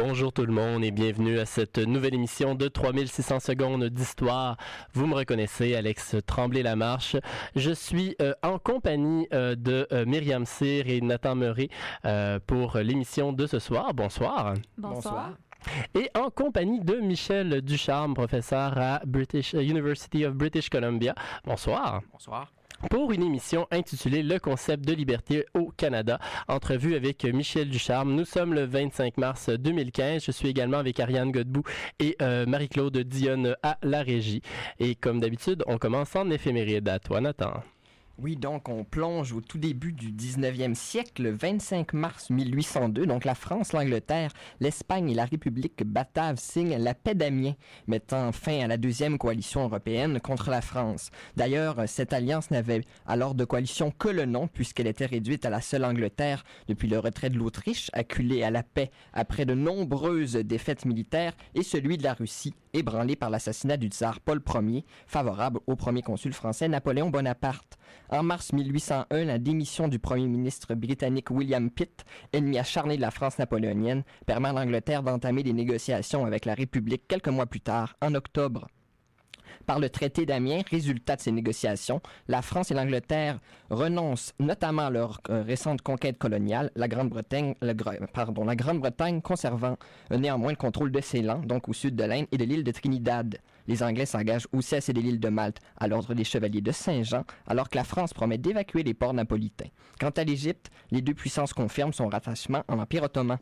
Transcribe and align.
Bonjour 0.00 0.32
tout 0.32 0.46
le 0.46 0.52
monde 0.52 0.84
et 0.84 0.92
bienvenue 0.92 1.40
à 1.40 1.44
cette 1.44 1.76
nouvelle 1.76 2.14
émission 2.14 2.54
de 2.54 2.68
3600 2.68 3.40
secondes 3.40 3.84
d'histoire. 3.86 4.56
Vous 4.92 5.08
me 5.08 5.14
reconnaissez, 5.16 5.74
Alex 5.74 6.14
Tremblay-Lamarche. 6.24 7.16
Je 7.56 7.72
suis 7.72 8.14
euh, 8.22 8.32
en 8.44 8.60
compagnie 8.60 9.26
euh, 9.32 9.56
de 9.56 9.88
euh, 9.90 10.06
Myriam 10.06 10.46
Cyr 10.46 10.86
et 10.86 11.00
Nathan 11.00 11.34
Murray 11.34 11.68
pour 12.46 12.78
l'émission 12.78 13.32
de 13.32 13.48
ce 13.48 13.58
soir. 13.58 13.92
Bonsoir. 13.92 14.54
Bonsoir. 14.76 15.32
Et 15.96 16.08
en 16.16 16.30
compagnie 16.30 16.78
de 16.78 16.94
Michel 17.00 17.60
Ducharme, 17.62 18.14
professeur 18.14 18.78
à 18.78 19.00
British 19.04 19.54
University 19.54 20.24
of 20.24 20.34
British 20.34 20.70
Columbia. 20.70 21.16
Bonsoir. 21.44 22.02
Bonsoir 22.12 22.52
pour 22.90 23.12
une 23.12 23.22
émission 23.22 23.66
intitulée 23.70 24.22
Le 24.22 24.38
concept 24.38 24.84
de 24.84 24.92
liberté 24.92 25.46
au 25.54 25.70
Canada. 25.76 26.18
Entrevue 26.48 26.94
avec 26.94 27.24
Michel 27.24 27.68
Ducharme. 27.68 28.14
Nous 28.14 28.24
sommes 28.24 28.54
le 28.54 28.64
25 28.64 29.18
mars 29.18 29.48
2015. 29.48 30.24
Je 30.24 30.30
suis 30.30 30.48
également 30.48 30.78
avec 30.78 31.00
Ariane 31.00 31.32
Godbout 31.32 31.64
et 31.98 32.16
euh, 32.22 32.46
Marie-Claude 32.46 32.96
Dionne 32.98 33.56
à 33.62 33.78
la 33.82 34.02
régie. 34.02 34.42
Et 34.78 34.94
comme 34.94 35.20
d'habitude, 35.20 35.64
on 35.66 35.78
commence 35.78 36.14
en 36.16 36.30
éphéméride. 36.30 36.88
À 36.88 36.98
toi, 36.98 37.20
Nathan. 37.20 37.62
Oui, 38.20 38.34
donc 38.34 38.68
on 38.68 38.82
plonge 38.82 39.32
au 39.32 39.40
tout 39.40 39.58
début 39.58 39.92
du 39.92 40.10
19e 40.10 40.74
siècle, 40.74 41.22
le 41.22 41.30
25 41.30 41.92
mars 41.92 42.30
1802. 42.30 43.06
Donc 43.06 43.24
la 43.24 43.36
France, 43.36 43.72
l'Angleterre, 43.72 44.32
l'Espagne 44.58 45.10
et 45.10 45.14
la 45.14 45.24
République 45.24 45.84
batave 45.84 46.36
signent 46.36 46.78
la 46.78 46.94
paix 46.94 47.14
d'Amiens, 47.14 47.54
mettant 47.86 48.32
fin 48.32 48.58
à 48.58 48.66
la 48.66 48.76
deuxième 48.76 49.18
coalition 49.18 49.62
européenne 49.62 50.18
contre 50.18 50.50
la 50.50 50.62
France. 50.62 51.12
D'ailleurs, 51.36 51.84
cette 51.86 52.12
alliance 52.12 52.50
n'avait 52.50 52.82
alors 53.06 53.36
de 53.36 53.44
coalition 53.44 53.92
que 53.96 54.08
le 54.08 54.24
nom, 54.24 54.48
puisqu'elle 54.48 54.88
était 54.88 55.06
réduite 55.06 55.46
à 55.46 55.50
la 55.50 55.60
seule 55.60 55.84
Angleterre 55.84 56.44
depuis 56.66 56.88
le 56.88 56.98
retrait 56.98 57.30
de 57.30 57.38
l'Autriche, 57.38 57.88
acculée 57.92 58.42
à 58.42 58.50
la 58.50 58.64
paix 58.64 58.90
après 59.12 59.46
de 59.46 59.54
nombreuses 59.54 60.32
défaites 60.32 60.86
militaires, 60.86 61.34
et 61.54 61.62
celui 61.62 61.98
de 61.98 62.02
la 62.02 62.14
Russie, 62.14 62.54
ébranlé 62.72 63.16
par 63.16 63.30
l'assassinat 63.30 63.76
du 63.76 63.88
tsar 63.88 64.20
Paul 64.20 64.40
Ier, 64.54 64.84
favorable 65.06 65.60
au 65.66 65.76
premier 65.76 66.02
consul 66.02 66.32
français 66.32 66.68
Napoléon 66.68 67.10
Bonaparte. 67.10 67.78
En 68.10 68.22
mars 68.22 68.52
1801, 68.52 69.24
la 69.24 69.38
démission 69.38 69.88
du 69.88 69.98
premier 69.98 70.26
ministre 70.26 70.74
britannique 70.74 71.30
William 71.30 71.70
Pitt, 71.70 72.04
ennemi 72.32 72.58
acharné 72.58 72.96
de 72.96 73.02
la 73.02 73.10
France 73.10 73.38
napoléonienne, 73.38 74.04
permet 74.26 74.48
à 74.48 74.52
l'Angleterre 74.52 75.02
d'entamer 75.02 75.42
des 75.42 75.52
négociations 75.52 76.24
avec 76.24 76.44
la 76.44 76.54
République 76.54 77.06
quelques 77.08 77.28
mois 77.28 77.46
plus 77.46 77.60
tard, 77.60 77.96
en 78.00 78.14
octobre 78.14 78.68
par 79.68 79.78
le 79.78 79.90
traité 79.90 80.24
d'Amiens, 80.24 80.62
résultat 80.70 81.16
de 81.16 81.20
ces 81.20 81.30
négociations, 81.30 82.00
la 82.26 82.40
France 82.40 82.70
et 82.70 82.74
l'Angleterre 82.74 83.38
renoncent 83.68 84.32
notamment 84.40 84.86
à 84.86 84.90
leur 84.90 85.20
euh, 85.28 85.42
récente 85.42 85.82
conquête 85.82 86.16
coloniale, 86.16 86.70
la 86.74 86.88
Grande-Bretagne, 86.88 87.54
conservant 89.20 89.76
néanmoins 90.10 90.52
le 90.52 90.56
contrôle 90.56 90.90
de 90.90 91.02
Ceylan, 91.02 91.40
donc 91.40 91.68
au 91.68 91.74
sud 91.74 91.96
de 91.96 92.04
l'Inde, 92.04 92.24
et 92.32 92.38
de 92.38 92.44
l'île 92.44 92.64
de 92.64 92.70
Trinidad. 92.70 93.36
Les 93.66 93.82
Anglais 93.82 94.06
s'engagent 94.06 94.48
aussi 94.54 94.74
à 94.74 94.80
céder 94.80 95.02
l'île 95.02 95.20
de 95.20 95.28
Malte 95.28 95.58
à 95.76 95.86
l'ordre 95.86 96.14
des 96.14 96.24
chevaliers 96.24 96.62
de 96.62 96.72
Saint-Jean, 96.72 97.24
alors 97.46 97.68
que 97.68 97.76
la 97.76 97.84
France 97.84 98.14
promet 98.14 98.38
d'évacuer 98.38 98.82
les 98.82 98.94
ports 98.94 99.12
napolitains. 99.12 99.68
Quant 100.00 100.08
à 100.16 100.24
l'Égypte, 100.24 100.70
les 100.90 101.02
deux 101.02 101.12
puissances 101.12 101.52
confirment 101.52 101.92
son 101.92 102.08
rattachement 102.08 102.64
en 102.68 102.78
Empire 102.78 103.02
ottoman 103.02 103.36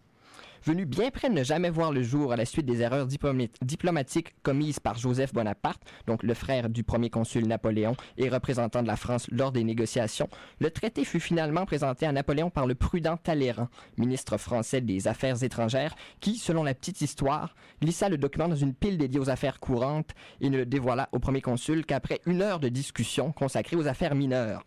venu 0.67 0.85
bien 0.85 1.11
près 1.11 1.29
de 1.29 1.35
ne 1.35 1.45
jamais 1.45 1.71
voir 1.71 1.93
le 1.93 2.03
jour 2.03 2.33
à 2.33 2.37
la 2.37 2.45
suite 2.45 2.67
des 2.67 2.81
erreurs 2.81 3.07
diplomatiques 3.07 4.35
commises 4.43 4.81
par 4.81 4.99
Joseph 4.99 5.33
Bonaparte, 5.33 5.81
donc 6.07 6.25
le 6.25 6.35
frère 6.35 6.69
du 6.69 6.83
premier 6.83 7.09
consul 7.09 7.47
Napoléon 7.47 7.97
et 8.19 8.29
représentant 8.29 8.83
de 8.83 8.89
la 8.89 8.97
France 8.97 9.29
lors 9.31 9.53
des 9.53 9.63
négociations, 9.63 10.29
le 10.59 10.71
traité 10.71 11.05
fut 11.05 11.21
finalement 11.21 11.67
présenté 11.67 12.05
à 12.05 12.13
Napoléon 12.13 12.51
par 12.51 12.67
le 12.67 12.75
prudent 12.75 13.17
Talleyrand, 13.17 13.69
ministre 13.97 14.39
français 14.39 14.81
des 14.81 15.07
Affaires 15.07 15.45
étrangères, 15.45 15.95
qui, 16.21 16.37
selon 16.37 16.65
la 16.65 16.75
petite 16.75 17.01
histoire, 17.01 17.55
glissa 17.81 18.09
le 18.09 18.19
document 18.19 18.49
dans 18.49 18.57
une 18.57 18.75
pile 18.75 18.99
dédiée 18.99 19.21
aux 19.21 19.31
affaires 19.31 19.61
courantes 19.61 20.15
et 20.41 20.51
ne 20.51 20.59
le 20.59 20.67
dévoila 20.67 21.09
au 21.13 21.21
premier 21.21 21.43
consul 21.43 21.87
qu'après 21.87 22.21
une 22.27 22.43
heure 22.43 22.59
de 22.59 22.69
discussion 22.69 23.31
consacrée 23.31 23.77
aux 23.77 23.87
affaires 23.87 24.17
mineures. 24.17 24.65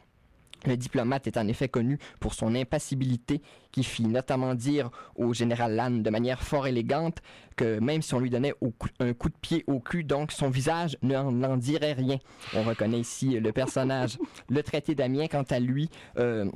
Le 0.65 0.75
diplomate 0.75 1.27
est 1.27 1.37
en 1.37 1.47
effet 1.47 1.69
connu 1.69 1.97
pour 2.19 2.33
son 2.33 2.55
impassibilité 2.55 3.41
qui 3.71 3.83
fit 3.83 4.05
notamment 4.05 4.55
dire 4.55 4.89
au 5.15 5.33
général 5.33 5.75
Lannes 5.75 6.03
de 6.03 6.09
manière 6.09 6.41
fort 6.41 6.67
élégante 6.67 7.19
que 7.55 7.79
même 7.79 8.01
si 8.01 8.13
on 8.13 8.19
lui 8.19 8.29
donnait 8.29 8.53
un 8.99 9.13
coup 9.13 9.29
de 9.29 9.35
pied 9.41 9.63
au 9.67 9.79
cul, 9.79 10.03
donc 10.03 10.31
son 10.31 10.49
visage 10.49 10.97
n'en 11.01 11.57
dirait 11.57 11.93
rien. 11.93 12.17
On 12.55 12.63
reconnaît 12.63 12.99
ici 12.99 13.39
le 13.39 13.51
personnage. 13.51 14.17
le 14.49 14.63
traité 14.63 14.95
d'Amiens, 14.95 15.27
quant 15.27 15.43
à 15.49 15.59
lui, 15.59 15.89
euh, 16.17 16.49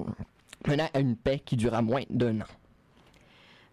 mena 0.67 0.89
à 0.93 0.99
une 0.99 1.15
paix 1.15 1.41
qui 1.43 1.57
dura 1.57 1.81
moins 1.81 2.03
d'un 2.09 2.41
an. 2.41 2.45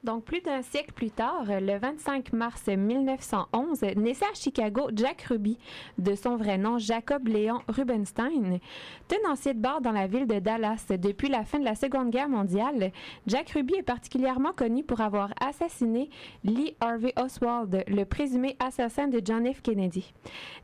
Donc, 0.02 0.24
plus 0.24 0.40
d'un 0.40 0.62
siècle 0.62 0.92
plus 0.94 1.10
tard, 1.10 1.44
le 1.46 1.78
25 1.78 2.32
mars 2.32 2.68
1911, 2.68 3.82
naissait 3.96 4.24
à 4.24 4.34
Chicago 4.34 4.88
Jack 4.94 5.22
Ruby, 5.28 5.58
de 5.98 6.14
son 6.14 6.36
vrai 6.36 6.56
nom 6.56 6.78
Jacob 6.78 7.28
Léon 7.28 7.60
Rubenstein. 7.68 8.60
Tenancier 9.08 9.52
de 9.52 9.60
bord 9.60 9.82
dans 9.82 9.92
la 9.92 10.06
ville 10.06 10.26
de 10.26 10.38
Dallas 10.38 10.86
depuis 10.88 11.28
la 11.28 11.44
fin 11.44 11.58
de 11.58 11.66
la 11.66 11.74
Seconde 11.74 12.10
Guerre 12.10 12.30
mondiale, 12.30 12.92
Jack 13.26 13.50
Ruby 13.50 13.74
est 13.74 13.82
particulièrement 13.82 14.52
connu 14.52 14.84
pour 14.84 15.02
avoir 15.02 15.34
assassiné 15.38 16.08
Lee 16.44 16.74
Harvey 16.80 17.12
Oswald, 17.22 17.84
le 17.86 18.04
présumé 18.04 18.56
assassin 18.58 19.06
de 19.06 19.20
John 19.22 19.52
F. 19.52 19.60
Kennedy. 19.60 20.14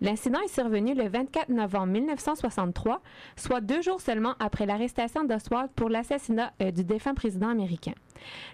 L'incident 0.01 0.41
est 0.41 0.55
survenu 0.55 0.95
le 0.95 1.09
24 1.09 1.51
novembre 1.51 1.93
1963, 1.93 3.03
soit 3.37 3.61
deux 3.61 3.83
jours 3.83 4.01
seulement 4.01 4.35
après 4.39 4.65
l'arrestation 4.65 5.25
d'Oswald 5.25 5.71
pour 5.77 5.91
l'assassinat 5.91 6.53
euh, 6.63 6.71
du 6.71 6.85
défunt 6.85 7.15
président 7.15 7.49
américain. 7.51 7.93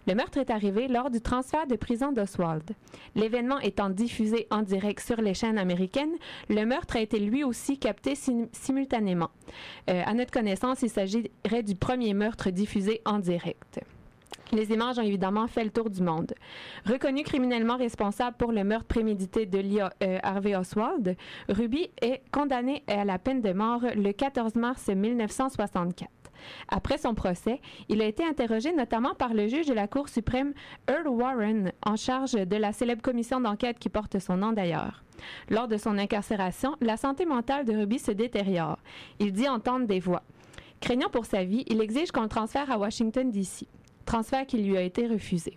Le 0.09 0.15
meurtre 0.15 0.38
est 0.38 0.50
arrivé 0.50 0.72
lors 0.88 1.10
du 1.10 1.21
transfert 1.21 1.66
de 1.66 1.77
prison 1.77 2.12
d'Oswald. 2.12 2.71
L'événement 3.15 3.59
étant 3.60 3.91
diffusé 3.91 4.47
en 4.50 4.62
direct 4.62 5.00
sur 5.00 5.21
les 5.21 5.34
chaînes 5.34 5.59
américaines, 5.59 6.15
le 6.49 6.65
meurtre 6.65 6.97
a 6.97 7.00
été 7.00 7.19
lui 7.19 7.44
aussi 7.44 7.78
capté 7.78 8.15
simultanément. 8.53 9.31
Euh, 9.91 10.03
à 10.05 10.15
notre 10.15 10.31
connaissance, 10.31 10.83
il 10.83 10.91
s'agirait 10.91 11.62
du 11.65 11.75
premier 11.75 12.15
meurtre 12.15 12.50
diffusé 12.50 13.00
en 13.05 13.19
direct. 13.19 13.81
Les 14.53 14.71
images 14.71 14.99
ont 14.99 15.03
évidemment 15.03 15.47
fait 15.47 15.65
le 15.65 15.71
tour 15.71 15.88
du 15.88 16.03
monde. 16.03 16.34
Reconnu 16.84 17.22
criminellement 17.22 17.77
responsable 17.78 18.37
pour 18.37 18.53
le 18.53 18.65
meurtre 18.65 18.87
prémédité 18.87 19.47
de 19.47 19.59
Lee 19.59 19.81
euh, 19.81 20.19
Harvey 20.22 20.54
Oswald, 20.54 21.16
Ruby 21.49 21.91
est 22.03 22.21
condamné 22.33 22.83
à 22.87 23.06
la 23.06 23.19
peine 23.19 23.41
de 23.41 23.53
mort 23.53 23.81
le 23.97 24.12
14 24.12 24.54
mars 24.56 24.89
1964. 24.89 26.22
Après 26.69 26.98
son 26.98 27.14
procès, 27.14 27.60
il 27.88 28.03
a 28.03 28.06
été 28.06 28.25
interrogé 28.25 28.72
notamment 28.72 29.14
par 29.14 29.34
le 29.34 29.48
juge 29.48 29.66
de 29.66 29.75
la 29.75 29.88
Cour 29.88 30.08
suprême 30.08 30.53
Earl 30.88 31.08
Warren, 31.08 31.72
en 31.84 31.97
charge 31.97 32.32
de 32.32 32.56
la 32.56 32.72
célèbre 32.72 33.03
commission 33.03 33.41
d'enquête 33.41 33.78
qui 33.78 33.88
porte 33.88 34.19
son 34.19 34.36
nom 34.36 34.53
d'ailleurs. 34.53 35.03
Lors 35.50 35.69
de 35.69 35.76
son 35.76 35.98
incarcération, 35.98 36.76
la 36.80 36.97
santé 36.97 37.26
mentale 37.26 37.64
de 37.64 37.76
Ruby 37.76 37.98
se 37.98 38.10
détériore. 38.10 38.78
Il 39.19 39.32
dit 39.32 39.48
entendre 39.48 39.86
des 39.86 40.00
voix. 40.00 40.22
Craignant 40.80 41.10
pour 41.10 41.26
sa 41.26 41.44
vie, 41.44 41.64
il 41.69 41.80
exige 41.80 42.10
qu'on 42.10 42.22
le 42.22 42.28
transfère 42.28 42.70
à 42.70 42.78
Washington, 42.78 43.30
D.C., 43.30 43.66
transfert 44.04 44.47
qui 44.47 44.59
lui 44.59 44.76
a 44.76 44.82
été 44.82 45.06
refusé. 45.06 45.54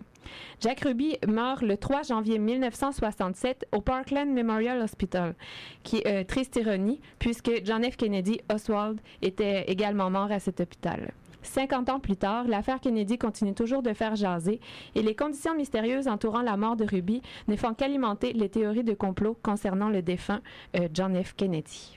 Jack 0.60 0.80
Ruby 0.80 1.16
meurt 1.26 1.62
le 1.62 1.76
3 1.76 2.02
janvier 2.02 2.38
1967 2.38 3.66
au 3.72 3.80
Parkland 3.80 4.28
Memorial 4.28 4.80
Hospital, 4.80 5.34
qui 5.82 5.98
est 5.98 6.06
euh, 6.06 6.24
triste 6.24 6.56
ironie, 6.56 7.00
puisque 7.18 7.50
John 7.64 7.84
F. 7.84 7.96
Kennedy 7.96 8.40
Oswald 8.52 9.00
était 9.22 9.64
également 9.70 10.10
mort 10.10 10.30
à 10.30 10.38
cet 10.38 10.60
hôpital. 10.60 11.12
50 11.46 11.88
ans 11.88 12.00
plus 12.00 12.16
tard, 12.16 12.46
l'affaire 12.48 12.80
Kennedy 12.80 13.18
continue 13.18 13.54
toujours 13.54 13.82
de 13.82 13.92
faire 13.92 14.16
jaser 14.16 14.60
et 14.94 15.02
les 15.02 15.14
conditions 15.14 15.54
mystérieuses 15.54 16.08
entourant 16.08 16.42
la 16.42 16.56
mort 16.56 16.76
de 16.76 16.84
Ruby 16.84 17.22
ne 17.48 17.56
font 17.56 17.74
qu'alimenter 17.74 18.32
les 18.32 18.48
théories 18.48 18.84
de 18.84 18.94
complot 18.94 19.38
concernant 19.42 19.88
le 19.88 20.02
défunt 20.02 20.40
euh, 20.76 20.88
John 20.92 21.22
F. 21.22 21.34
Kennedy. 21.36 21.96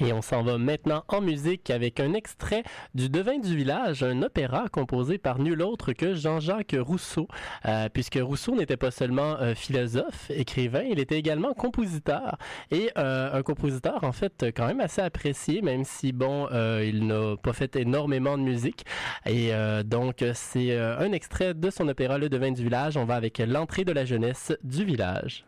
Et 0.00 0.12
on 0.12 0.22
s'en 0.22 0.42
va 0.42 0.58
maintenant 0.58 1.04
en 1.08 1.20
musique 1.20 1.70
avec 1.70 2.00
un 2.00 2.14
extrait 2.14 2.64
du 2.94 3.08
Devin 3.08 3.38
du 3.38 3.56
village, 3.56 4.02
un 4.02 4.22
opéra 4.22 4.68
composé 4.68 5.18
par 5.18 5.38
nul 5.38 5.62
autre 5.62 5.92
que 5.92 6.14
Jean-Jacques 6.14 6.76
Rousseau, 6.78 7.28
euh, 7.66 7.88
puisque 7.92 8.18
Rousseau 8.20 8.56
n'était 8.56 8.76
pas 8.76 8.90
seulement 8.90 9.36
euh, 9.40 9.54
philosophe, 9.54 10.30
écrivain, 10.30 10.82
il 10.82 10.98
était 10.98 11.18
également 11.18 11.52
compositeur 11.54 12.38
et 12.70 12.90
euh, 12.98 13.32
un 13.32 13.42
compositeur 13.42 14.02
en 14.02 14.12
fait 14.12 14.46
quand 14.56 14.66
même 14.66 14.80
assez 14.80 15.00
apprécié, 15.00 15.62
même 15.62 15.84
si 15.84 16.12
bon, 16.12 16.48
il 16.82 17.06
n'a 17.06 17.36
pas 17.36 17.52
fait 17.52 17.76
énormément 17.76 18.36
de 18.36 18.42
musique. 18.42 18.84
Et 19.26 19.50
donc 19.84 20.24
c'est 20.34 20.76
un 20.76 21.12
extrait 21.12 21.54
de 21.54 21.70
son 21.70 21.88
opéra 21.88 22.18
Le 22.18 22.28
Devin 22.28 22.52
du 22.52 22.62
village. 22.62 22.96
On 22.96 23.04
va 23.04 23.14
avec 23.14 23.38
l'entrée 23.38 23.84
de 23.84 23.92
la 23.92 24.04
jeunesse 24.04 24.52
du 24.62 24.84
village. 24.84 25.44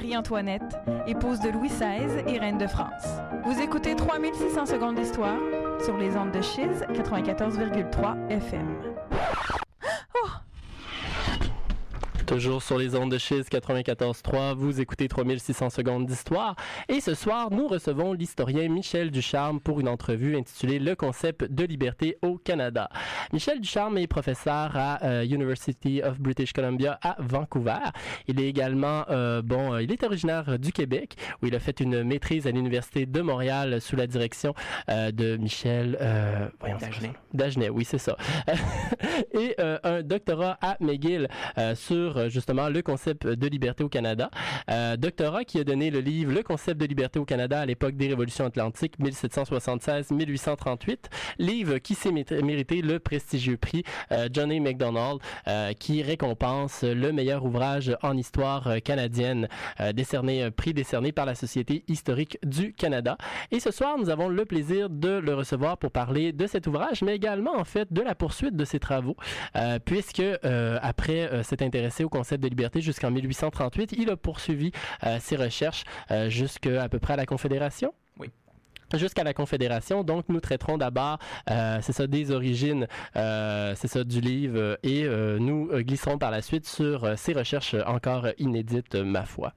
Marie-Antoinette, 0.00 0.78
épouse 1.06 1.40
de 1.40 1.50
Louis 1.50 1.68
XVI 1.68 2.24
et 2.26 2.38
reine 2.38 2.56
de 2.56 2.66
France. 2.66 3.04
Vous 3.44 3.60
écoutez 3.60 3.94
3600 3.94 4.64
secondes 4.64 4.94
d'histoire 4.94 5.38
sur 5.84 5.98
les 5.98 6.16
ondes 6.16 6.32
de 6.32 6.40
Chiz 6.40 6.86
94,3 6.90 8.30
FM. 8.30 8.76
Toujours 12.30 12.62
sur 12.62 12.78
les 12.78 12.94
ondes 12.94 13.10
de 13.10 13.18
Chiz 13.18 13.48
94.3, 13.50 14.54
vous 14.54 14.80
écoutez 14.80 15.08
3600 15.08 15.68
secondes 15.68 16.06
d'histoire. 16.06 16.54
Et 16.88 17.00
ce 17.00 17.12
soir, 17.12 17.50
nous 17.50 17.66
recevons 17.66 18.12
l'historien 18.12 18.68
Michel 18.68 19.10
Ducharme 19.10 19.58
pour 19.58 19.80
une 19.80 19.88
entrevue 19.88 20.36
intitulée 20.36 20.78
Le 20.78 20.94
concept 20.94 21.42
de 21.42 21.64
liberté 21.64 22.16
au 22.22 22.29
Canada. 22.50 22.88
Michel 23.32 23.60
Ducharme 23.60 23.98
est 23.98 24.08
professeur 24.08 24.72
à 24.74 25.04
euh, 25.04 25.22
University 25.24 26.02
of 26.02 26.18
British 26.18 26.52
Columbia 26.52 26.98
à 27.00 27.14
Vancouver. 27.20 27.78
Il 28.26 28.40
est 28.40 28.48
également, 28.48 29.04
euh, 29.08 29.40
bon, 29.40 29.74
euh, 29.74 29.82
il 29.82 29.92
est 29.92 30.02
originaire 30.02 30.58
du 30.58 30.72
Québec 30.72 31.14
où 31.40 31.46
il 31.46 31.54
a 31.54 31.60
fait 31.60 31.78
une 31.78 32.02
maîtrise 32.02 32.48
à 32.48 32.50
l'Université 32.50 33.06
de 33.06 33.20
Montréal 33.20 33.80
sous 33.80 33.94
la 33.94 34.08
direction 34.08 34.52
euh, 34.88 35.12
de 35.12 35.36
Michel 35.36 35.96
euh, 36.00 36.48
voyons, 36.58 36.78
Dagenet. 37.32 37.68
oui, 37.70 37.84
c'est 37.84 37.98
ça. 37.98 38.16
Et 39.32 39.54
un 39.84 40.02
doctorat 40.02 40.58
à 40.60 40.76
McGill 40.80 41.28
sur 41.74 42.28
justement 42.30 42.68
le 42.68 42.82
concept 42.82 43.26
de 43.26 43.46
liberté 43.46 43.84
au 43.84 43.88
Canada. 43.88 44.28
Doctorat 44.98 45.44
qui 45.44 45.60
a 45.60 45.64
donné 45.64 45.90
le 45.90 46.00
livre 46.00 46.32
Le 46.32 46.42
concept 46.42 46.80
de 46.80 46.86
liberté 46.86 47.18
au 47.18 47.24
Canada 47.24 47.60
à 47.60 47.66
l'époque 47.66 47.96
des 47.96 48.08
révolutions 48.08 48.46
atlantiques 48.46 48.98
1776-1838. 48.98 50.96
Livre 51.38 51.78
qui 51.78 51.94
s'est 51.94 52.10
mérité 52.42 52.82
le 52.82 52.98
prestigieux 52.98 53.56
prix 53.56 53.84
euh, 54.12 54.28
John 54.32 54.50
A. 54.50 54.60
MacDonald 54.60 55.20
euh, 55.48 55.72
qui 55.72 56.02
récompense 56.02 56.82
le 56.82 57.12
meilleur 57.12 57.44
ouvrage 57.44 57.96
en 58.02 58.16
histoire 58.16 58.66
euh, 58.66 58.78
canadienne 58.78 59.48
décerné, 59.94 60.50
prix 60.50 60.74
décerné 60.74 61.12
par 61.12 61.26
la 61.26 61.34
Société 61.34 61.84
historique 61.88 62.38
du 62.44 62.72
Canada. 62.72 63.16
Et 63.50 63.60
ce 63.60 63.70
soir, 63.70 63.96
nous 63.98 64.10
avons 64.10 64.28
le 64.28 64.44
plaisir 64.44 64.90
de 64.90 65.08
le 65.08 65.34
recevoir 65.34 65.78
pour 65.78 65.90
parler 65.90 66.32
de 66.32 66.46
cet 66.46 66.66
ouvrage, 66.66 67.02
mais 67.02 67.14
également 67.14 67.56
en 67.56 67.64
fait 67.64 67.92
de 67.92 68.02
la 68.02 68.14
poursuite 68.14 68.56
de 68.56 68.64
ses 68.64 68.78
travaux, 68.78 69.16
puisque 69.84 70.22
après 70.82 71.42
s'être 71.42 71.62
intéressé 71.62 72.04
au 72.04 72.08
concept 72.08 72.42
de 72.42 72.48
liberté 72.48 72.80
jusqu'en 72.80 73.10
1838, 73.10 73.94
il 73.98 74.10
a 74.10 74.16
poursuivi 74.16 74.72
ses 75.18 75.36
recherches 75.36 75.84
jusqu'à 76.28 76.88
peu 76.88 76.98
près 76.98 77.14
à 77.14 77.16
la 77.16 77.26
Confédération. 77.26 77.92
Jusqu'à 78.94 79.24
la 79.24 79.34
Confédération, 79.34 80.02
donc 80.02 80.24
nous 80.28 80.40
traiterons 80.40 80.76
d'abord, 80.76 81.18
euh, 81.50 81.78
c'est 81.80 81.92
ça, 81.92 82.06
des 82.06 82.32
origines, 82.32 82.86
euh, 83.16 83.74
c'est 83.76 83.88
ça, 83.88 84.04
du 84.04 84.20
livre, 84.20 84.78
et 84.82 85.04
euh, 85.04 85.38
nous 85.38 85.68
glisserons 85.82 86.18
par 86.18 86.30
la 86.30 86.42
suite 86.42 86.66
sur 86.66 87.16
ces 87.16 87.32
recherches 87.32 87.76
encore 87.86 88.26
inédites, 88.38 88.94
ma 88.96 89.24
foi. 89.24 89.52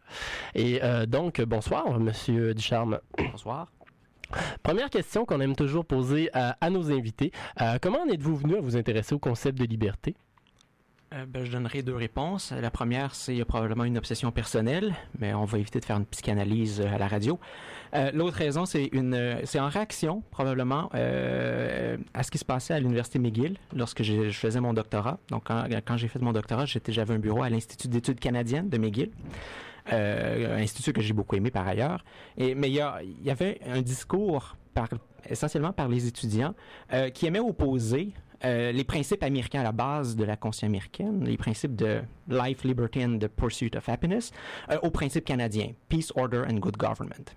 Et 0.56 0.80
donc, 1.07 1.41
bonsoir, 1.41 2.00
Monsieur 2.00 2.53
Ducharme. 2.53 3.00
Bonsoir. 3.31 3.71
Première 4.63 4.89
question 4.89 5.25
qu'on 5.25 5.39
aime 5.41 5.56
toujours 5.56 5.86
poser 5.86 6.29
à, 6.33 6.57
à 6.62 6.69
nos 6.69 6.91
invités. 6.91 7.31
Comment 7.81 8.01
en 8.01 8.07
êtes-vous 8.07 8.36
venu 8.36 8.56
à 8.56 8.62
vous 8.62 8.77
intéresser 8.77 9.15
au 9.15 9.19
concept 9.19 9.57
de 9.59 9.65
liberté? 9.65 10.15
Euh, 11.13 11.25
ben, 11.27 11.45
je 11.45 11.51
donnerai 11.51 11.83
deux 11.83 11.95
réponses. 11.95 12.51
La 12.51 12.71
première, 12.71 13.13
c'est 13.13 13.44
probablement 13.45 13.83
une 13.83 13.98
obsession 13.98 14.31
personnelle, 14.31 14.94
mais 15.19 15.33
on 15.33 15.45
va 15.45 15.60
éviter 15.60 15.80
de 15.80 15.86
faire 15.86 15.98
une 15.98 16.06
psychanalyse 16.06 16.81
euh, 16.81 16.95
à 16.95 16.98
la 16.98 17.07
radio. 17.07 17.39
Euh, 17.94 18.10
L'autre 18.13 18.38
raison, 18.38 18.65
c'est 18.65 18.86
une, 18.86 19.39
c'est 19.44 19.60
en 19.60 19.69
réaction 19.69 20.24
probablement 20.31 20.89
à 20.94 22.24
ce 22.24 22.31
qui 22.31 22.39
se 22.39 22.45
passait 22.45 22.74
à 22.74 22.80
l'université 22.80 23.19
McGill 23.19 23.57
lorsque 23.75 24.01
je 24.01 24.31
faisais 24.31 24.60
mon 24.60 24.74
doctorat. 24.74 25.19
Donc, 25.30 25.44
quand, 25.45 25.98
j'ai 25.98 26.07
fait 26.07 26.19
mon 26.19 26.31
doctorat, 26.31 26.65
j'étais, 26.65 26.92
j'avais 26.92 27.13
un 27.13 27.19
bureau 27.19 27.44
à 27.44 27.50
l'Institut 27.50 27.88
d'études 27.88 28.19
canadiennes 28.19 28.69
de 28.69 28.77
McGill. 28.80 29.12
Un 29.92 30.58
institut 30.58 30.93
que 30.93 31.01
j'ai 31.01 31.13
beaucoup 31.13 31.36
aimé 31.36 31.51
par 31.51 31.67
ailleurs. 31.67 32.03
Et, 32.38 32.55
mais 32.55 32.70
il 32.70 32.74
y, 32.74 33.25
y 33.25 33.29
avait 33.29 33.60
un 33.67 33.82
discours 33.82 34.55
essentiellement 35.29 35.74
par 35.74 35.88
les 35.88 36.08
étudiants 36.08 36.55
qui 37.13 37.27
aimaient 37.27 37.39
opposer 37.39 38.13
euh, 38.45 38.71
les 38.71 38.83
principes 38.83 39.23
américains 39.23 39.62
à 39.62 39.63
la 39.63 39.71
base 39.71 40.15
de 40.15 40.23
la 40.23 40.35
conscience 40.35 40.63
américaine, 40.69 41.23
les 41.25 41.38
principes 41.38 41.75
de 41.75 42.01
life, 42.27 42.63
liberty 42.63 43.03
and 43.05 43.19
the 43.19 43.27
pursuit 43.27 43.75
of 43.75 43.88
happiness, 43.88 44.31
euh, 44.69 44.77
aux 44.83 44.91
principes 44.91 45.25
canadiens, 45.25 45.71
peace, 45.89 46.12
order 46.15 46.43
and 46.50 46.55
good 46.55 46.77
government. 46.77 47.33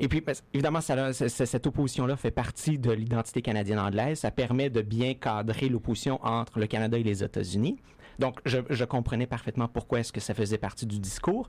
Et 0.00 0.06
puis, 0.06 0.20
parce- 0.20 0.44
évidemment, 0.54 0.80
cette 0.80 1.66
opposition-là 1.66 2.16
fait 2.16 2.30
partie 2.30 2.78
de 2.78 2.92
l'identité 2.92 3.42
canadienne-anglaise. 3.42 4.20
Ça 4.20 4.30
permet 4.30 4.70
de 4.70 4.80
bien 4.80 5.14
cadrer 5.14 5.68
l'opposition 5.68 6.20
entre 6.24 6.60
le 6.60 6.68
Canada 6.68 6.96
et 6.96 7.02
les 7.02 7.24
États-Unis. 7.24 7.78
Donc, 8.20 8.38
je, 8.46 8.58
je 8.70 8.84
comprenais 8.84 9.26
parfaitement 9.26 9.66
pourquoi 9.66 9.98
est-ce 10.00 10.12
que 10.12 10.20
ça 10.20 10.34
faisait 10.34 10.58
partie 10.58 10.86
du 10.86 11.00
discours. 11.00 11.48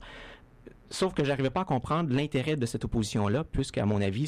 Sauf 0.88 1.14
que 1.14 1.22
j'arrivais 1.22 1.50
pas 1.50 1.60
à 1.60 1.64
comprendre 1.64 2.12
l'intérêt 2.12 2.56
de 2.56 2.66
cette 2.66 2.84
opposition-là, 2.84 3.44
puisqu'à 3.44 3.86
mon 3.86 4.02
avis, 4.02 4.26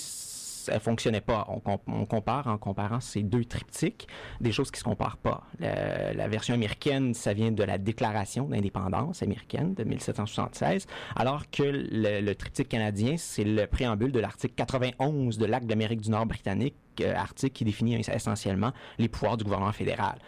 ça 0.62 0.80
fonctionnait 0.80 1.20
pas. 1.20 1.46
On, 1.48 1.60
com- 1.60 1.78
on 1.86 2.06
compare 2.06 2.46
en 2.46 2.58
comparant 2.58 3.00
ces 3.00 3.22
deux 3.22 3.44
triptyques 3.44 4.06
des 4.40 4.52
choses 4.52 4.70
qui 4.70 4.78
se 4.78 4.84
comparent 4.84 5.16
pas. 5.16 5.42
La, 5.58 6.28
version 6.28 6.54
américaine, 6.54 7.14
ça 7.14 7.32
vient 7.32 7.50
de 7.50 7.62
la 7.62 7.78
Déclaration 7.78 8.48
d'indépendance 8.48 9.22
américaine 9.22 9.74
de 9.74 9.84
1776, 9.84 10.86
alors 11.16 11.50
que 11.50 11.62
le, 11.62 12.20
le 12.20 12.34
triptyque 12.34 12.68
canadien, 12.68 13.16
c'est 13.16 13.44
le 13.44 13.66
préambule 13.66 14.12
de 14.12 14.20
l'article 14.20 14.54
91 14.54 15.38
de 15.38 15.46
l'Acte 15.46 15.66
d'Amérique 15.66 16.00
du 16.00 16.10
Nord 16.10 16.26
britannique, 16.26 16.76
euh, 17.00 17.14
article 17.14 17.52
qui 17.52 17.64
définit 17.64 17.94
essentiellement 17.96 18.72
les 18.98 19.08
pouvoirs 19.08 19.36
du 19.36 19.44
gouvernement 19.44 19.72
fédéral. 19.72 20.18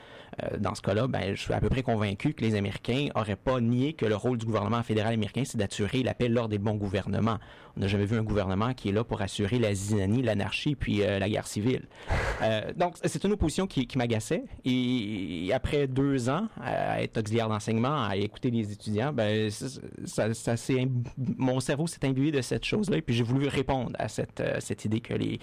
Euh, 0.43 0.57
dans 0.59 0.75
ce 0.75 0.83
cas-là, 0.83 1.07
ben, 1.07 1.35
je 1.35 1.41
suis 1.41 1.53
à 1.53 1.61
peu 1.61 1.69
près 1.69 1.83
convaincu 1.83 2.35
que 2.35 2.43
les 2.43 2.55
Américains 2.55 3.09
n'auraient 3.15 3.37
pas 3.37 3.61
nié 3.61 3.93
que 3.93 4.07
le 4.07 4.17
rôle 4.17 4.39
du 4.39 4.47
gouvernement 4.47 4.83
fédéral 4.83 5.15
américain, 5.15 5.43
c'est 5.45 5.59
d'assurer 5.59 6.03
la 6.03 6.15
paix, 6.15 6.29
l'ordre 6.29 6.55
et 6.55 6.59
le 6.59 6.63
bon 6.65 6.75
gouvernement. 6.75 7.39
On 7.77 7.81
n'a 7.81 7.89
jamais 7.89 8.05
vu 8.05 8.17
un 8.17 8.23
gouvernement 8.23 8.73
qui 8.73 8.89
est 8.89 8.93
là 8.93 9.03
pour 9.03 9.21
assurer 9.21 9.59
la 9.59 9.75
zizanie, 9.75 10.23
l'anarchie, 10.23 10.77
puis 10.77 11.03
euh, 11.03 11.19
la 11.19 11.29
guerre 11.29 11.47
civile. 11.47 11.87
Euh, 12.43 12.73
donc, 12.77 12.97
c'est 13.03 13.25
une 13.25 13.33
opposition 13.33 13.67
qui, 13.67 13.87
qui 13.87 13.97
m'agaçait. 13.97 14.43
Et, 14.65 15.51
après 15.55 15.87
deux 15.87 16.29
ans 16.29 16.49
à 16.61 17.01
être 17.01 17.17
auxiliaire 17.17 17.49
d'enseignement, 17.49 18.05
à 18.05 18.17
écouter 18.17 18.51
les 18.51 18.73
étudiants, 18.73 19.13
ben, 19.13 19.49
ça, 19.51 20.29
imb- 20.29 21.07
mon 21.17 21.61
cerveau 21.61 21.87
s'est 21.87 22.05
imbibé 22.05 22.33
de 22.33 22.43
cette 22.43 22.65
chose-là. 22.65 22.99
Et 22.99 23.03
puis, 23.03 23.15
j'ai 23.15 23.23
voulu 23.23 23.47
répondre 23.47 23.93
à 23.99 24.09
cette, 24.09 24.43
cette 24.59 24.85
idée 24.85 25.01
que, 25.01 25.15
les, 25.15 25.39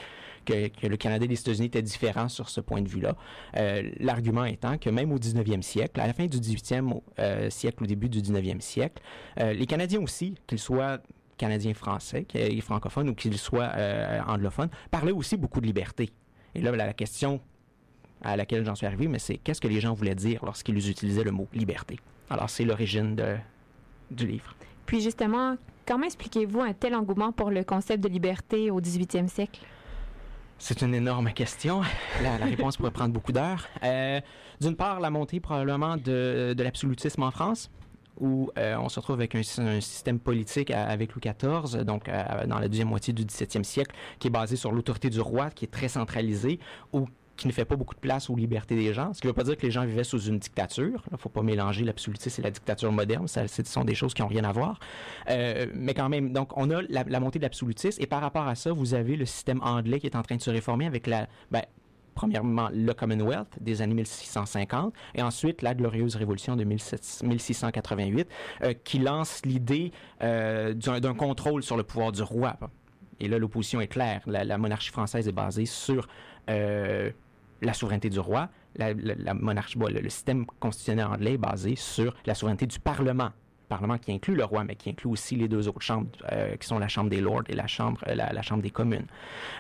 que, 0.45 0.88
le 0.88 0.98
Canada 0.98 1.25
et 1.25 1.27
les 1.27 1.39
États-Unis 1.39 1.67
étaient 1.67 1.81
différents 1.81 2.29
sur 2.29 2.50
ce 2.50 2.62
point 2.62 2.81
de 2.81 2.89
vue-là. 2.89 3.15
Euh, 3.57 3.89
L'argument 4.00 4.45
étant 4.45 4.77
que 4.77 4.89
même 4.89 5.12
au 5.12 5.17
19e 5.17 5.62
siècle, 5.62 6.00
à 6.00 6.07
la 6.07 6.13
fin 6.13 6.25
du 6.25 6.38
18e 6.38 7.01
euh, 7.19 7.50
siècle, 7.50 7.83
au 7.83 7.88
début 7.88 8.10
du 8.10 8.21
19e 8.21 8.62
siècle, 8.62 9.01
euh, 9.39 9.53
les 9.53 9.65
Canadiens 9.65 10.01
aussi, 10.01 10.36
qu'ils 10.48 10.60
soient 10.60 11.00
canadiens 11.38 11.74
français, 11.74 12.24
qu'ils 12.25 12.62
soient 12.62 12.75
francophones 12.75 13.10
ou 13.10 13.15
qu'ils 13.15 13.39
soient 13.39 13.71
anglophones, 14.27 14.69
parlaient 14.91 15.12
aussi 15.12 15.38
beaucoup 15.38 15.60
de 15.60 15.65
liberté. 15.65 16.12
Et 16.53 16.62
là, 16.62 16.71
la 16.71 16.93
question 16.93 17.41
à 18.21 18.36
laquelle 18.36 18.63
j'en 18.63 18.75
suis 18.75 18.86
arrivé, 18.86 19.07
mais 19.07 19.17
c'est 19.17 19.38
qu'est-ce 19.38 19.60
que 19.60 19.67
les 19.67 19.79
gens 19.79 19.95
voulaient 19.95 20.13
dire 20.13 20.45
lorsqu'ils 20.45 20.88
utilisaient 20.88 21.24
le 21.24 21.31
mot 21.31 21.48
liberté? 21.51 21.98
Alors, 22.29 22.48
c'est 22.48 22.63
l'origine 22.63 23.19
du 24.12 24.27
livre. 24.27 24.53
Puis 24.86 25.01
justement, 25.01 25.55
comment 25.88 26.05
expliquez-vous 26.05 26.62
un 26.62 26.74
tel 26.74 26.95
engouement 26.95 27.31
pour 27.31 27.50
le 27.50 27.63
concept 27.63 28.03
de 28.03 28.10
liberté 28.10 28.69
au 28.69 28.79
18e 28.79 29.27
siècle? 29.27 29.62
C'est 30.63 30.84
une 30.84 30.94
énorme 30.94 31.34
question. 31.34 31.82
La, 32.22 32.36
réponse 32.38 32.77
pourrait 32.77 32.91
prendre 32.91 33.12
beaucoup 33.12 33.32
d'heures. 33.32 33.68
Euh, 33.84 34.22
D'une 34.62 34.75
part, 34.75 35.00
la 35.00 35.10
montée 35.10 35.39
probablement 35.39 35.98
de, 35.98 36.53
de 36.56 36.63
l'absolutisme 36.63 37.24
en 37.24 37.32
France, 37.32 37.72
où 38.20 38.51
euh, 38.60 38.75
on 38.77 38.88
se 38.88 39.00
retrouve 39.00 39.15
avec 39.15 39.34
un, 39.34 39.41
système 39.41 40.20
politique 40.20 40.70
avec 40.70 41.15
Louis 41.15 41.24
XIV, 41.24 41.84
donc 41.84 42.12
dans 42.46 42.60
la 42.60 42.68
deuxième 42.68 42.89
moitié 42.89 43.12
du 43.12 43.25
17e 43.25 43.63
siècle, 43.63 43.96
qui 44.20 44.27
est 44.27 44.32
basé 44.32 44.56
sur 44.56 44.72
l'autorité 44.72 45.10
du 45.10 45.20
roi, 45.20 45.50
qui 45.50 45.65
est 45.65 45.72
très 45.72 45.88
centralisé, 45.88 46.60
ou 46.94 47.08
qui 47.41 47.48
ne 47.48 47.53
fait 47.53 47.65
pas 47.65 47.75
beaucoup 47.75 47.95
de 47.95 48.00
place 48.00 48.29
aux 48.29 48.36
libertés 48.36 48.75
des 48.75 48.93
gens. 48.93 49.13
Ce 49.13 49.21
qui 49.21 49.27
ne 49.27 49.31
veut 49.31 49.36
pas 49.36 49.43
dire 49.43 49.57
que 49.57 49.65
les 49.65 49.71
gens 49.71 49.86
vivaient 49.86 50.03
sous 50.03 50.21
une 50.21 50.39
dictature. 50.39 51.03
Il 51.10 51.13
ne 51.13 51.17
faut 51.17 51.29
pas 51.29 51.41
mélanger 51.41 51.83
l'absolutisme 51.83 52.41
et 52.41 52.43
la 52.43 52.51
dictature 52.51 52.91
moderne. 52.91 53.27
Ça, 53.27 53.48
ce 53.48 53.63
sont 53.63 53.83
des 53.83 53.95
choses 53.95 54.13
qui 54.13 54.21
n'ont 54.21 54.27
rien 54.27 54.43
à 54.43 54.51
voir. 54.51 54.79
Euh, 55.29 55.65
mais 55.74 55.93
quand 55.93 56.10
même, 56.10 56.33
donc 56.33 56.55
on 56.55 56.69
a 56.69 56.81
la, 56.83 57.19
montée 57.19 57.39
de 57.39 57.43
l'absolutisme 57.43 58.01
et 58.01 58.05
par 58.05 58.21
rapport 58.21 58.48
à 58.48 58.55
ça, 58.55 58.71
vous 58.71 58.93
avez 58.93 59.15
le 59.15 59.25
système 59.25 59.62
anglais 59.63 60.00
qui 60.00 60.07
est 60.07 60.15
en 60.15 60.21
train 60.21 60.36
de 60.36 60.41
se 60.41 60.51
réformer 60.51 60.86
avec 60.86 61.07
la, 61.07 61.27
ben, 61.50 61.63
premièrement 62.13 62.69
le 62.74 62.93
Commonwealth 62.93 63.57
des 63.60 63.81
années 63.81 63.95
1650 63.95 64.93
et 65.15 65.21
ensuite 65.21 65.62
la 65.62 65.74
glorieuse 65.74 66.15
révolution 66.15 66.55
de 66.55 66.63
1700 66.63 67.25
1688 67.25 68.27
euh, 68.63 68.74
qui 68.83 69.00
lance 69.00 69.41
l'idée 69.45 69.91
euh, 70.21 70.74
d'un 70.74 71.13
contrôle 71.13 71.63
sur 71.63 71.77
le 71.77 71.83
pouvoir 71.83 72.12
du 72.12 72.21
roi. 72.21 72.57
Et 73.19 73.27
là, 73.27 73.38
l'opposition 73.38 73.79
est 73.81 73.88
claire. 73.88 74.21
La, 74.25 74.57
monarchie 74.57 74.91
française 74.91 75.27
est 75.27 75.31
basée 75.31 75.65
sur 75.65 76.07
la 77.62 77.74
souveraineté 77.74 78.10
du 78.10 78.20
roi. 78.20 78.50
La, 78.75 78.94
monarchie, 79.34 79.77
le, 79.77 80.10
système 80.10 80.46
constitutionnel 80.60 81.06
anglais 81.06 81.34
est 81.34 81.38
basé 81.38 81.75
sur 81.75 82.15
la 82.25 82.36
souveraineté 82.36 82.68
du 82.68 82.80
Parlement. 82.80 83.30
Parlement 83.68 83.98
qui 83.98 84.12
inclut 84.12 84.36
le 84.36 84.44
roi, 84.44 84.63
mais 84.65 84.75
qui 84.75 84.89
inclut 84.89 85.10
aussi 85.10 85.36
les 85.36 85.48
deux 85.48 85.68
autres 85.70 85.82
chambres, 85.82 86.10
euh, 86.32 86.56
qui 86.58 86.68
sont 86.68 86.77
la 86.77 86.89
Chambre 86.89 87.10
des 87.10 87.22
Lords 87.22 87.44
et 87.48 87.53
la 87.53 87.68
Chambre, 87.68 88.01
euh, 88.08 88.15
la 88.15 88.41
Chambre 88.41 88.62
des 88.62 88.70
communes. 88.70 89.06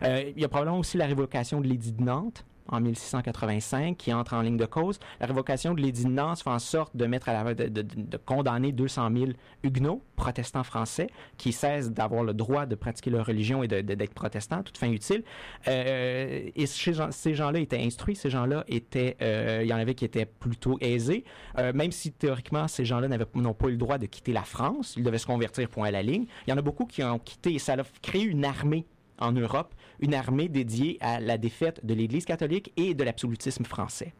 Euh, 0.03 0.31
il 0.35 0.41
y 0.41 0.43
a 0.43 0.49
probablement 0.49 0.79
aussi 0.79 0.97
la 0.97 1.05
révocation 1.05 1.61
de 1.61 1.67
l'édit 1.67 1.93
de 1.93 2.03
Nantes 2.03 2.45
en 2.71 2.79
1685 2.79 3.97
qui 3.97 4.13
entre 4.13 4.33
en 4.33 4.41
ligne 4.41 4.57
de 4.57 4.65
cause. 4.65 4.99
La 5.19 5.27
révocation 5.27 5.73
de 5.73 5.81
l'édit 5.81 6.05
de 6.05 6.09
Nantes 6.09 6.41
fait 6.41 6.49
en 6.49 6.59
sorte 6.59 6.95
de 6.95 7.05
mettre 7.05 7.29
à 7.29 7.43
la, 7.43 7.53
de, 7.53 7.67
de, 7.67 8.17
condamner 8.17 8.71
200 8.71 9.09
000 9.13 9.31
huguenots, 9.63 10.01
protestants 10.15 10.63
français, 10.63 11.07
qui 11.37 11.51
cessent 11.51 11.91
d'avoir 11.91 12.23
le 12.23 12.33
droit 12.33 12.65
de 12.65 12.75
pratiquer 12.75 13.09
leur 13.09 13.25
religion 13.25 13.63
et 13.63 13.67
d'être 13.67 14.13
protestants, 14.13 14.63
toute 14.63 14.77
fin 14.77 14.89
utile. 14.89 15.23
Euh, 15.67 16.49
et 16.55 16.65
chez, 16.65 16.93
ces 17.11 17.33
gens-là 17.33 17.59
étaient 17.59 17.81
instruits, 17.81 18.15
ces 18.15 18.29
gens-là 18.29 18.63
étaient, 18.67 19.17
euh, 19.21 19.59
il 19.63 19.69
y 19.69 19.73
en 19.73 19.77
avait 19.77 19.95
qui 19.95 20.05
étaient 20.05 20.25
plutôt 20.25 20.77
aisés, 20.81 21.23
euh, 21.57 21.73
même 21.73 21.91
si 21.91 22.11
théoriquement 22.11 22.67
ces 22.67 22.85
gens-là 22.85 23.07
n'ont 23.35 23.53
pas 23.53 23.67
eu 23.67 23.71
le 23.71 23.77
droit 23.77 23.97
de 23.97 24.05
quitter 24.05 24.33
la 24.33 24.43
France, 24.43 24.95
ils 24.97 25.03
devaient 25.03 25.17
se 25.17 25.25
convertir 25.25 25.69
point 25.69 25.87
à 25.87 25.91
la 25.91 26.01
ligne. 26.01 26.25
Il 26.47 26.51
y 26.51 26.53
en 26.53 26.57
a 26.57 26.61
beaucoup 26.61 26.85
qui 26.85 27.03
ont 27.03 27.19
quitté 27.19 27.53
et 27.53 27.59
ça 27.59 27.73
a 27.73 27.83
créé 28.01 28.23
une 28.23 28.45
armée 28.45 28.85
en 29.21 29.31
Europe, 29.31 29.73
une 29.99 30.13
armée 30.13 30.49
dédiée 30.49 30.97
à 30.99 31.19
la 31.19 31.37
défaite 31.37 31.85
de 31.85 31.93
l'Église 31.93 32.25
catholique 32.25 32.73
et 32.75 32.93
de 32.93 33.03
l'absolutisme 33.03 33.63
français. 33.63 34.13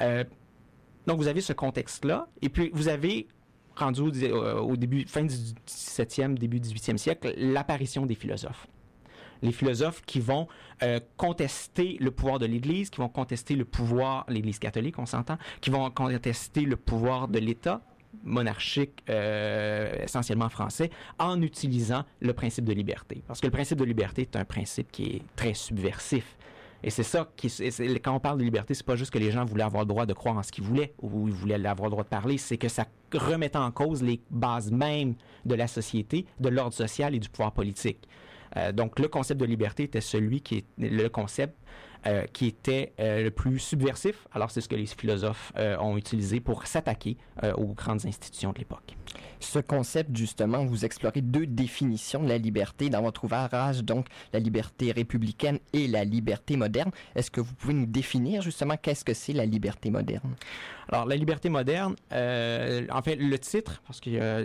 Euh, 0.00 0.22
donc 1.06 1.18
vous 1.18 1.28
avez 1.28 1.40
ce 1.40 1.52
contexte-là, 1.52 2.28
et 2.42 2.48
puis 2.48 2.70
vous 2.72 2.88
avez 2.88 3.26
rendu 3.74 4.00
au, 4.02 4.12
euh, 4.14 4.76
début, 4.76 5.04
fin 5.06 5.24
du 5.24 5.34
17e, 5.66 6.34
début 6.34 6.60
du 6.60 6.68
18e 6.68 6.98
siècle, 6.98 7.34
l'apparition 7.36 8.06
des 8.06 8.14
philosophes 8.14 8.68
les 9.42 9.52
philosophes 9.52 10.02
qui 10.04 10.20
vont 10.20 10.48
euh, 10.82 11.00
contester 11.16 11.96
le 12.00 12.10
pouvoir 12.10 12.38
de 12.38 12.46
l'Église, 12.46 12.90
qui 12.90 13.00
vont 13.00 13.08
contester 13.08 13.54
le 13.54 13.64
pouvoir, 13.64 14.24
l'Église 14.28 14.58
catholique, 14.58 14.98
on 14.98 15.06
s'entend, 15.06 15.38
qui 15.60 15.70
vont 15.70 15.88
contester 15.90 16.62
le 16.62 16.76
pouvoir 16.76 17.28
de 17.28 17.38
l'État 17.38 17.80
monarchique 18.24 19.02
euh, 19.08 20.04
essentiellement 20.04 20.48
français 20.48 20.90
en 21.18 21.40
utilisant 21.42 22.04
le 22.20 22.32
principe 22.32 22.64
de 22.64 22.72
liberté. 22.72 23.22
Parce 23.26 23.40
que 23.40 23.46
le 23.46 23.52
principe 23.52 23.78
de 23.78 23.84
liberté 23.84 24.22
est 24.22 24.36
un 24.36 24.44
principe 24.44 24.90
qui 24.92 25.04
est 25.04 25.22
très 25.36 25.54
subversif. 25.54 26.36
Et 26.82 26.90
c'est 26.90 27.02
ça 27.02 27.28
qui, 27.36 27.48
quand 28.04 28.14
on 28.14 28.20
parle 28.20 28.38
de 28.38 28.44
liberté, 28.44 28.72
c'est 28.72 28.86
pas 28.86 28.94
juste 28.94 29.10
que 29.10 29.18
les 29.18 29.32
gens 29.32 29.44
voulaient 29.44 29.64
avoir 29.64 29.82
le 29.82 29.88
droit 29.88 30.06
de 30.06 30.12
croire 30.12 30.36
en 30.36 30.42
ce 30.44 30.52
qu'ils 30.52 30.62
voulaient 30.62 30.94
ou 31.02 31.26
ils 31.26 31.34
voulaient 31.34 31.54
avoir 31.66 31.86
le 31.86 31.90
droit 31.90 32.04
de 32.04 32.08
parler, 32.08 32.38
c'est 32.38 32.56
que 32.56 32.68
ça 32.68 32.86
remettait 33.12 33.58
en 33.58 33.72
cause 33.72 34.02
les 34.02 34.20
bases 34.30 34.70
mêmes 34.70 35.14
de 35.44 35.54
la 35.56 35.66
société, 35.66 36.26
de 36.38 36.48
l'ordre 36.48 36.74
social 36.74 37.14
et 37.16 37.18
du 37.18 37.28
pouvoir 37.28 37.52
politique. 37.52 38.08
Euh, 38.56 38.72
donc 38.72 38.98
le 39.00 39.08
concept 39.08 39.40
de 39.40 39.44
liberté 39.44 39.84
était 39.84 40.00
celui 40.00 40.40
qui 40.40 40.58
est 40.58 40.64
le 40.78 41.08
concept 41.08 41.54
euh, 42.06 42.22
qui 42.32 42.46
était 42.46 42.92
euh, 43.00 43.24
le 43.24 43.30
plus 43.32 43.58
subversif. 43.58 44.28
Alors 44.32 44.52
c'est 44.52 44.60
ce 44.60 44.68
que 44.68 44.76
les 44.76 44.86
philosophes 44.86 45.52
euh, 45.56 45.76
ont 45.78 45.96
utilisé 45.96 46.38
pour 46.38 46.64
s'attaquer 46.66 47.16
aux 47.56 47.72
grandes 47.74 48.06
institutions 48.06 48.52
de 48.52 48.58
l'époque. 48.58 48.96
Ce 49.40 49.58
concept, 49.58 50.16
justement, 50.16 50.64
vous 50.64 50.84
explorez 50.84 51.20
deux 51.20 51.46
définitions 51.46 52.22
de 52.22 52.28
la 52.28 52.38
liberté 52.38 52.88
dans 52.88 53.02
votre 53.02 53.24
ouvrage, 53.24 53.84
donc 53.84 54.06
la 54.32 54.40
liberté 54.40 54.92
républicaine 54.92 55.58
et 55.72 55.86
la 55.86 56.04
liberté 56.04 56.56
moderne. 56.56 56.90
Est-ce 57.14 57.30
que 57.30 57.40
vous 57.40 57.54
pouvez 57.54 57.74
nous 57.74 57.86
définir 57.86 58.42
justement 58.42 58.76
qu'est-ce 58.76 59.04
que 59.04 59.14
c'est 59.14 59.32
la 59.32 59.46
liberté 59.46 59.90
moderne? 59.90 60.34
Alors 60.88 61.06
la 61.06 61.16
liberté 61.16 61.48
moderne, 61.48 61.94
en 62.10 63.02
fait, 63.02 63.16
le 63.16 63.38
titre, 63.38 63.82
parce 63.86 64.00
a 64.06 64.40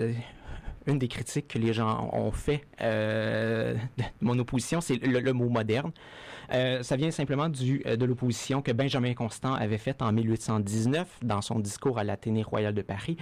une 0.85 0.99
des 0.99 1.07
critiques 1.07 1.47
que 1.47 1.57
les 1.57 1.73
gens 1.73 2.09
ont 2.13 2.31
fait 2.31 2.65
de 2.79 3.75
mon 4.21 4.37
opposition, 4.37 4.81
c'est 4.81 4.97
le, 4.97 5.33
mot 5.33 5.49
moderne. 5.49 5.91
Euh, 6.53 6.83
ça 6.83 6.95
vient 6.95 7.09
simplement 7.09 7.49
du, 7.49 7.81
euh, 7.87 7.95
de 7.95 8.05
l'opposition 8.05 8.61
que 8.61 8.71
Benjamin 8.71 9.15
Constant 9.15 9.55
avait 9.55 9.79
faite 9.79 10.03
en 10.03 10.11
1819 10.11 11.19
dans 11.23 11.41
son 11.41 11.59
discours 11.59 11.97
à 11.97 12.03
l'Athénée 12.03 12.43
royal 12.43 12.75
de 12.75 12.83
Paris, 12.83 13.17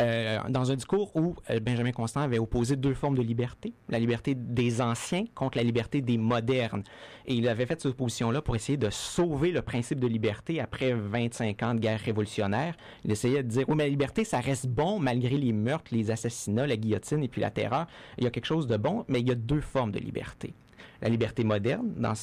euh, 0.00 0.38
dans 0.50 0.70
un 0.70 0.74
discours 0.74 1.14
où 1.16 1.34
Benjamin 1.62 1.92
Constant 1.92 2.20
avait 2.20 2.38
opposé 2.38 2.76
deux 2.76 2.92
formes 2.94 3.16
de 3.16 3.22
liberté, 3.22 3.72
la 3.88 3.98
liberté 3.98 4.34
des 4.34 4.82
anciens 4.82 5.24
contre 5.34 5.56
la 5.56 5.64
liberté 5.64 6.02
des 6.02 6.18
modernes. 6.18 6.82
Et 7.26 7.34
il 7.34 7.48
avait 7.48 7.64
fait 7.64 7.80
cette 7.80 7.92
opposition-là 7.92 8.42
pour 8.42 8.54
essayer 8.54 8.76
de 8.76 8.90
sauver 8.90 9.50
le 9.50 9.62
principe 9.62 9.98
de 9.98 10.06
liberté 10.06 10.60
après 10.60 10.92
25 10.92 11.62
ans 11.62 11.74
de 11.74 11.80
guerre 11.80 12.00
révolutionnaire. 12.00 12.76
Il 13.04 13.12
essayait 13.12 13.42
de 13.42 13.48
dire, 13.48 13.64
oui, 13.68 13.76
mais 13.76 13.84
la 13.84 13.90
liberté, 13.90 14.24
ça 14.24 14.40
reste 14.40 14.66
bon 14.66 14.98
malgré 14.98 15.38
les 15.38 15.52
meurtres, 15.52 15.90
les 15.94 16.10
assassinats, 16.10 16.66
la 16.66 16.76
guillotine 16.76 17.22
et 17.22 17.28
puis 17.28 17.40
la 17.40 17.50
terreur. 17.50 17.86
Il 18.18 18.24
y 18.24 18.26
a 18.26 18.30
quelque 18.30 18.44
chose 18.44 18.66
de 18.66 18.76
bon, 18.76 19.04
mais 19.08 19.20
il 19.20 19.28
y 19.28 19.32
a 19.32 19.36
deux 19.36 19.62
formes 19.62 19.92
de 19.92 19.98
liberté 19.98 20.54
la 21.02 21.08
liberté 21.08 21.44
moderne 21.44 21.92
dans 21.96 22.14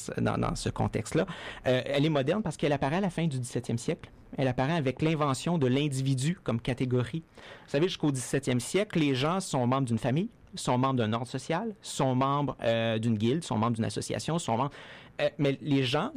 ce, 0.55 0.69
contexte-là. 0.69 1.25
Euh, 1.67 1.81
elle 1.85 2.05
est 2.05 2.09
moderne 2.09 2.41
parce 2.41 2.57
qu'elle 2.57 2.73
apparaît 2.73 2.97
à 2.97 3.01
la 3.01 3.09
fin 3.09 3.27
du 3.27 3.39
17e 3.39 3.77
siècle. 3.77 4.09
Elle 4.37 4.47
apparaît 4.47 4.75
avec 4.75 5.01
l'invention 5.01 5.57
de 5.57 5.67
l'individu 5.67 6.37
comme 6.43 6.61
catégorie. 6.61 7.23
Vous 7.65 7.71
savez, 7.71 7.87
jusqu'au 7.87 8.11
17e 8.11 8.59
siècle, 8.59 8.99
les 8.99 9.13
gens 9.13 9.39
sont 9.39 9.65
membres 9.67 9.87
d'une 9.87 9.97
famille, 9.97 10.29
sont 10.55 10.77
membres 10.77 10.95
d'un 10.95 11.13
ordre 11.13 11.27
social, 11.27 11.75
sont 11.81 12.15
membres 12.15 12.57
euh, 12.63 12.97
d'une 12.97 13.17
guilde, 13.17 13.43
sont 13.43 13.57
membres 13.57 13.75
d'une 13.75 13.85
association, 13.85 14.39
sont 14.39 14.57
membres... 14.57 14.71
Euh, 15.21 15.29
mais 15.37 15.57
les 15.61 15.83
gens, 15.83 16.11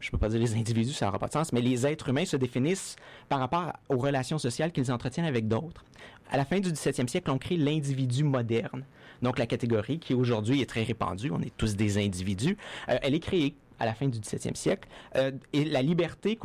je 0.00 0.10
peux 0.10 0.18
pas 0.18 0.28
dire 0.28 0.40
les 0.40 0.54
individus, 0.54 0.92
ça 0.92 1.06
n'aura 1.06 1.18
pas 1.18 1.28
de 1.28 1.32
sens, 1.32 1.52
mais 1.52 1.60
les 1.60 1.86
êtres 1.86 2.08
humains 2.08 2.24
se 2.24 2.36
définissent 2.36 2.96
par 3.28 3.38
rapport 3.38 3.72
aux 3.88 3.98
relations 3.98 4.38
sociales 4.38 4.72
qu'ils 4.72 4.90
entretiennent 4.90 5.26
avec 5.26 5.46
d'autres. 5.46 5.84
À 6.30 6.36
la 6.36 6.44
fin 6.44 6.60
du 6.60 6.70
17e 6.70 7.08
siècle, 7.08 7.30
on 7.30 7.38
crée 7.38 7.56
l'individu 7.56 8.24
moderne. 8.24 8.84
Donc 9.22 9.38
la 9.38 9.46
catégorie 9.46 9.98
qui 9.98 10.14
aujourd'hui 10.14 10.60
est 10.60 10.66
très 10.68 10.82
répandue, 10.82 11.30
on 11.30 11.40
est 11.40 11.56
tous 11.56 11.76
des 11.76 11.98
individus, 11.98 12.56
euh, 12.88 12.98
elle 13.02 13.14
est 13.14 13.20
créée 13.20 13.54
à 13.78 13.86
la 13.86 13.94
fin 13.94 14.08
du 14.08 14.18
17e 14.18 14.54
siècle. 14.54 14.88
Euh, 15.16 15.32
et 15.52 15.64
la 15.64 15.82
liberté 15.82 16.38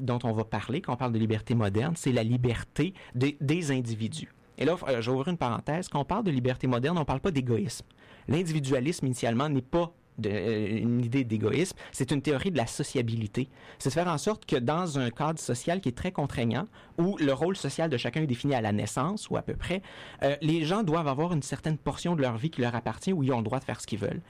dont 0.00 0.18
on 0.22 0.32
va 0.32 0.44
parler, 0.44 0.80
quand 0.80 0.94
on 0.94 0.96
parle 0.96 1.12
de 1.12 1.18
liberté 1.18 1.54
moderne, 1.54 1.94
c'est 1.96 2.12
la 2.12 2.22
liberté 2.22 2.94
des 3.14 3.70
individus. 3.72 4.32
Et 4.58 4.64
là, 4.64 4.76
euh, 4.88 5.02
ouvrir 5.08 5.28
une 5.28 5.36
parenthèse. 5.36 5.88
Quand 5.88 6.00
on 6.00 6.04
parle 6.04 6.24
de 6.24 6.30
liberté 6.30 6.66
moderne, 6.66 6.96
on 6.96 7.00
ne 7.00 7.04
parle 7.04 7.20
pas 7.20 7.30
d'égoïsme. 7.30 7.86
L'individualisme, 8.28 9.06
initialement, 9.06 9.48
n'est 9.48 9.60
pas 9.60 9.92
euh, 10.24 10.78
une 10.78 11.04
idée 11.04 11.24
d'égoïsme, 11.24 11.76
c'est 11.92 12.10
une 12.10 12.22
théorie 12.22 12.50
de 12.50 12.56
la 12.56 12.66
sociabilité. 12.66 13.48
C'est 13.78 13.90
de 13.90 13.94
faire 13.94 14.08
en 14.08 14.18
sorte 14.18 14.46
que 14.46 14.56
dans 14.56 14.98
un 14.98 15.10
cadre 15.10 15.38
social 15.38 15.80
qui 15.80 15.90
est 15.90 15.96
très 15.96 16.12
contraignant, 16.12 16.66
où 16.98 17.16
le 17.18 17.32
rôle 17.32 17.56
social 17.56 17.90
de 17.90 17.96
chacun 17.96 18.22
est 18.22 18.26
défini 18.26 18.54
à 18.54 18.60
la 18.60 18.72
naissance 18.72 19.28
ou 19.30 19.36
à 19.36 19.42
peu 19.42 19.54
près, 19.54 19.82
euh, 20.22 20.36
les 20.40 20.64
gens 20.64 20.82
doivent 20.82 21.08
avoir 21.08 21.32
une 21.32 21.42
certaine 21.42 21.76
portion 21.76 22.16
de 22.16 22.22
leur 22.22 22.36
vie 22.36 22.50
qui 22.50 22.60
leur 22.60 22.74
appartient 22.74 23.12
où 23.12 23.22
ils 23.22 23.32
ont 23.32 23.38
le 23.38 23.44
droit 23.44 23.58
de 23.58 23.64
faire 23.64 23.80
ce 23.80 23.86
qu'ils 23.86 23.98
veulent. 23.98 24.22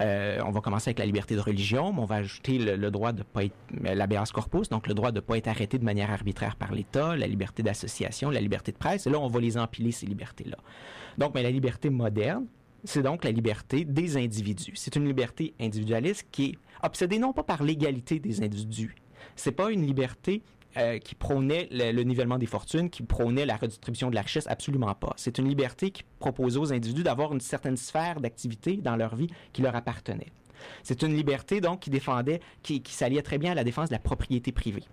Euh, 0.00 0.40
on 0.44 0.50
va 0.50 0.60
commencer 0.60 0.88
avec 0.88 0.98
la 0.98 1.06
liberté 1.06 1.36
de 1.36 1.40
religion, 1.40 1.92
mais 1.92 2.00
on 2.00 2.04
va 2.04 2.16
ajouter 2.16 2.58
le, 2.58 2.90
droit 2.90 3.12
de 3.12 3.22
pas 3.22 3.44
être 3.44 4.32
corpus, 4.32 4.68
donc 4.68 4.86
le 4.86 4.94
droit 4.94 5.12
de 5.12 5.20
pas 5.20 5.36
être 5.36 5.48
arrêté 5.48 5.78
de 5.78 5.84
manière 5.84 6.10
arbitraire 6.10 6.56
par 6.56 6.72
l'État, 6.72 7.16
la 7.16 7.26
liberté 7.26 7.62
d'association, 7.62 8.30
la 8.30 8.40
liberté 8.40 8.72
de 8.72 8.76
presse. 8.76 9.06
Et 9.06 9.10
là, 9.10 9.18
on 9.18 9.28
va 9.28 9.40
les 9.40 9.56
empiler 9.56 9.92
ces 9.92 10.06
libertés-là. 10.06 10.56
Donc, 11.18 11.34
mais 11.34 11.42
la 11.42 11.50
liberté 11.50 11.90
moderne, 11.90 12.46
c'est 12.84 13.02
donc 13.02 13.24
la 13.24 13.30
liberté 13.30 13.84
des 13.84 14.16
individus. 14.16 14.72
C'est 14.76 14.96
une 14.96 15.06
liberté 15.06 15.54
individualiste 15.60 16.26
qui 16.30 16.44
est 16.44 16.58
obsédée 16.82 17.18
non 17.18 17.32
pas 17.32 17.42
par 17.42 17.62
l'égalité 17.62 18.18
des 18.18 18.42
individus. 18.42 18.94
C'est 19.36 19.52
pas 19.52 19.70
une 19.70 19.86
liberté 19.86 20.42
euh, 20.76 20.98
qui 20.98 21.14
prônait 21.14 21.68
le, 21.70 22.02
nivellement 22.02 22.38
des 22.38 22.46
fortunes, 22.46 22.90
qui 22.90 23.02
prônait 23.02 23.46
la 23.46 23.56
redistribution 23.56 24.10
de 24.10 24.14
la 24.14 24.22
richesse, 24.22 24.46
absolument 24.48 24.94
pas. 24.94 25.12
C'est 25.16 25.38
une 25.38 25.48
liberté 25.48 25.90
qui 25.90 26.02
proposait 26.18 26.58
aux 26.58 26.72
individus 26.72 27.04
d'avoir 27.04 27.32
une 27.32 27.40
certaine 27.40 27.76
sphère 27.76 28.20
d'activité 28.20 28.76
dans 28.76 28.96
leur 28.96 29.14
vie 29.16 29.28
qui 29.52 29.62
leur 29.62 29.74
appartenait. 29.74 30.32
C'est 30.82 31.02
une 31.02 31.14
liberté 31.14 31.60
donc 31.60 31.80
qui 31.80 31.90
défendait, 31.90 32.40
qui, 32.62 32.82
qui 32.82 32.92
s'alliait 32.94 33.22
très 33.22 33.38
bien 33.38 33.52
à 33.52 33.54
la 33.54 33.64
défense 33.64 33.88
de 33.88 33.94
la 33.94 34.00
propriété 34.00 34.52
privée. 34.52 34.84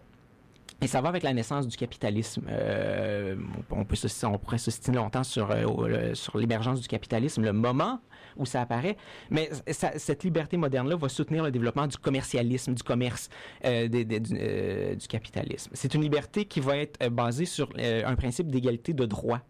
Et 0.79 0.87
ça 0.87 1.01
va 1.01 1.09
avec 1.09 1.23
la 1.23 1.33
naissance 1.33 1.67
du 1.67 1.77
capitalisme. 1.77 2.43
Euh, 2.49 3.35
on, 3.69 3.85
peut 3.85 3.95
se, 3.95 4.25
on 4.25 4.37
pourrait 4.37 4.57
longtemps 4.93 5.23
sur, 5.23 5.51
euh, 5.51 6.13
sur 6.15 6.37
l'émergence 6.37 6.81
du 6.81 6.87
capitalisme, 6.87 7.43
le 7.43 7.53
moment 7.53 7.99
où 8.37 8.45
ça 8.45 8.61
apparaît. 8.61 8.97
Mais 9.29 9.49
cette 9.67 10.23
liberté 10.23 10.57
moderne-là 10.57 10.95
va 10.95 11.09
soutenir 11.09 11.43
le 11.43 11.51
développement 11.51 11.85
du 11.85 11.97
commercialisme, 11.97 12.73
du 12.73 12.81
commerce, 12.81 13.29
euh, 13.65 13.87
du, 13.87 15.07
capitalisme. 15.07 15.71
C'est 15.73 15.93
une 15.93 16.01
liberté 16.01 16.45
qui 16.45 16.61
va 16.61 16.77
être 16.77 17.09
basée 17.09 17.45
sur 17.45 17.69
un 17.77 18.15
principe 18.15 18.47
d'égalité 18.47 18.93
de 18.93 19.05
droit, 19.05 19.41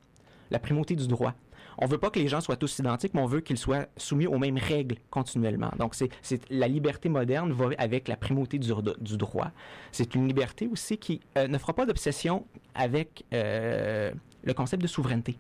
la 0.50 0.60
primauté 0.60 0.96
du 0.96 1.08
droit 1.08 1.36
on 1.78 1.86
veut 1.86 1.98
pas 1.98 2.10
que 2.10 2.20
les 2.20 2.28
gens 2.28 2.42
soient 2.42 2.56
tous 2.56 2.80
identiques, 2.80 3.14
mais 3.14 3.22
on 3.22 3.28
veut 3.28 3.42
qu'ils 3.42 3.58
soient 3.58 3.88
soumis 3.98 4.28
aux 4.28 4.38
mêmes 4.38 4.58
règles 4.58 4.98
continuellement. 5.10 5.72
Donc, 5.78 5.96
c'est, 5.96 6.10
la 6.50 6.68
liberté 6.68 7.10
moderne 7.10 7.52
va 7.52 7.70
avec 7.78 8.08
la 8.08 8.16
primauté 8.16 8.60
du, 8.60 9.18
droit. 9.18 9.52
C'est 9.92 10.16
une 10.16 10.28
liberté 10.28 10.68
aussi 10.68 10.98
qui 10.98 11.22
euh, 11.38 11.48
ne 11.48 11.58
fera 11.58 11.74
pas 11.74 11.86
d'obsession 11.86 12.46
avec 12.76 13.26
euh, 13.34 14.12
le 14.44 14.54
concept 14.54 14.82
de 14.82 14.88
souveraineté 14.88 15.38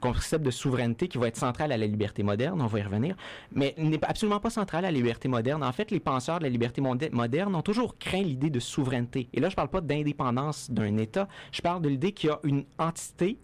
concept 0.00 0.44
de 0.44 0.50
souveraineté 0.50 1.08
qui 1.08 1.16
va 1.16 1.28
être 1.28 1.36
central 1.36 1.72
à 1.72 1.78
la 1.78 1.86
liberté 1.86 2.22
moderne, 2.22 2.60
on 2.60 2.66
va 2.66 2.78
y 2.78 2.82
revenir, 2.82 3.16
mais 3.52 3.74
n'est 3.78 4.04
absolument 4.04 4.40
pas 4.40 4.50
central 4.50 4.84
à 4.84 4.88
la 4.88 4.92
liberté 4.92 5.28
moderne. 5.28 5.62
En 5.62 5.72
fait, 5.72 5.90
les 5.90 6.00
penseurs 6.00 6.40
de 6.40 6.44
la 6.44 6.50
liberté 6.50 6.82
moderne 6.82 7.54
ont 7.54 7.62
toujours 7.62 7.96
craint 7.96 8.22
l'idée 8.22 8.50
de 8.50 8.60
souveraineté. 8.60 9.28
Et 9.32 9.40
là, 9.40 9.48
je 9.48 9.56
parle 9.56 9.70
pas 9.70 9.80
d'indépendance 9.80 10.70
d'un 10.70 10.98
État, 10.98 11.26
je 11.52 11.62
parle 11.62 11.80
de 11.80 11.88
l'idée 11.88 12.12
qu'il 12.12 12.28
y 12.28 12.32
a 12.32 12.38
une 12.42 12.64
entité 12.78 13.38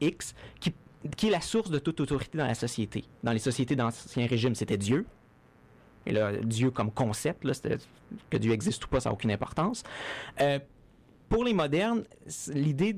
X 0.00 0.34
qui 0.60 0.72
qui 1.16 1.28
est 1.28 1.30
la 1.30 1.40
source 1.40 1.70
de 1.70 1.78
toute 1.78 2.00
autorité 2.00 2.38
dans 2.38 2.46
la 2.46 2.54
société. 2.54 3.04
Dans 3.22 3.32
les 3.32 3.38
sociétés 3.38 3.76
d'ancien 3.76 4.26
régime, 4.26 4.54
c'était 4.54 4.78
Dieu. 4.78 5.06
Et 6.06 6.12
là, 6.12 6.32
Dieu 6.36 6.70
comme 6.70 6.90
concept, 6.92 7.44
que 8.30 8.36
Dieu 8.36 8.52
existe 8.52 8.84
ou 8.84 8.88
pas, 8.88 9.00
ça 9.00 9.08
n'a 9.10 9.14
aucune 9.14 9.32
importance. 9.32 9.82
Euh, 10.40 10.58
pour 11.28 11.42
les 11.44 11.52
modernes, 11.52 12.04
l'idée 12.54 12.96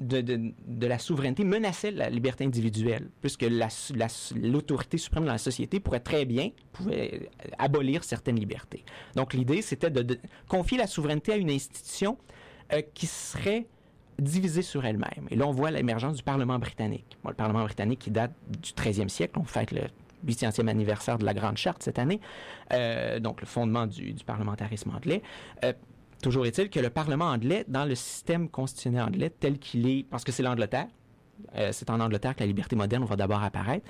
de, 0.00 0.86
la 0.86 0.98
souveraineté 0.98 1.44
menaçait 1.44 1.90
la 1.90 2.08
liberté 2.08 2.44
individuelle, 2.44 3.10
puisque 3.20 3.42
la- 3.42 3.68
la- 3.94 4.06
l'autorité 4.36 4.96
suprême 4.98 5.24
de 5.24 5.28
la 5.28 5.38
société 5.38 5.80
pourrait 5.80 6.00
très 6.00 6.24
bien 6.24 6.50
pouvait 6.72 7.30
abolir 7.58 8.04
certaines 8.04 8.38
libertés. 8.38 8.84
Donc 9.16 9.34
l'idée, 9.34 9.62
c'était 9.62 9.90
de, 9.90 10.02
de 10.02 10.18
confier 10.48 10.78
la 10.78 10.86
souveraineté 10.86 11.32
à 11.32 11.36
une 11.36 11.50
institution 11.50 12.16
euh, 12.72 12.82
qui 12.94 13.06
serait 13.06 13.66
divisée 14.18 14.62
sur 14.62 14.84
elle-même. 14.84 15.26
Et 15.30 15.36
là, 15.36 15.46
on 15.46 15.52
voit 15.52 15.70
l'émergence 15.70 16.16
du 16.16 16.22
Parlement 16.22 16.58
britannique. 16.58 17.16
Le 17.26 17.34
Parlement 17.34 17.64
britannique 17.64 18.00
qui 18.00 18.10
date 18.10 18.32
du 18.48 18.70
13e 18.70 19.08
siècle, 19.08 19.38
on 19.38 19.44
fête 19.44 19.72
le 19.72 19.82
8e 20.26 20.66
anniversaire 20.68 21.18
de 21.18 21.24
la 21.24 21.34
Grande 21.34 21.56
Charte 21.56 21.82
cette 21.82 21.98
année, 21.98 22.20
euh, 22.72 23.20
donc 23.20 23.40
le 23.40 23.46
fondement 23.46 23.86
du, 23.86 24.14
parlementarisme 24.26 24.90
anglais. 24.90 25.22
Euh, 25.64 25.72
Toujours 26.22 26.46
est-il 26.46 26.68
que 26.68 26.80
le 26.80 26.90
Parlement 26.90 27.26
anglais, 27.26 27.64
dans 27.68 27.84
le 27.84 27.94
système 27.94 28.48
constitutionnel 28.48 29.02
anglais 29.02 29.30
tel 29.30 29.58
qu'il 29.58 29.88
est, 29.88 30.04
parce 30.10 30.24
que 30.24 30.32
c'est 30.32 30.42
l'Angleterre, 30.42 30.88
euh, 31.56 31.70
c'est 31.70 31.90
en 31.90 32.00
Angleterre 32.00 32.34
que 32.34 32.40
la 32.40 32.46
liberté 32.46 32.74
moderne 32.74 33.04
va 33.04 33.14
d'abord 33.14 33.40
apparaître. 33.40 33.86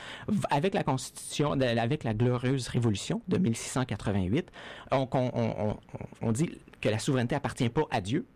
Avec 0.50 0.74
la 0.74 0.84
Constitution, 0.84 1.52
avec 1.52 2.04
la 2.04 2.12
glorieuse 2.12 2.68
Révolution 2.68 3.22
de 3.28 3.38
1688, 3.38 4.50
on, 4.90 6.32
dit 6.32 6.50
que 6.82 6.90
la 6.90 6.98
souveraineté 6.98 7.34
appartient 7.34 7.70
pas 7.70 7.84
à 7.90 8.02
Dieu, 8.02 8.26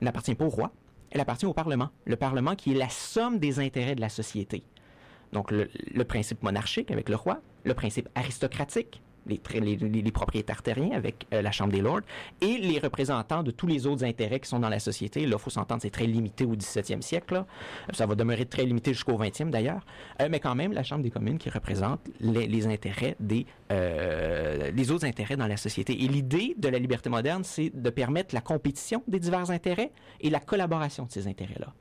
n'appartient 0.00 0.34
pas 0.34 0.46
au 0.46 0.50
roi, 0.50 0.72
elle 1.10 1.20
appartient 1.20 1.46
au 1.46 1.52
Parlement. 1.52 1.90
Le 2.04 2.16
Parlement 2.16 2.54
qui 2.54 2.72
est 2.72 2.78
la 2.78 2.88
somme 2.88 3.38
des 3.38 3.58
intérêts 3.58 3.94
de 3.94 4.00
la 4.00 4.08
société. 4.08 4.64
Donc 5.32 5.50
le, 5.50 5.68
principe 6.04 6.42
monarchique 6.42 6.90
avec 6.90 7.08
le 7.08 7.16
roi, 7.16 7.40
le 7.64 7.74
principe 7.74 8.08
aristocratique, 8.14 9.00
les, 9.26 10.12
propriétaires 10.12 10.62
terriens 10.62 10.96
avec 10.96 11.26
euh, 11.32 11.42
la 11.42 11.52
Chambre 11.52 11.72
des 11.72 11.80
Lords, 11.80 12.00
et 12.40 12.58
les 12.58 12.78
représentants 12.78 13.42
de 13.42 13.50
tous 13.50 13.66
les 13.66 13.86
autres 13.86 14.04
intérêts 14.04 14.40
qui 14.40 14.48
sont 14.48 14.58
dans 14.58 14.68
la 14.68 14.80
société. 14.80 15.26
Là, 15.26 15.36
il 15.38 15.42
faut 15.42 15.50
s'entendre, 15.50 15.82
c'est 15.82 15.90
très 15.90 16.06
limité 16.06 16.44
au 16.44 16.54
17e 16.54 17.02
siècle. 17.02 17.34
là. 17.34 17.46
Ça 17.92 18.06
va 18.06 18.14
demeurer 18.14 18.46
très 18.46 18.64
limité 18.64 18.92
jusqu'au 18.92 19.18
20e 19.18 19.50
d'ailleurs. 19.50 19.84
Euh, 20.20 20.28
mais 20.30 20.40
quand 20.40 20.54
même, 20.54 20.72
la 20.72 20.82
Chambre 20.82 21.02
des 21.02 21.10
communes 21.10 21.38
qui 21.38 21.50
représente 21.50 22.00
les, 22.20 22.66
intérêts 22.66 23.16
des, 23.20 23.46
euh, 23.72 24.70
les 24.70 24.90
autres 24.90 25.06
intérêts 25.06 25.36
dans 25.36 25.46
la 25.46 25.56
société. 25.56 25.92
Et 26.04 26.08
l'idée 26.08 26.54
de 26.58 26.68
la 26.68 26.78
liberté 26.78 27.08
moderne, 27.10 27.44
c'est 27.44 27.70
de 27.74 27.90
permettre 27.90 28.34
la 28.34 28.40
compétition 28.40 29.02
des 29.08 29.18
divers 29.18 29.50
intérêts 29.50 29.92
et 30.20 30.30
la 30.30 30.40
collaboration 30.40 31.04
de 31.04 31.10
ces 31.10 31.26
intérêts-là. 31.26 31.72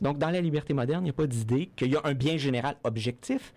Donc, 0.00 0.18
dans 0.18 0.30
la 0.30 0.40
liberté 0.40 0.74
moderne, 0.74 1.02
il 1.02 1.04
n'y 1.04 1.10
a 1.10 1.14
pas 1.14 1.26
d'idée 1.26 1.70
qu'il 1.76 1.92
y 1.92 1.96
a 1.96 2.00
un 2.04 2.14
bien 2.14 2.36
général 2.36 2.76
objectif. 2.84 3.52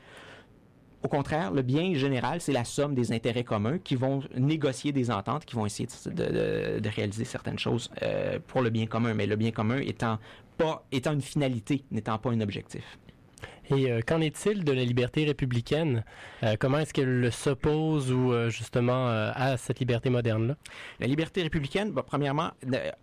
Au 1.04 1.08
contraire, 1.08 1.52
le 1.52 1.64
bien 1.64 1.96
général, 1.96 2.42
c'est 2.42 2.52
la 2.52 2.64
somme 2.64 2.94
des 2.94 3.12
intérêts 3.12 3.44
communs 3.44 3.80
qui 3.80 3.96
vont 3.96 4.22
négocier 4.38 4.92
des 4.92 5.10
ententes, 5.10 5.46
qui 5.46 5.56
vont 5.56 5.66
essayer 5.66 5.90
de, 6.06 6.88
réaliser 6.90 7.26
certaines 7.26 7.58
choses 7.58 7.90
euh, 8.04 8.38
pour 8.46 8.62
le 8.62 8.70
bien 8.70 8.86
commun, 8.86 9.16
mais 9.16 9.26
le 9.26 9.36
bien 9.36 9.52
commun 9.52 9.80
étant 9.80 10.20
pas 10.58 10.86
étant 10.92 11.14
une 11.14 11.22
finalité, 11.22 11.84
n'étant 11.90 12.20
pas 12.20 12.30
un 12.30 12.42
objectif. 12.42 13.00
Et 13.76 13.92
euh, 13.92 14.02
qu'en 14.06 14.22
est-il 14.22 14.64
de 14.64 14.72
la 14.72 14.84
liberté 14.84 15.24
républicaine? 15.26 16.04
Euh, 16.44 16.56
comment 16.60 16.80
est-ce 16.80 16.94
qu'elle 16.94 17.32
s'oppose 17.32 18.12
ou 18.12 18.34
euh, 18.34 18.50
justement 18.50 19.08
à 19.08 19.58
cette 19.58 19.80
liberté 19.80 20.10
moderne-là? 20.10 20.56
La 21.00 21.08
liberté 21.08 21.42
républicaine, 21.42 21.92
bah, 21.92 22.04
premièrement, 22.06 22.52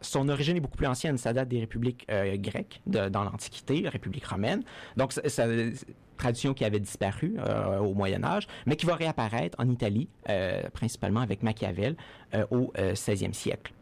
son 0.00 0.28
origine 0.28 0.56
est 0.56 0.60
beaucoup 0.60 0.76
plus 0.76 0.86
ancienne. 0.86 1.16
Ça 1.18 1.32
date 1.32 1.48
des 1.48 1.60
républiques 1.60 2.06
grecques 2.08 2.80
dans 2.86 3.24
l'Antiquité, 3.24 3.80
la 3.80 3.90
République 3.90 4.26
romaine. 4.26 4.62
Donc, 4.96 5.12
ça, 5.12 5.46
tradition 6.16 6.52
qui 6.52 6.64
avait 6.64 6.80
disparu 6.80 7.36
au 7.80 7.94
Moyen 7.94 8.24
Âge, 8.24 8.46
mais 8.66 8.76
qui 8.76 8.86
va 8.86 8.96
réapparaître 8.96 9.56
en 9.60 9.68
Italie, 9.68 10.08
principalement 10.72 11.20
avec 11.20 11.42
Machiavel, 11.42 11.96
au 12.50 12.72
euh, 12.78 12.94
16e 12.94 13.32
siècle. 13.32 13.72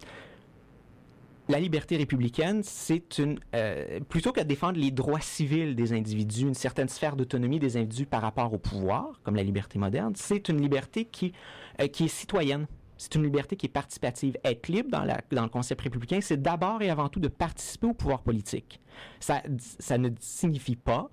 La 1.48 1.61
liberté 1.61 1.96
républicaine, 1.96 2.62
c'est 2.64 3.18
une 3.18 3.38
euh, 3.54 4.00
plutôt 4.09 4.32
que 4.32 4.40
défendre 4.40 4.80
les 4.80 4.90
droits 4.90 5.20
civils 5.20 5.76
des 5.76 5.92
individus, 5.92 6.42
une 6.42 6.54
certaine 6.54 6.88
sphère 6.88 7.14
d'autonomie 7.14 7.61
des 7.61 7.76
individus 7.76 8.06
par 8.06 8.22
rapport 8.22 8.52
au 8.52 8.59
pouvoir, 8.59 9.20
comme 9.22 9.37
la 9.37 9.44
liberté 9.44 9.78
moderne, 9.78 10.14
c'est 10.16 10.48
une 10.48 10.61
liberté 10.61 11.04
qui 11.04 11.32
euh, 11.80 11.87
qui 11.87 12.06
est 12.06 12.09
citoyenne. 12.09 12.66
C'est 12.98 13.14
une 13.14 13.22
liberté 13.22 13.56
qui 13.56 13.66
est 13.66 13.70
participative. 13.70 14.38
Être 14.42 14.68
libre 14.68 14.90
dans, 14.90 15.06
dans 15.30 15.42
le 15.42 15.48
concept 15.50 15.82
républicain, 15.82 16.18
c'est 16.20 16.40
d'abord 16.40 16.80
et 16.80 16.88
avant 16.88 17.11
tout 17.11 17.20
de 17.20 17.28
participer 17.28 17.87
au 17.87 17.92
pouvoir 17.92 18.22
politique. 18.22 18.80
Ça, 19.20 19.42
ça 19.59 19.98
ne 19.98 20.09
signifie 20.18 20.76
pas 20.76 21.11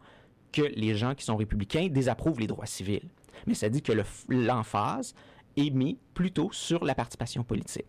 que 0.53 0.61
les 0.61 0.95
gens 0.95 1.13
qui 1.13 1.25
sont 1.25 1.35
républicains 1.35 1.89
désapprouvent 1.89 2.39
les 2.39 2.47
droits 2.47 2.65
civils, 2.65 3.09
mais 3.45 3.53
ça 3.53 3.69
dit 3.69 3.81
que 3.81 3.91
l'emphase 4.29 5.13
est 5.57 5.69
mis 5.71 5.99
plutôt 6.13 6.49
sur 6.53 6.85
la 6.85 6.95
participation 6.95 7.43
politique. 7.43 7.85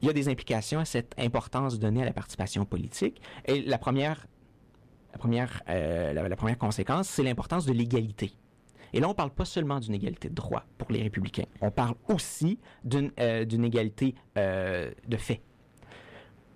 Il 0.00 0.06
y 0.06 0.10
a 0.10 0.12
des 0.12 0.28
implications 0.28 0.78
à 0.80 0.84
cette 0.84 1.14
importance 1.18 1.78
donnée 1.78 2.02
à 2.02 2.04
la 2.04 2.12
participation 2.12 2.64
politique. 2.64 3.20
Et 3.46 3.62
la 3.62 3.78
première, 3.78 4.26
la 5.12 5.18
première, 5.18 5.62
euh, 5.68 6.12
la- 6.12 6.36
première 6.36 6.58
conséquence, 6.58 7.08
c'est 7.08 7.22
l'importance 7.22 7.66
de 7.66 7.72
l'égalité. 7.72 8.32
Et 8.92 9.00
là, 9.00 9.06
on 9.06 9.10
ne 9.10 9.16
parle 9.16 9.30
pas 9.34 9.44
seulement 9.44 9.80
d'une 9.80 9.94
égalité 9.94 10.28
de 10.30 10.34
droit 10.34 10.64
pour 10.78 10.90
les 10.92 11.02
républicains. 11.02 11.44
On 11.60 11.70
parle 11.70 11.94
aussi 12.08 12.58
d'une 12.84 13.10
euh, 13.20 13.44
égalité 13.44 14.14
euh, 14.38 14.90
de 15.06 15.16
fait. 15.16 15.42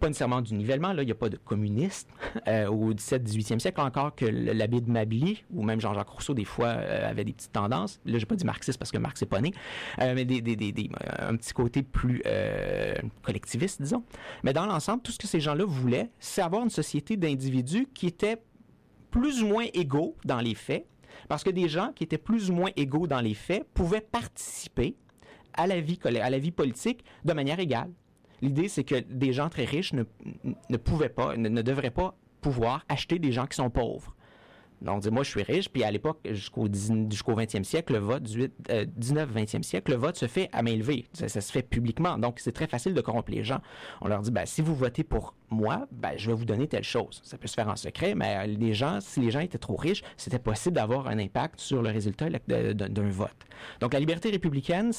Pas 0.03 0.09
nécessairement 0.09 0.43
du 0.43 0.55
nivellement. 0.55 0.93
Là, 0.93 1.05
il 1.05 1.07
n'y 1.07 1.13
a 1.13 1.15
pas 1.15 1.29
de 1.29 1.37
communistes 1.37 2.09
euh, 2.49 2.67
au 2.67 2.93
17-18e 2.93 3.61
siècle 3.61 3.81
encore 3.81 4.17
que 4.17 4.25
l'abbé 4.25 4.81
de 4.81 4.91
Mably 4.91 5.45
ou 5.55 5.63
même 5.63 5.81
Jean-Jacques 5.81 6.09
Rousseau, 6.09 6.35
des 6.35 6.45
fois, 6.45 6.67
euh, 6.71 7.09
avait 7.09 7.23
des 7.23 7.33
petites 7.33 7.53
tendances. 7.53 8.01
Là, 8.05 8.19
j'ai 8.19 8.27
pas 8.27 8.35
dit 8.35 8.45
marxiste 8.45 8.81
parce 8.81 8.91
que 8.91 8.99
Marx 8.99 9.21
n'est 9.23 9.29
pas 9.29 9.41
né, 9.41 9.53
euh, 10.01 10.13
mais 10.17 10.25
des, 10.25 10.41
des- 10.41 10.57
des- 10.57 10.73
des- 10.73 10.91
euh, 11.05 11.29
un 11.31 11.37
petit 11.37 11.53
côté 11.53 11.85
plus 11.85 12.21
euh, 12.27 12.97
collectiviste, 13.23 13.81
disons. 13.81 14.03
Mais 14.43 14.53
dans 14.53 14.67
l'ensemble, 14.67 15.03
tout 15.03 15.13
ce 15.13 15.19
que 15.21 15.29
ces 15.29 15.39
gens-là 15.39 15.65
voulaient, 15.65 16.11
c'est 16.19 16.43
avoir 16.43 16.65
une 16.65 16.71
société 16.71 17.17
d'individus 17.17 17.87
qui 17.95 18.09
étaient 18.09 18.43
plus 19.13 19.41
ou 19.45 19.47
moins 19.47 19.67
égaux 19.73 20.17
dans 20.25 20.41
les 20.41 20.57
faits, 20.57 20.85
parce 21.29 21.45
que 21.45 21.51
des 21.51 21.69
gens 21.69 21.93
qui 21.95 22.03
étaient 22.03 22.19
plus 22.19 22.51
ou 22.51 22.55
moins 22.55 22.71
égaux 22.75 23.07
dans 23.07 23.21
les 23.21 23.35
faits 23.35 23.65
pouvaient 23.73 24.01
participer 24.01 24.97
à 25.55 25.69
la 25.69 25.81
vie, 25.81 26.01
à 26.05 26.29
la 26.31 26.39
vie 26.41 26.51
politique 26.51 27.05
de 27.25 27.33
manière 27.35 27.61
égale. 27.61 27.91
L'idée, 28.43 28.69
c'est 28.69 28.85
que 28.85 28.97
des 28.97 29.33
gens 29.33 29.49
très 29.49 29.65
riches 29.65 29.93
ne, 29.93 30.77
pouvaient 30.77 31.09
pas, 31.09 31.37
ne, 31.37 31.49
ne 31.49 31.63
devraient 31.63 31.93
pas 31.93 32.17
pouvoir 32.41 32.85
acheter 32.89 33.19
des 33.19 33.33
gens 33.33 33.47
qui 33.47 33.57
sont 33.57 33.71
pauvres. 33.71 34.15
Donc, 34.83 35.03
dis, 35.03 35.11
moi, 35.11 35.23
je 35.23 35.31
suis 35.31 35.43
riche, 35.43 35.69
puis 35.69 35.85
à 35.85 35.91
l'époque, 35.91 36.19
jusqu'au 36.25 36.69
10 36.69 37.11
jusqu'au 37.11 37.35
20e 37.35 37.65
siècle, 37.65 37.95
le 37.95 37.99
vote, 38.01 38.25
19-20e 38.25 39.63
siècle, 39.63 39.93
le 39.93 39.97
vote 39.97 40.17
se 40.17 40.27
fait 40.27 40.49
à 40.53 40.63
main 40.63 40.77
levée. 40.77 41.07
Ça, 41.13 41.29
se 41.29 41.53
fait 41.53 41.63
publiquement. 41.63 42.19
Donc, 42.19 42.41
c'est 42.41 42.53
très 42.53 42.67
facile 42.67 42.95
de 42.95 43.01
corrompre 43.01 43.31
les 43.31 43.45
gens. 43.45 43.61
On 44.01 44.09
leur 44.09 44.21
dit, 44.21 44.31
ben, 44.31 44.47
si 44.47 44.61
vous 44.61 44.75
votez 44.75 45.05
pour 45.05 45.35
moi, 45.51 45.87
ben, 45.93 46.13
je 46.17 46.27
vais 46.29 46.35
vous 46.35 46.45
donner 46.45 46.67
telle 46.67 46.85
chose. 46.85 47.21
Ça 47.25 47.39
peut 47.39 47.49
se 47.49 47.55
faire 47.55 47.69
en 47.69 47.77
secret, 47.77 48.15
mais 48.15 48.37
euh, 48.39 48.47
les 48.47 48.75
gens, 48.75 49.01
si 49.01 49.21
les 49.21 49.31
gens 49.31 49.41
étaient 49.41 49.59
trop 49.59 49.77
riches, 49.77 50.03
c'était 50.17 50.39
possible 50.39 50.77
d'avoir 50.77 51.07
un 51.07 51.19
impact 51.19 51.61
sur 51.61 51.83
le 51.83 51.91
résultat 51.91 52.29
d'un 52.31 53.11
vote. 53.11 53.31
Donc, 53.81 53.93
la 53.93 54.01
liberté 54.01 54.31
républicaine 54.31 54.91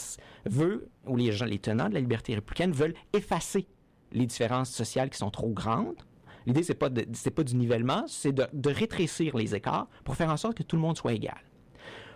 veut, 0.45 0.89
ou 1.07 1.17
les 1.17 1.31
gens, 1.31 1.45
les 1.45 1.59
tenants 1.59 1.89
de 1.89 1.93
la 1.93 1.99
liberté 1.99 2.35
républicaine 2.35 2.71
veulent 2.71 2.95
effacer 3.13 3.67
les 4.13 4.25
différences 4.25 4.69
sociales 4.69 5.09
qui 5.09 5.17
sont 5.17 5.31
trop 5.31 5.49
grandes. 5.49 6.01
L'idée, 6.45 6.63
c'est 6.63 6.73
pas 6.73 6.89
pas 6.89 7.43
du 7.43 7.56
nivellement, 7.56 8.03
c'est 8.08 8.32
de, 8.32 8.45
de 8.51 8.69
rétrécir 8.69 9.38
les 9.38 9.56
écarts 9.56 9.88
pour 10.03 10.15
faire 10.15 10.29
en 10.29 10.38
sorte 10.38 10.58
que 10.58 10.63
tout 10.63 10.75
le 10.75 10.82
monde 10.82 10.97
soit 10.97 11.13
égal. 11.13 11.41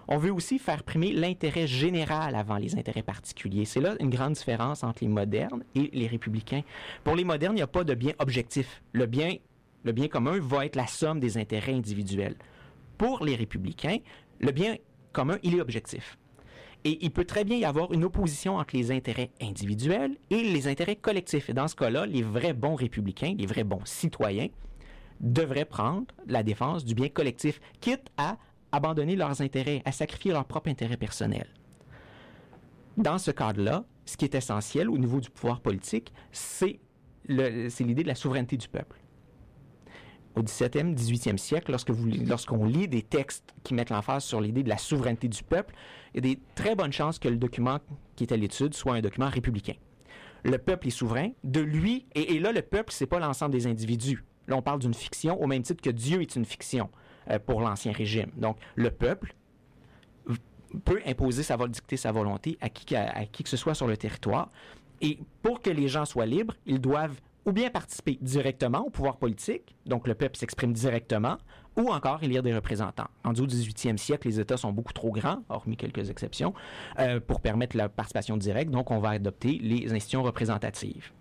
On 0.09 0.17
veut 0.17 0.31
aussi 0.31 0.57
faire 0.57 0.83
primer 0.83 1.11
l'intérêt 1.11 1.67
général 1.67 2.35
avant 2.35 2.55
les 2.57 2.75
intérêts 2.75 3.03
particuliers. 3.03 3.65
C'est 3.65 3.81
là 3.81 3.95
une 3.99 4.09
grande 4.09 4.33
différence 4.33 4.83
entre 4.83 5.03
les 5.03 5.09
modernes 5.09 5.63
et 5.75 5.89
les 5.91 6.07
républicains. 6.07 6.61
Pour 7.03 7.15
les 7.15 7.25
modernes, 7.25 7.53
il 7.53 7.57
n'y 7.57 7.61
a 7.61 7.67
pas 7.67 7.83
de 7.83 7.93
bien 7.93 8.13
objectif. 8.19 8.81
Le 8.93 9.05
bien, 9.05 9.35
le 9.83 9.91
bien 9.91 10.07
commun 10.07 10.39
va 10.39 10.65
être 10.65 10.77
la 10.77 10.87
somme 10.87 11.19
des 11.19 11.37
intérêts 11.37 11.73
individuels. 11.73 12.37
Pour 12.97 13.25
les 13.25 13.35
républicains, 13.35 13.97
le 14.39 14.51
bien 14.51 14.77
commun, 15.11 15.39
il 15.43 15.55
est 15.55 15.61
objectif. 15.61 16.17
Et 16.83 17.03
il 17.03 17.11
peut 17.11 17.25
très 17.25 17.43
bien 17.43 17.57
y 17.57 17.65
avoir 17.65 17.91
une 17.91 18.05
opposition 18.05 18.57
entre 18.57 18.75
les 18.75 18.91
intérêts 18.91 19.31
individuels 19.41 20.15
et 20.29 20.41
les 20.43 20.67
intérêts 20.67 20.95
collectifs. 20.95 21.49
Et 21.49 21.53
dans 21.53 21.67
ce 21.67 21.75
cas-là, 21.75 22.05
les 22.05 22.21
vrais 22.21 22.53
bons 22.53 22.75
républicains, 22.75 23.35
les 23.37 23.45
vrais 23.45 23.63
bons 23.63 23.83
citoyens, 23.83 24.47
devraient 25.19 25.65
prendre 25.65 26.05
la 26.27 26.43
défense 26.43 26.85
du 26.85 26.93
bien 26.95 27.09
collectif, 27.09 27.59
quitte 27.81 28.09
à 28.17 28.37
abandonner 28.71 29.15
leurs 29.15 29.41
intérêts, 29.41 29.81
à 29.85 29.91
sacrifier 29.91 30.31
leur 30.31 30.45
propre 30.45 30.69
intérêt 30.69 30.97
personnel. 30.97 31.47
Dans 32.95 33.17
ce 33.17 33.31
cadre-là, 33.31 33.83
ce 34.05 34.15
qui 34.15 34.25
est 34.25 34.35
essentiel 34.35 34.89
au 34.89 34.97
niveau 34.97 35.19
du 35.19 35.29
pouvoir 35.29 35.59
politique, 35.59 36.13
c'est 36.31 36.79
l'idée 37.27 38.03
de 38.03 38.07
la 38.07 38.15
souveraineté 38.15 38.57
du 38.57 38.67
peuple. 38.67 38.97
Au 40.35 40.41
17e, 40.41 40.95
18e 40.95 41.37
siècle, 41.37 41.71
lorsque 41.71 41.89
lorsqu'on 42.27 42.65
lit 42.65 42.87
des 42.87 43.01
textes 43.01 43.55
qui 43.63 43.73
mettent 43.73 43.89
l'emphase 43.89 44.23
sur 44.23 44.39
l'idée 44.39 44.61
de 44.61 44.69
la 44.69 44.77
souveraineté 44.77 45.27
du 45.27 45.41
peuple, 45.41 45.73
il 46.17 46.25
y 46.25 46.31
a 46.31 46.35
des 46.35 46.41
très 46.55 46.75
bonnes 46.75 46.91
chances 46.91 47.19
que 47.19 47.29
le 47.29 47.37
document 47.37 47.79
qui 48.15 48.23
est 48.23 48.33
à 48.33 48.37
l'étude 48.37 48.73
soit 48.73 48.95
un 48.95 49.01
document 49.01 49.29
républicain. 49.29 49.75
Le 50.43 50.57
peuple 50.57 50.87
est 50.87 50.91
souverain, 50.91 51.29
de 51.43 51.59
lui, 51.59 52.07
et, 52.15 52.39
là, 52.39 52.51
le 52.51 52.61
peuple, 52.61 52.91
c'est 52.91 53.05
pas 53.05 53.19
l'ensemble 53.19 53.51
des 53.51 53.67
individus. 53.67 54.23
Là, 54.47 54.55
on 54.55 54.61
parle 54.61 54.79
d'une 54.79 54.93
fiction 54.93 55.39
au 55.41 55.45
même 55.45 55.61
titre 55.61 55.81
que 55.81 55.89
Dieu 55.89 56.21
est 56.21 56.35
une 56.35 56.45
fiction 56.45 56.89
euh, 57.29 57.37
pour 57.37 57.61
l'ancien 57.61 57.91
régime. 57.91 58.31
Donc, 58.35 58.57
le 58.75 58.89
peuple 58.89 59.35
peut 60.85 61.01
imposer 61.05 61.43
sa 61.43 61.55
vol- 61.55 61.69
dicter 61.69 61.97
sa 61.97 62.11
volonté 62.11 62.57
à 62.61 62.69
qui 62.69 62.85
que 63.43 63.49
ce 63.49 63.57
soit 63.57 63.73
sur 63.73 63.87
le 63.87 63.97
territoire. 63.97 64.49
Et 65.01 65.19
pour 65.41 65.61
que 65.61 65.69
les 65.69 65.87
gens 65.87 66.05
soient 66.05 66.25
libres, 66.25 66.55
ils 66.65 66.81
doivent 66.81 67.19
ou 67.47 67.53
bien 67.53 67.69
participer 67.69 68.19
directement 68.21 68.85
au 68.85 68.89
pouvoir 68.89 69.17
politique, 69.17 69.73
donc 69.85 70.05
le 70.05 70.13
peuple 70.15 70.37
s'exprime 70.37 70.73
directement, 70.73 71.37
ou 71.77 71.89
encore 71.89 72.21
élire 72.21 72.43
des 72.43 72.53
représentants. 72.53 73.07
En 73.23 73.31
au 73.31 73.47
18e 73.47 73.97
siècle, 73.97 74.27
les 74.27 74.39
États 74.41 74.57
sont 74.57 74.73
beaucoup 74.73 74.91
trop 74.91 75.11
grands, 75.11 75.43
hormis 75.47 75.77
quelques 75.77 76.09
exceptions, 76.09 76.53
euh, 76.99 77.21
pour 77.21 77.39
permettre 77.39 77.77
la 77.77 77.87
participation 77.87 78.35
directe, 78.35 78.69
donc 78.69 78.91
on 78.91 78.99
va 78.99 79.11
adopter 79.11 79.59
les 79.61 79.93
institutions 79.93 80.23
représentatives. 80.23 81.11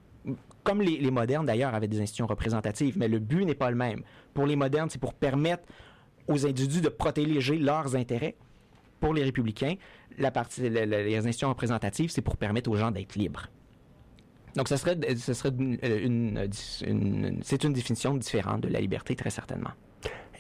Comme 0.64 0.82
les, 0.82 1.10
modernes, 1.12 1.46
d'ailleurs, 1.46 1.76
avaient 1.76 1.86
des 1.86 2.00
institutions 2.00 2.26
représentatives, 2.26 2.98
mais 2.98 3.06
le 3.06 3.20
but 3.20 3.44
n'est 3.44 3.54
pas 3.54 3.70
le 3.70 3.76
même. 3.76 4.02
Pour 4.34 4.46
les 4.46 4.56
modernes, 4.56 4.90
c'est 4.90 5.00
pour 5.00 5.14
permettre 5.14 5.62
aux 6.26 6.44
individus 6.44 6.80
de 6.80 6.88
protéger 6.88 7.56
leurs 7.56 7.94
intérêts. 7.94 8.34
Pour 8.98 9.14
les 9.14 9.22
républicains, 9.22 9.74
la 10.18 10.32
partie, 10.32 10.68
les 10.68 11.16
institutions 11.18 11.50
représentatives, 11.50 12.10
c'est 12.10 12.22
pour 12.22 12.36
permettre 12.36 12.68
aux 12.68 12.76
gens 12.76 12.90
d'être 12.90 13.14
libres. 13.14 13.46
Donc, 14.56 14.68
ce 14.68 14.76
serait, 14.76 14.96
c'est 17.42 17.64
une 17.64 17.72
définition 17.72 18.14
différente 18.14 18.62
de 18.62 18.68
la 18.68 18.80
liberté, 18.80 19.14
très 19.14 19.30
certainement. 19.30 19.70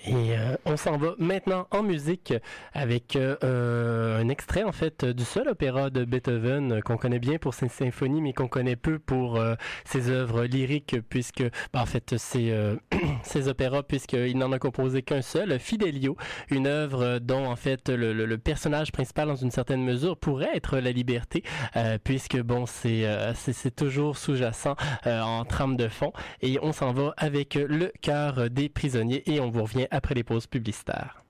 Et 0.04 0.36
euh, 0.36 0.56
on 0.64 0.76
s'en 0.76 0.96
va 0.98 1.14
maintenant 1.18 1.66
en 1.70 1.82
musique 1.82 2.34
avec 2.74 3.16
euh, 3.16 3.36
euh, 3.42 4.20
un 4.20 4.28
extrait 4.28 4.62
en 4.62 4.72
fait 4.72 5.04
du 5.04 5.24
seul 5.24 5.48
opéra 5.48 5.90
de 5.90 6.04
Beethoven 6.04 6.82
qu'on 6.82 6.96
connaît 6.96 7.18
bien 7.18 7.38
pour 7.38 7.54
ses 7.54 7.68
symphonies 7.68 8.20
mais 8.20 8.32
qu'on 8.32 8.48
connaît 8.48 8.76
peu 8.76 8.98
pour 8.98 9.40
ses 9.84 10.10
œuvres 10.10 10.44
lyriques 10.44 10.96
puisque 11.08 11.42
ben, 11.72 11.80
en 11.80 11.86
fait 11.86 12.14
euh, 12.36 12.76
ses 13.22 13.48
opéras 13.48 13.82
puisqu'il 13.82 14.38
n'en 14.38 14.52
a 14.52 14.58
composé 14.58 15.02
qu'un 15.02 15.22
seul, 15.22 15.58
Fidelio, 15.58 16.16
une 16.50 16.66
œuvre 16.66 17.18
dont 17.18 17.46
en 17.46 17.56
fait 17.56 17.88
le, 17.88 18.12
le- 18.12 18.38
personnage 18.38 18.92
principal 18.92 19.28
dans 19.28 19.36
une 19.36 19.50
certaine 19.50 19.82
mesure 19.82 20.16
pourrait 20.16 20.50
être 20.54 20.78
la 20.78 20.92
liberté 20.92 21.42
puisque 22.04 22.38
bon 22.40 22.66
c'est 22.66 23.06
c'est 23.34 23.74
toujours 23.74 24.18
sous-jacent 24.18 24.76
en 25.04 25.44
trame 25.44 25.76
de 25.76 25.88
fond. 25.88 26.12
Et 26.42 26.58
on 26.62 26.72
s'en 26.72 26.92
va 26.92 27.14
avec 27.16 27.54
le 27.54 27.92
cœur 28.02 28.50
des 28.50 28.68
prisonniers 28.68 29.22
et 29.30 29.40
on 29.40 29.50
vous 29.50 29.62
revient 29.62 29.85
après 29.90 30.14
les 30.14 30.24
pauses 30.24 30.46
publicitaires. 30.46 31.25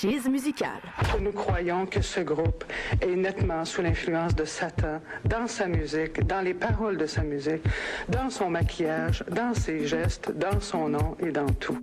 Cheese 0.00 0.30
musical. 0.30 0.80
Nous 1.20 1.32
croyons 1.32 1.84
que 1.84 2.00
ce 2.00 2.20
groupe 2.20 2.64
est 3.02 3.16
nettement 3.16 3.66
sous 3.66 3.82
l'influence 3.82 4.34
de 4.34 4.46
Satan 4.46 5.02
dans 5.26 5.46
sa 5.46 5.66
musique, 5.66 6.26
dans 6.26 6.40
les 6.40 6.54
paroles 6.54 6.96
de 6.96 7.04
sa 7.04 7.20
musique, 7.22 7.62
dans 8.08 8.30
son 8.30 8.48
maquillage, 8.48 9.22
dans 9.30 9.52
ses 9.52 9.86
gestes, 9.86 10.32
dans 10.34 10.58
son 10.58 10.88
nom 10.88 11.18
et 11.20 11.30
dans 11.30 11.50
tout. 11.50 11.78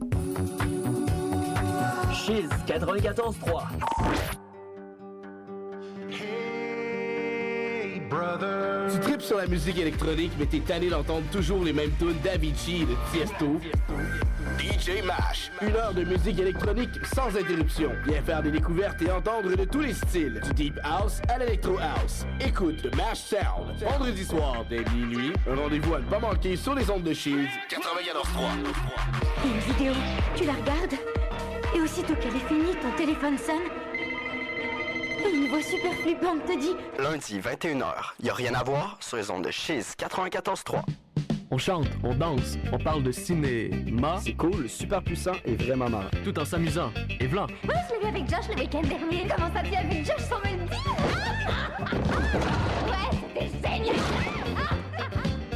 Cheese 2.12 2.49
94.3 2.65 3.67
Tu 8.93 8.99
tripes 8.99 9.21
sur 9.21 9.38
la 9.38 9.45
musique 9.45 9.77
électronique, 9.77 10.32
mais 10.39 10.47
t'es 10.47 10.62
tanné 10.62 10.89
d'entendre 10.89 11.27
toujours 11.32 11.63
les 11.63 11.73
mêmes 11.73 11.91
tunes 11.99 12.17
d'Avicii 12.23 12.82
et 12.82 12.86
de 12.86 12.95
Tiesto. 13.12 13.60
DJ 14.58 15.04
Mash, 15.04 15.52
une 15.62 15.76
heure 15.76 15.93
de 15.93 16.04
musique 16.04 16.39
électronique 16.39 17.06
sans 17.13 17.28
interruption. 17.36 17.91
Viens 18.06 18.22
faire 18.22 18.41
des 18.41 18.52
découvertes 18.52 19.02
et 19.02 19.12
entendre 19.12 19.56
de 19.56 19.65
tous 19.65 19.82
les 19.82 19.93
styles, 19.93 20.41
du 20.43 20.54
deep 20.54 20.80
house 20.84 21.22
à 21.30 21.38
l'electro 21.38 21.78
house. 21.78 22.26
Écoute 22.39 22.84
Mash 22.96 23.20
Sound, 23.20 23.76
vendredi 23.80 24.26
soir 24.26 24.65
dès 24.70 24.84
minuit. 24.96 25.34
Un 25.50 25.56
rendez-vous 25.56 25.93
à 25.93 26.00
ne 26.00 26.06
pas 26.06 26.20
manquer 26.20 26.56
sur 26.56 26.74
les 26.74 26.89
ondes 26.89 27.04
de 27.04 27.13
Shields 27.13 27.50
94.3. 27.70 29.46
Une 29.46 29.60
vidéo, 29.60 29.93
tu 30.36 30.46
la 30.46 30.54
regardes? 30.54 30.96
Et 31.76 31.82
aussitôt 31.82 32.15
qu'elle 32.15 32.36
est 32.36 32.48
finie, 32.48 32.76
ton 32.82 32.91
téléphone 32.98 33.38
sonne 33.38 33.56
et 35.26 35.36
une 35.36 35.50
voix 35.50 35.62
super 35.62 35.93
flippante 35.93 36.46
te 36.46 36.60
dit 36.60 36.76
Lundi 37.00 37.39
21h, 37.39 38.13
y 38.24 38.30
a 38.30 38.34
rien 38.34 38.54
à 38.54 38.63
voir 38.63 38.98
sur 39.02 39.17
les 39.17 39.30
ondes 39.32 39.43
de 39.43 39.52
Shiz 39.52 39.93
94.3. 39.98 40.82
On 41.49 41.57
chante, 41.57 41.88
on 42.03 42.13
danse, 42.13 42.57
on 42.73 42.77
parle 42.77 43.03
de 43.03 43.12
cinéma. 43.13 44.17
C'est 44.21 44.33
cool, 44.33 44.67
super 44.67 45.01
puissant 45.01 45.31
et 45.45 45.55
vraiment 45.55 45.89
marrant. 45.89 46.10
Tout 46.25 46.38
en 46.38 46.43
s'amusant. 46.43 46.91
Et 47.21 47.27
vlan. 47.27 47.47
Ouais, 47.67 47.75
je 47.88 47.93
l'ai 47.93 47.99
vu 48.01 48.07
avec 48.07 48.27
Josh 48.29 48.49
le 48.49 48.55
week-end 48.55 48.81
dernier. 48.81 49.27
Comment 49.33 49.49
ça 49.53 49.62
tient 49.63 49.79
avec 49.79 50.05
Josh 50.05 50.19
sans 50.27 50.39
me 50.39 50.57
le 50.57 50.65
dire 50.65 50.95
Ouais, 52.86 53.10
c'était 53.33 53.77
génial 53.77 53.95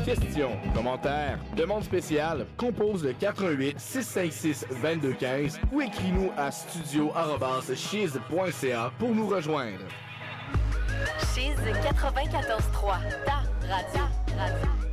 Questions, 0.05 0.55
commentaires, 0.73 1.39
demandes 1.57 1.83
spéciales, 1.83 2.45
compose 2.57 3.03
le 3.03 3.11
88 3.13 3.77
656 3.77 4.65
2215 4.81 5.59
ou 5.73 5.81
écris-nous 5.81 6.31
à 6.37 6.51
studio@chiz.ca 6.51 8.91
pour 8.97 9.09
nous 9.13 9.27
rejoindre. 9.27 9.83
Cheese 11.35 11.57
94.3, 11.83 12.99
ta 13.25 13.43
radio. 13.67 14.03
radio. 14.37 14.90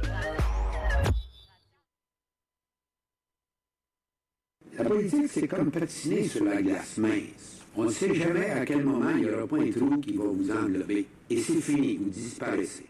La 4.78 4.84
politique, 4.84 5.26
c'est 5.28 5.48
comme 5.48 5.70
patiner 5.70 6.28
sur 6.28 6.44
la 6.44 6.62
glace 6.62 6.98
mince. 6.98 7.64
On 7.76 7.84
ne 7.84 7.90
sait 7.90 8.14
jamais 8.14 8.50
à 8.50 8.64
quel 8.64 8.84
moment 8.84 9.10
il 9.10 9.24
n'y 9.24 9.30
aura 9.30 9.46
pas 9.46 9.56
un 9.56 9.70
trou 9.70 9.98
qui 9.98 10.16
va 10.16 10.24
vous 10.24 10.50
englober. 10.50 11.06
Et 11.30 11.40
c'est 11.40 11.60
fini, 11.60 11.96
vous 11.96 12.10
disparaissez. 12.10 12.87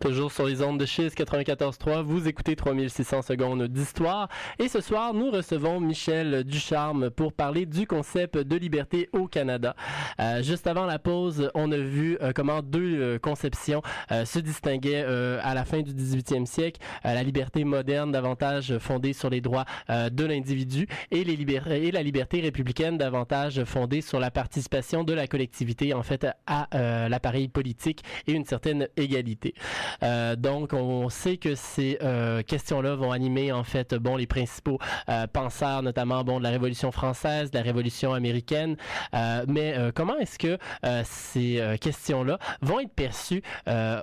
Toujours 0.00 0.30
sur 0.30 0.46
les 0.46 0.62
ondes 0.62 0.78
de 0.78 0.86
Chiz 0.86 1.12
94.3, 1.12 2.02
vous 2.02 2.28
écoutez 2.28 2.54
3600 2.54 3.22
secondes 3.22 3.64
d'histoire. 3.64 4.28
Et 4.60 4.68
ce 4.68 4.80
soir, 4.80 5.12
nous 5.12 5.30
recevons 5.30 5.80
Michel 5.80 6.44
Ducharme 6.44 7.10
pour 7.10 7.32
parler 7.32 7.66
du 7.66 7.84
concept 7.86 8.38
de 8.38 8.56
liberté 8.56 9.08
au 9.12 9.26
Canada. 9.26 9.74
Euh, 10.20 10.40
juste 10.40 10.68
avant 10.68 10.86
la 10.86 11.00
pause, 11.00 11.50
on 11.54 11.72
a 11.72 11.76
vu 11.76 12.16
euh, 12.22 12.30
comment 12.32 12.62
deux 12.62 13.00
euh, 13.00 13.18
conceptions 13.18 13.82
euh, 14.12 14.24
se 14.24 14.38
distinguaient 14.38 15.04
euh, 15.04 15.40
à 15.42 15.54
la 15.54 15.64
fin 15.64 15.82
du 15.82 15.92
18e 15.92 16.46
siècle. 16.46 16.80
Euh, 17.04 17.12
la 17.12 17.24
liberté 17.24 17.64
moderne, 17.64 18.12
davantage 18.12 18.78
fondée 18.78 19.12
sur 19.12 19.30
les 19.30 19.40
droits 19.40 19.64
de 19.88 20.24
l'individu, 20.24 20.86
et, 21.10 21.22
et 21.22 21.90
la 21.90 22.02
liberté 22.02 22.40
républicaine, 22.40 22.98
davantage 22.98 23.64
fondée 23.64 24.00
sur 24.00 24.20
la 24.20 24.30
participation 24.30 25.02
de 25.02 25.12
la 25.12 25.26
collectivité, 25.26 25.92
en 25.92 26.02
fait, 26.02 26.26
à 26.46 27.08
l'appareil 27.08 27.48
politique 27.48 28.02
et 28.26 28.32
une 28.32 28.44
certaine 28.44 28.88
égalité. 28.96 29.54
Euh, 30.02 30.36
donc, 30.36 30.72
on 30.72 31.08
sait 31.08 31.36
que 31.36 31.54
ces 31.54 31.98
euh, 32.02 32.42
questions-là 32.42 32.94
vont 32.94 33.12
animer 33.12 33.52
en 33.52 33.64
fait, 33.64 33.94
bon, 33.94 34.16
les 34.16 34.26
principaux 34.26 34.78
euh, 35.08 35.26
penseurs, 35.26 35.82
notamment 35.82 36.24
bon 36.24 36.38
de 36.38 36.44
la 36.44 36.50
Révolution 36.50 36.92
française, 36.92 37.50
de 37.50 37.58
la 37.58 37.64
Révolution 37.64 38.12
américaine. 38.12 38.76
Euh, 39.14 39.44
mais 39.48 39.76
comment 39.94 40.16
est-ce 40.18 40.38
que 40.38 40.58
ces 41.04 41.76
questions-là 41.80 42.38
vont 42.62 42.80
être 42.80 42.92
perçues 42.92 43.42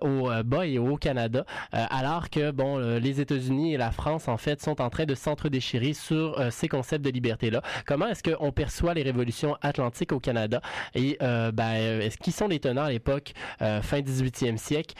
au 0.02 0.30
bas 0.44 0.66
et 0.66 0.78
au 0.78 0.98
Canada, 0.98 1.46
alors 1.72 2.30
que 2.30 2.52
bon, 2.52 2.78
les 2.78 3.22
États-Unis 3.22 3.74
et 3.74 3.78
la 3.78 3.92
France 3.92 4.28
en 4.28 4.38
fait 4.38 4.62
sont 4.62 4.82
en 4.82 4.90
train 4.90 5.06
de 5.06 5.16
s'entre-déchirer 5.16 5.94
sur 5.94 6.40
ces 6.52 6.68
concepts 6.68 7.04
de 7.04 7.10
liberté-là? 7.10 7.62
Comment 7.86 8.08
est-ce 8.08 8.24
qu'on 8.24 8.52
perçoit 8.52 8.94
les 8.94 9.04
révolutions 9.04 9.58
atlantiques 9.62 10.12
au 10.12 10.20
Canada? 10.20 10.62
Et 10.94 11.18
ben, 11.20 12.02
est-ce 12.02 12.18
qui 12.18 12.32
sont 12.32 12.48
les 12.48 12.60
tenants 12.60 12.86
à 12.86 12.92
l'époque 12.92 13.34
fin 13.60 14.00
18e 14.00 14.58
siècle, 14.58 14.96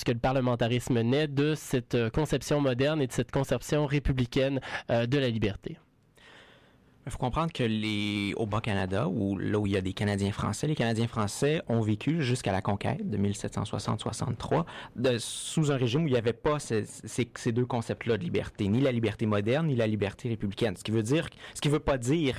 euh, 0.00 0.04
lorsque 0.04 0.08
le 0.08 0.18
parlementarisme 0.18 1.00
naît 1.02 1.28
de 1.28 1.54
cette 1.54 1.94
euh, 1.94 2.10
conception 2.10 2.60
moderne 2.60 3.02
et 3.02 3.06
de 3.06 3.12
cette 3.12 3.30
conception 3.30 3.86
républicaine 3.86 4.60
euh, 4.90 5.06
de 5.06 5.18
la 5.18 5.28
liberté. 5.28 5.78
Il 7.06 7.12
faut 7.12 7.18
comprendre 7.18 7.50
que 7.52 8.34
au 8.36 8.46
Bas-Canada, 8.46 9.08
où, 9.08 9.36
là 9.38 9.58
où 9.58 9.66
il 9.66 9.72
y 9.72 9.76
a 9.76 9.80
des 9.80 9.94
Canadiens 9.94 10.32
français, 10.32 10.66
les 10.66 10.74
Canadiens 10.74 11.08
français 11.08 11.62
ont 11.68 11.80
vécu 11.80 12.22
jusqu'à 12.22 12.52
la 12.52 12.60
conquête 12.60 13.08
de 13.08 13.16
1760-63 13.18 14.64
de- 14.96 15.16
sous 15.18 15.72
un 15.72 15.76
régime 15.76 16.04
où 16.04 16.06
il 16.08 16.12
n'y 16.12 16.18
avait 16.18 16.34
pas 16.34 16.58
ces, 16.58 16.84
ces- 16.84 17.30
ces 17.34 17.52
deux 17.52 17.64
concepts-là 17.66 18.16
de 18.18 18.22
liberté, 18.22 18.68
ni 18.68 18.80
la 18.80 18.92
liberté 18.92 19.26
moderne, 19.26 19.66
ni 19.68 19.76
la 19.76 19.86
liberté 19.86 20.28
républicaine. 20.28 20.76
Ce 20.76 20.84
qui 20.84 20.90
veut 20.92 21.02
dire, 21.02 21.28
ce 21.54 21.60
qui 21.60 21.68
veut 21.68 21.80
pas 21.80 21.98
dire 21.98 22.36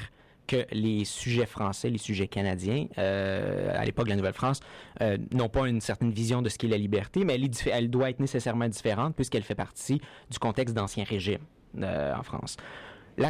que 0.52 0.66
les 0.72 1.06
sujets 1.06 1.46
français, 1.46 1.90
les 1.90 1.98
sujets 1.98 2.28
canadiens, 2.28 2.88
euh, 2.98 3.72
à 3.74 3.86
l'époque 3.86 4.06
de 4.06 4.10
la 4.10 4.18
Nouvelle-France, 4.18 4.60
euh, 5.00 5.18
n'ont 5.32 5.48
pas 5.48 5.68
une 5.70 5.80
certaine 5.80 6.12
vision 6.12 6.42
de 6.42 6.50
ce 6.50 6.58
qu'est 6.58 6.68
la 6.68 6.78
liberté, 6.78 7.24
mais 7.24 7.40
elle, 7.72 7.90
doit 7.90 8.10
être 8.10 8.20
nécessairement 8.20 8.68
différente 8.68 9.16
puisqu'elle 9.16 9.44
fait 9.44 9.56
partie 9.56 10.02
du 10.30 10.40
contexte 10.40 10.76
d'ancien 10.76 11.06
régime 11.06 11.40
euh, 11.82 12.14
en 12.14 12.24
France. 12.24 12.58
La, 13.18 13.30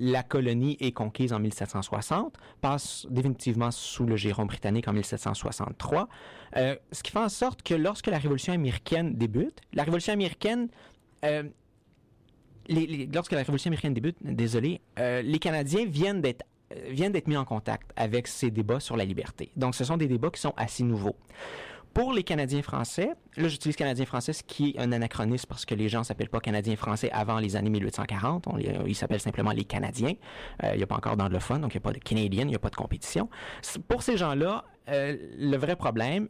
la 0.00 0.22
colonie 0.22 0.78
est 0.80 0.92
conquise 0.92 1.34
en 1.34 1.38
1760, 1.38 2.36
passe 2.62 3.06
définitivement 3.10 3.70
sous 3.70 4.06
le 4.06 4.16
giron 4.16 4.46
britannique 4.46 4.88
en 4.88 4.94
1763, 4.94 6.08
euh, 6.56 6.76
ce 6.92 7.02
qui 7.02 7.12
fait 7.12 7.18
en 7.18 7.28
sorte 7.28 7.62
que 7.62 7.74
lorsque 7.74 8.06
la 8.06 8.18
Révolution 8.18 8.54
américaine 8.54 9.14
débute, 9.14 9.60
la 9.74 9.82
Révolution 9.82 10.14
américaine, 10.14 10.68
lorsque 12.68 13.32
la 13.32 13.38
Révolution 13.38 13.68
américaine 13.68 13.94
débute, 13.94 14.16
désolé, 14.22 14.80
euh, 14.98 15.22
les 15.22 15.38
Canadiens 15.38 15.84
viennent 15.86 16.20
d'être 16.20 16.44
euh, 16.72 16.90
viennent 16.90 17.12
d'être 17.12 17.28
mis 17.28 17.36
en 17.36 17.44
contact 17.46 17.90
avec 17.96 18.26
ces 18.28 18.50
débats 18.50 18.80
sur 18.80 18.96
la 18.96 19.04
liberté. 19.06 19.50
Donc, 19.56 19.74
ce 19.74 19.84
sont 19.84 19.96
des 19.96 20.06
débats 20.06 20.28
qui 20.30 20.40
sont 20.40 20.52
assez 20.56 20.82
nouveaux. 20.84 21.16
Pour 21.94 22.12
les 22.12 22.22
Canadiens 22.22 22.60
français, 22.62 23.08
là 23.38 23.48
j'utilise 23.48 23.74
Canadiens 23.74 24.04
français, 24.04 24.34
ce 24.34 24.42
qui 24.44 24.70
est 24.76 24.78
un 24.78 24.92
anachronisme 24.92 25.46
parce 25.48 25.64
que 25.64 25.74
les 25.74 25.88
gens 25.88 26.04
s'appellent 26.04 26.28
pas 26.28 26.38
Canadiens 26.40 26.76
français 26.76 27.10
avant 27.10 27.38
les 27.38 27.56
années 27.56 27.70
1840. 27.70 28.46
On 28.46 28.56
les- 28.56 28.76
ils 28.86 28.94
s'appellent 28.94 29.18
simplement 29.20 29.50
les 29.52 29.64
Canadiens. 29.64 30.12
Euh, 30.62 30.72
Il 30.74 30.76
n'y 30.76 30.82
a 30.82 30.86
pas 30.86 30.96
encore 30.96 31.16
d'anglophone, 31.16 31.62
donc 31.62 31.72
il 31.74 31.78
n'y 31.78 31.82
a 31.82 31.86
pas 31.88 31.92
de 31.94 31.98
Canadian, 31.98 32.42
il 32.42 32.48
n'y 32.48 32.54
a 32.54 32.58
pas 32.60 32.68
de 32.70 32.76
compétition. 32.76 33.30
Pour 33.88 34.02
ces 34.02 34.16
gens-là, 34.18 34.64
le 34.86 35.56
vrai 35.56 35.74
problème 35.76 36.28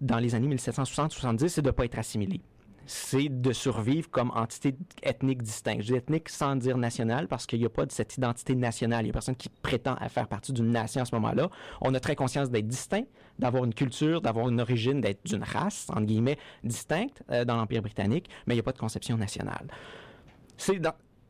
dans 0.00 0.18
les 0.18 0.34
années 0.34 0.48
1760-70, 0.54 1.48
c'est 1.48 1.62
de 1.62 1.66
ne 1.66 1.72
pas 1.72 1.84
être 1.84 1.98
assimilé 1.98 2.40
c'est 2.86 3.28
de 3.28 3.52
survivre 3.52 4.10
comme 4.10 4.30
entité 4.34 4.74
ethnique 5.02 5.42
distincte. 5.42 5.82
Je 5.82 5.88
dis 5.88 5.94
ethnique 5.94 6.28
sans 6.28 6.56
dire 6.56 6.76
nationale 6.76 7.28
parce 7.28 7.46
qu'il 7.46 7.60
n'y 7.60 7.66
a 7.66 7.70
pas 7.70 7.86
de 7.86 7.92
cette 7.92 8.16
identité 8.16 8.54
nationale. 8.54 9.02
Il 9.02 9.04
n'y 9.04 9.10
a 9.10 9.12
personne 9.12 9.36
qui 9.36 9.48
prétend 9.48 9.96
faire 10.08 10.28
partie 10.28 10.52
d'une 10.52 10.70
nation 10.70 11.02
à 11.02 11.04
ce 11.04 11.14
moment-là. 11.14 11.48
On 11.80 11.94
a 11.94 12.00
très 12.00 12.16
conscience 12.16 12.50
d'être 12.50 12.66
distinct, 12.66 13.04
d'avoir 13.38 13.64
une 13.64 13.74
culture, 13.74 14.20
d'avoir 14.20 14.48
une 14.48 14.60
origine, 14.60 15.00
d'être 15.00 15.24
d'une 15.24 15.42
race, 15.42 15.86
entre 15.90 16.02
guillemets, 16.02 16.38
distincte 16.64 17.22
euh, 17.30 17.44
dans 17.44 17.56
l'Empire 17.56 17.82
britannique, 17.82 18.28
mais 18.46 18.54
il 18.54 18.56
n'y 18.56 18.60
a 18.60 18.64
pas 18.64 18.72
de 18.72 18.78
conception 18.78 19.16
nationale. 19.16 19.66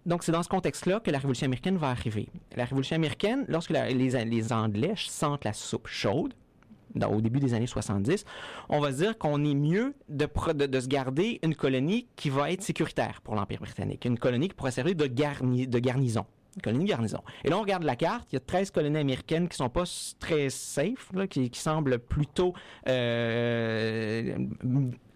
Donc, 0.05 0.25
c'est 0.25 0.33
dans 0.33 0.43
ce 0.43 0.49
contexte-là 0.49 0.99
que 0.99 1.11
la 1.13 1.19
Révolution 1.19 1.45
américaine 1.47 1.77
va 1.77 1.91
arriver. 1.91 2.29
La 2.57 2.65
Révolution 2.65 2.97
américaine, 2.97 3.45
lorsque 3.49 3.71
les 3.71 4.53
Anglais 4.53 4.95
sentent 4.97 5.45
la 5.45 5.53
soupe 5.53 5.87
chaude, 5.87 6.35
au 7.09 7.21
début 7.21 7.41
des 7.41 7.55
années 7.55 7.67
70, 7.67 8.25
on 8.69 8.81
va 8.81 8.93
dire 8.93 9.19
qu'on 9.19 9.45
est 9.45 9.55
mieux 9.55 9.95
de, 10.09 10.27
se 10.27 10.89
garder 10.89 11.41
une 11.43 11.55
colonie 11.55 12.07
qui 12.17 12.31
va 12.31 12.51
être 12.51 12.63
sécuritaire 12.63 13.21
pour 13.23 13.35
l'Empire 13.35 13.61
britannique, 13.61 14.05
une 14.05 14.19
colonie 14.19 14.49
qui 14.49 14.55
pourrait 14.55 14.71
servir 14.71 14.95
de, 14.95 15.07
garni- 15.07 15.67
de 15.67 15.79
garnison. 15.79 16.27
Et 17.45 17.49
là, 17.49 17.57
on 17.57 17.63
regarde 17.63 17.83
la 17.83 17.97
carte, 17.97 18.29
il 18.31 18.35
y 18.35 18.37
a 18.37 18.41
13 18.41 18.71
colonies 18.73 18.99
américaines 18.99 19.49
qui 19.49 19.57
sont 19.57 19.71
pas 19.71 19.85
très 20.19 20.51
safe, 20.51 21.11
qui, 21.31 21.51
semblent 21.55 21.99
plutôt 21.99 22.53
euh, 22.89 24.37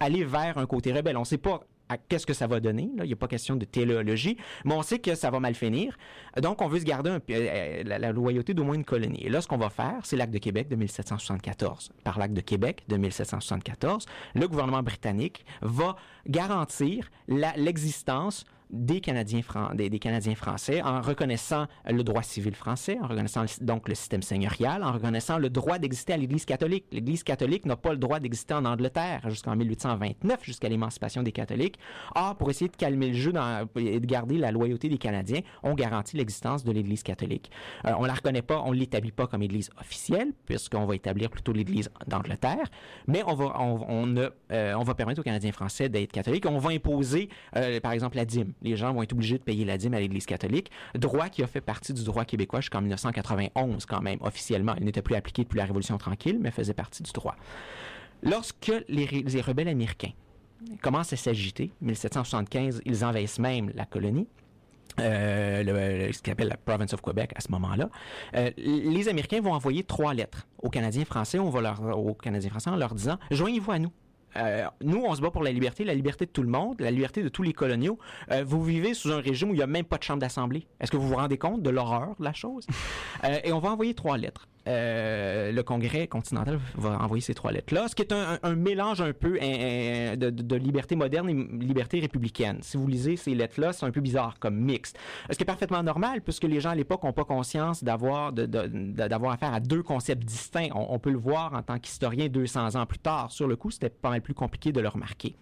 aller 0.00 0.24
vers 0.24 0.56
un 0.56 0.66
côté 0.66 0.92
rebelle. 0.92 1.16
On 1.18 1.24
sait 1.24 1.36
pas 1.36 1.60
à 1.88 1.98
qu'est-ce 1.98 2.26
que 2.26 2.32
ça 2.34 2.46
va 2.46 2.60
donner. 2.60 2.90
Il 2.98 3.02
n'y 3.04 3.12
a 3.12 3.16
pas 3.16 3.28
question 3.28 3.56
de 3.56 3.64
téléologie, 3.64 4.36
mais 4.64 4.74
on 4.74 4.82
sait 4.82 4.98
que 4.98 5.14
ça 5.14 5.30
va 5.30 5.40
mal 5.40 5.54
finir. 5.54 5.96
Donc, 6.40 6.60
on 6.62 6.68
veut 6.68 6.80
se 6.80 6.84
garder 6.84 7.10
un- 7.10 7.20
euh, 7.30 7.82
la, 7.84 7.98
la 7.98 8.12
loyauté 8.12 8.54
d'au 8.54 8.64
moins 8.64 8.74
une 8.74 8.84
colonie. 8.84 9.22
Et 9.24 9.28
là, 9.28 9.40
ce 9.40 9.48
qu'on 9.48 9.56
va 9.56 9.70
faire, 9.70 10.00
c'est 10.04 10.16
l'acte 10.16 10.32
de 10.32 10.38
Québec 10.38 10.68
de 10.68 10.76
1774. 10.76 11.90
Par 12.04 12.18
l'acte 12.18 12.34
de 12.34 12.40
Québec 12.40 12.82
de 12.88 12.96
1774, 12.96 14.06
le 14.34 14.48
gouvernement 14.48 14.82
britannique 14.82 15.44
va 15.62 15.96
garantir 16.26 17.10
l'existence 17.56 18.44
des 18.70 19.00
Canadiens, 19.00 19.40
des, 19.74 19.90
des, 19.90 19.98
Canadiens 19.98 20.34
français 20.34 20.82
en 20.82 21.00
reconnaissant 21.00 21.66
le 21.88 22.02
droit 22.02 22.22
civil 22.22 22.54
français, 22.54 22.98
en 23.00 23.06
reconnaissant 23.06 23.44
donc 23.60 23.88
le 23.88 23.94
système 23.94 24.22
seigneurial, 24.22 24.82
en 24.82 24.92
reconnaissant 24.92 25.38
le 25.38 25.50
droit 25.50 25.78
d'exister 25.78 26.14
à 26.14 26.16
l'Église 26.16 26.44
catholique. 26.44 26.84
L'Église 26.92 27.22
catholique 27.22 27.66
n'a 27.66 27.76
pas 27.76 27.92
le 27.92 27.98
droit 27.98 28.20
d'exister 28.20 28.54
en 28.54 28.64
Angleterre 28.64 29.22
jusqu'en 29.28 29.54
1829, 29.56 30.44
jusqu'à 30.44 30.68
l'émancipation 30.68 31.22
des 31.22 31.32
catholiques. 31.32 31.78
Or, 32.14 32.36
pour 32.36 32.50
essayer 32.50 32.68
de 32.68 32.76
calmer 32.76 33.08
le 33.08 33.14
jeu 33.14 33.32
et 33.76 34.00
de 34.00 34.06
garder 34.06 34.38
la 34.38 34.50
loyauté 34.50 34.88
des 34.88 34.98
Canadiens, 34.98 35.40
on 35.62 35.74
garantit 35.74 36.16
l'existence 36.16 36.64
de 36.64 36.72
l'Église 36.72 37.02
catholique. 37.02 37.50
Euh, 37.86 37.92
on 37.98 38.04
la 38.04 38.14
reconnaît 38.14 38.42
pas, 38.42 38.62
on 38.64 38.72
l'établit 38.72 39.12
pas 39.12 39.26
comme 39.26 39.42
Église 39.42 39.70
officielle, 39.80 40.32
puisqu'on 40.46 40.86
va 40.86 40.94
établir 40.94 41.30
plutôt 41.30 41.52
l'Église 41.52 41.90
d'Angleterre, 42.06 42.66
mais 43.06 43.22
on 43.26 43.34
va, 43.34 43.54
euh, 44.52 44.94
permettre 44.96 45.20
aux 45.20 45.24
Canadiens 45.24 45.52
français 45.52 45.88
d'être 45.88 46.12
catholiques. 46.12 46.46
On 46.46 46.58
va 46.58 46.70
imposer, 46.70 47.28
euh, 47.56 47.80
par 47.80 47.92
exemple, 47.92 48.16
la 48.16 48.24
dîme 48.24 48.52
les 48.62 48.76
gens 48.76 48.92
vont 48.92 49.02
être 49.02 49.12
obligés 49.12 49.38
de 49.38 49.42
payer 49.42 49.64
la 49.64 49.78
dîme 49.78 49.94
à 49.94 50.00
l'Église 50.00 50.26
catholique, 50.26 50.70
droit 50.94 51.28
qui 51.28 51.42
a 51.42 51.46
fait 51.46 51.60
partie 51.60 51.92
du 51.92 52.04
droit 52.04 52.24
québécois 52.24 52.60
jusqu'en 52.60 52.80
1991 52.80 53.86
quand 53.86 54.00
même, 54.00 54.18
officiellement. 54.22 54.74
Il 54.78 54.84
n'était 54.84 55.02
plus 55.02 55.14
appliqué 55.14 55.42
depuis 55.42 55.58
la 55.58 55.64
Révolution 55.64 55.98
tranquille, 55.98 56.38
mais 56.40 56.50
faisait 56.50 56.74
partie 56.74 57.02
du 57.02 57.12
droit. 57.12 57.36
Lorsque 58.22 58.72
les, 58.88 59.40
rebelles 59.40 59.68
américains 59.68 60.12
commencent 60.82 61.12
à 61.12 61.16
s'agiter, 61.16 61.70
1775, 61.80 62.82
ils 62.84 63.04
envahissent 63.04 63.38
même 63.38 63.70
la 63.74 63.84
colonie, 63.84 64.26
euh, 64.98 66.10
ce 66.12 66.22
qu'on 66.22 66.32
appelle 66.32 66.48
la 66.48 66.56
province 66.56 66.94
of 66.94 67.02
Quebec 67.02 67.32
à 67.36 67.40
ce 67.40 67.52
moment-là, 67.52 67.90
euh, 68.34 68.50
les 68.56 69.08
Américains 69.08 69.40
vont 69.40 69.52
envoyer 69.52 69.84
trois 69.84 70.14
lettres 70.14 70.46
aux 70.58 70.70
Canadiens 70.70 71.04
français, 71.04 71.38
on 71.38 71.50
va 71.50 71.60
leur, 71.60 71.98
aux 71.98 72.14
Canadiens 72.14 72.50
français 72.50 72.70
en 72.70 72.76
leur 72.76 72.94
disant 72.94 73.18
joignez-vous 73.30 73.72
à 73.72 73.78
nous. 73.78 73.92
Euh, 74.36 74.66
nous, 74.82 75.02
on 75.04 75.14
se 75.14 75.20
bat 75.20 75.30
pour 75.30 75.42
la 75.42 75.52
liberté, 75.52 75.84
la 75.84 75.94
liberté 75.94 76.26
de 76.26 76.30
tout 76.30 76.42
le 76.42 76.48
monde, 76.48 76.80
la 76.80 76.90
liberté 76.90 77.22
de 77.22 77.28
tous 77.28 77.42
les 77.42 77.52
coloniaux. 77.52 77.98
Euh, 78.30 78.44
vous 78.44 78.62
vivez 78.62 78.94
sous 78.94 79.10
un 79.12 79.20
régime 79.20 79.50
où 79.50 79.54
il 79.54 79.58
n'y 79.58 79.62
a 79.62 79.66
même 79.66 79.84
pas 79.84 79.98
de 79.98 80.02
chambre 80.02 80.20
d'assemblée. 80.20 80.66
Est-ce 80.80 80.90
que 80.90 80.96
vous 80.96 81.08
vous 81.08 81.16
rendez 81.16 81.38
compte 81.38 81.62
de 81.62 81.70
l'horreur 81.70 82.14
de 82.18 82.24
la 82.24 82.32
chose? 82.32 82.66
Euh, 83.24 83.38
et 83.44 83.52
on 83.52 83.60
va 83.60 83.70
envoyer 83.70 83.94
trois 83.94 84.18
lettres. 84.18 84.46
Euh, 84.66 85.52
le 85.52 85.62
Congrès 85.62 86.08
continental 86.08 86.58
va 86.76 86.98
envoyer 87.00 87.20
ces 87.20 87.34
trois 87.34 87.52
lettres-là, 87.52 87.88
ce 87.88 87.94
qui 87.94 88.02
est 88.02 88.12
un, 88.12 88.54
mélange 88.56 89.00
un 89.00 89.12
peu 89.12 89.38
de, 89.38 90.56
liberté 90.56 90.96
moderne 90.96 91.28
et 91.28 91.64
liberté 91.64 92.00
républicaine. 92.00 92.58
Si 92.62 92.76
vous 92.76 92.86
lisez 92.86 93.16
ces 93.16 93.34
lettres-là, 93.34 93.72
c'est 93.72 93.86
un 93.86 93.90
peu 93.90 94.00
bizarre 94.00 94.38
comme 94.40 94.56
mixte. 94.56 94.98
Ce 95.30 95.36
qui 95.36 95.42
est 95.42 95.46
parfaitement 95.46 95.82
normal, 95.82 96.20
puisque 96.20 96.44
les 96.44 96.60
gens 96.60 96.70
à 96.70 96.74
l'époque 96.74 97.02
n'ont 97.04 97.12
pas 97.12 97.24
conscience 97.24 97.84
d'avoir 97.84 98.32
d'avoir 98.32 99.32
affaire 99.32 99.54
à 99.54 99.60
deux 99.60 99.82
concepts 99.82 100.24
distincts. 100.24 100.68
On, 100.74 100.98
peut 100.98 101.10
le 101.10 101.18
voir 101.18 101.54
en 101.54 101.62
tant 101.62 101.78
qu'historien 101.78 102.28
200 102.28 102.74
ans 102.74 102.86
plus 102.86 102.98
tard. 102.98 103.30
Sur 103.30 103.46
le 103.46 103.56
coup, 103.56 103.70
c'était 103.70 103.90
pas 103.90 104.10
mal 104.10 104.22
plus 104.22 104.34
compliqué 104.34 104.72
de 104.72 104.80
le 104.80 104.88
remarquer. 104.88 105.36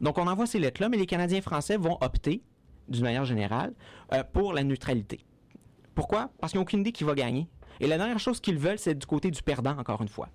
Donc, 0.00 0.18
on 0.18 0.26
envoie 0.26 0.46
ces 0.46 0.58
lettres-là, 0.58 0.88
mais 0.88 0.96
les 0.96 1.06
Canadiens 1.06 1.40
français 1.40 1.76
vont 1.76 1.98
opter, 2.00 2.42
d'une 2.88 3.04
manière 3.04 3.24
générale, 3.24 3.72
euh, 4.12 4.22
pour 4.32 4.52
la 4.52 4.64
neutralité. 4.64 5.20
Pourquoi? 5.94 6.30
Parce 6.40 6.52
qu'ils 6.52 6.58
n'ont 6.58 6.64
aucune 6.64 6.80
idée 6.80 6.92
qui 6.92 7.04
va 7.04 7.14
gagner. 7.14 7.48
Et 7.80 7.86
la 7.86 7.96
dernière 7.98 8.18
chose 8.18 8.40
qu'ils 8.40 8.58
veulent, 8.58 8.78
c'est 8.78 8.94
du 8.94 9.06
côté 9.06 9.30
du 9.30 9.42
perdant, 9.42 9.76
encore 9.78 10.02
une 10.02 10.08
fois. 10.08 10.28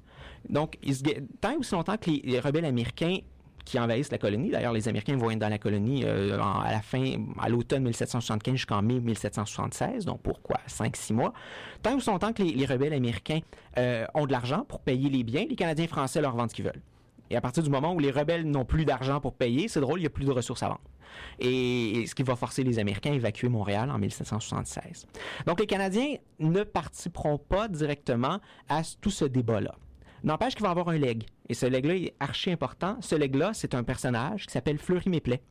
Donc, 0.48 0.78
tant 1.42 1.52
et 1.52 1.58
aussi 1.58 1.74
longtemps 1.74 1.98
que 1.98 2.10
les, 2.12 2.40
rebelles 2.40 2.66
américains 2.66 3.18
qui 3.66 3.78
envahissent 3.80 4.12
la 4.12 4.18
colonie. 4.18 4.50
D'ailleurs, 4.50 4.74
les 4.74 4.88
Américains 4.88 5.16
vont 5.18 5.30
être 5.30 5.40
dans 5.40 5.50
la 5.50 5.60
colonie 5.60 6.04
euh, 6.04 6.40
à 6.40 6.72
la 6.72 6.82
fin, 6.82 7.14
à 7.40 7.50
l'automne 7.50 7.84
1775 7.84 8.56
jusqu'en 8.56 8.82
mai 8.82 9.00
1776, 9.00 10.06
donc 10.06 10.22
pourquoi 10.22 10.58
5-6 10.68 11.14
mois. 11.14 11.34
Tant 11.84 11.92
et 11.92 11.94
aussi 11.94 12.10
longtemps 12.10 12.34
que 12.34 12.42
les, 12.42 12.66
rebelles 12.66 12.94
américains 12.94 13.42
euh, 13.78 14.06
ont 14.16 14.26
de 14.26 14.32
l'argent 14.32 14.66
pour 14.68 14.80
payer 14.80 15.10
les 15.10 15.24
biens, 15.24 15.46
les 15.48 15.56
Canadiens 15.56 15.88
français 15.88 16.22
leur 16.22 16.36
vendent 16.36 16.50
ce 16.50 16.56
qu'ils 16.56 16.66
veulent. 16.66 16.82
Et 17.30 17.36
à 17.36 17.42
partir 17.42 17.64
du 17.64 17.70
moment 17.70 17.94
où 17.94 18.00
les 18.00 18.12
rebelles 18.12 18.44
n'ont 18.44 18.66
plus 18.66 18.86
d'argent 18.86 19.20
pour 19.20 19.34
payer, 19.34 19.68
c'est 19.68 19.82
drôle, 19.82 20.00
il 20.00 20.04
n'y 20.04 20.08
a 20.08 20.12
plus 20.12 20.26
de 20.26 20.32
ressources 20.32 20.64
à 20.64 20.70
vendre. 20.70 20.82
Et, 21.40 22.06
ce 22.08 22.16
qui 22.16 22.24
va 22.24 22.36
forcer 22.36 22.64
les 22.64 22.80
Américains 22.80 23.12
à 23.12 23.16
évacuer 23.16 23.50
Montréal 23.50 23.90
en 23.92 23.98
1776. 23.98 25.08
Donc 25.46 25.60
les 25.60 25.68
Canadiens 25.68 26.16
ne 26.40 26.64
participeront 26.64 27.38
pas 27.38 27.68
directement 27.68 28.40
à 28.68 28.82
tout 29.02 29.12
ce 29.12 29.26
débat-là. 29.26 29.76
N'empêche 30.24 30.56
qu'il 30.56 30.64
va 30.64 30.72
avoir 30.72 30.90
un 30.90 30.98
leg. 30.98 31.24
Et 31.48 31.54
ce 31.54 31.66
leg-là 31.66 31.96
est 31.96 32.14
archi 32.20 32.52
important. 32.52 32.98
Ce 33.00 33.16
leg-là, 33.16 33.52
c'est 33.54 33.74
un 33.74 33.84
personnage 33.84 34.46
qui 34.46 34.52
s'appelle 34.52 34.78
Fleury 34.78 35.10
Méplet. 35.10 35.42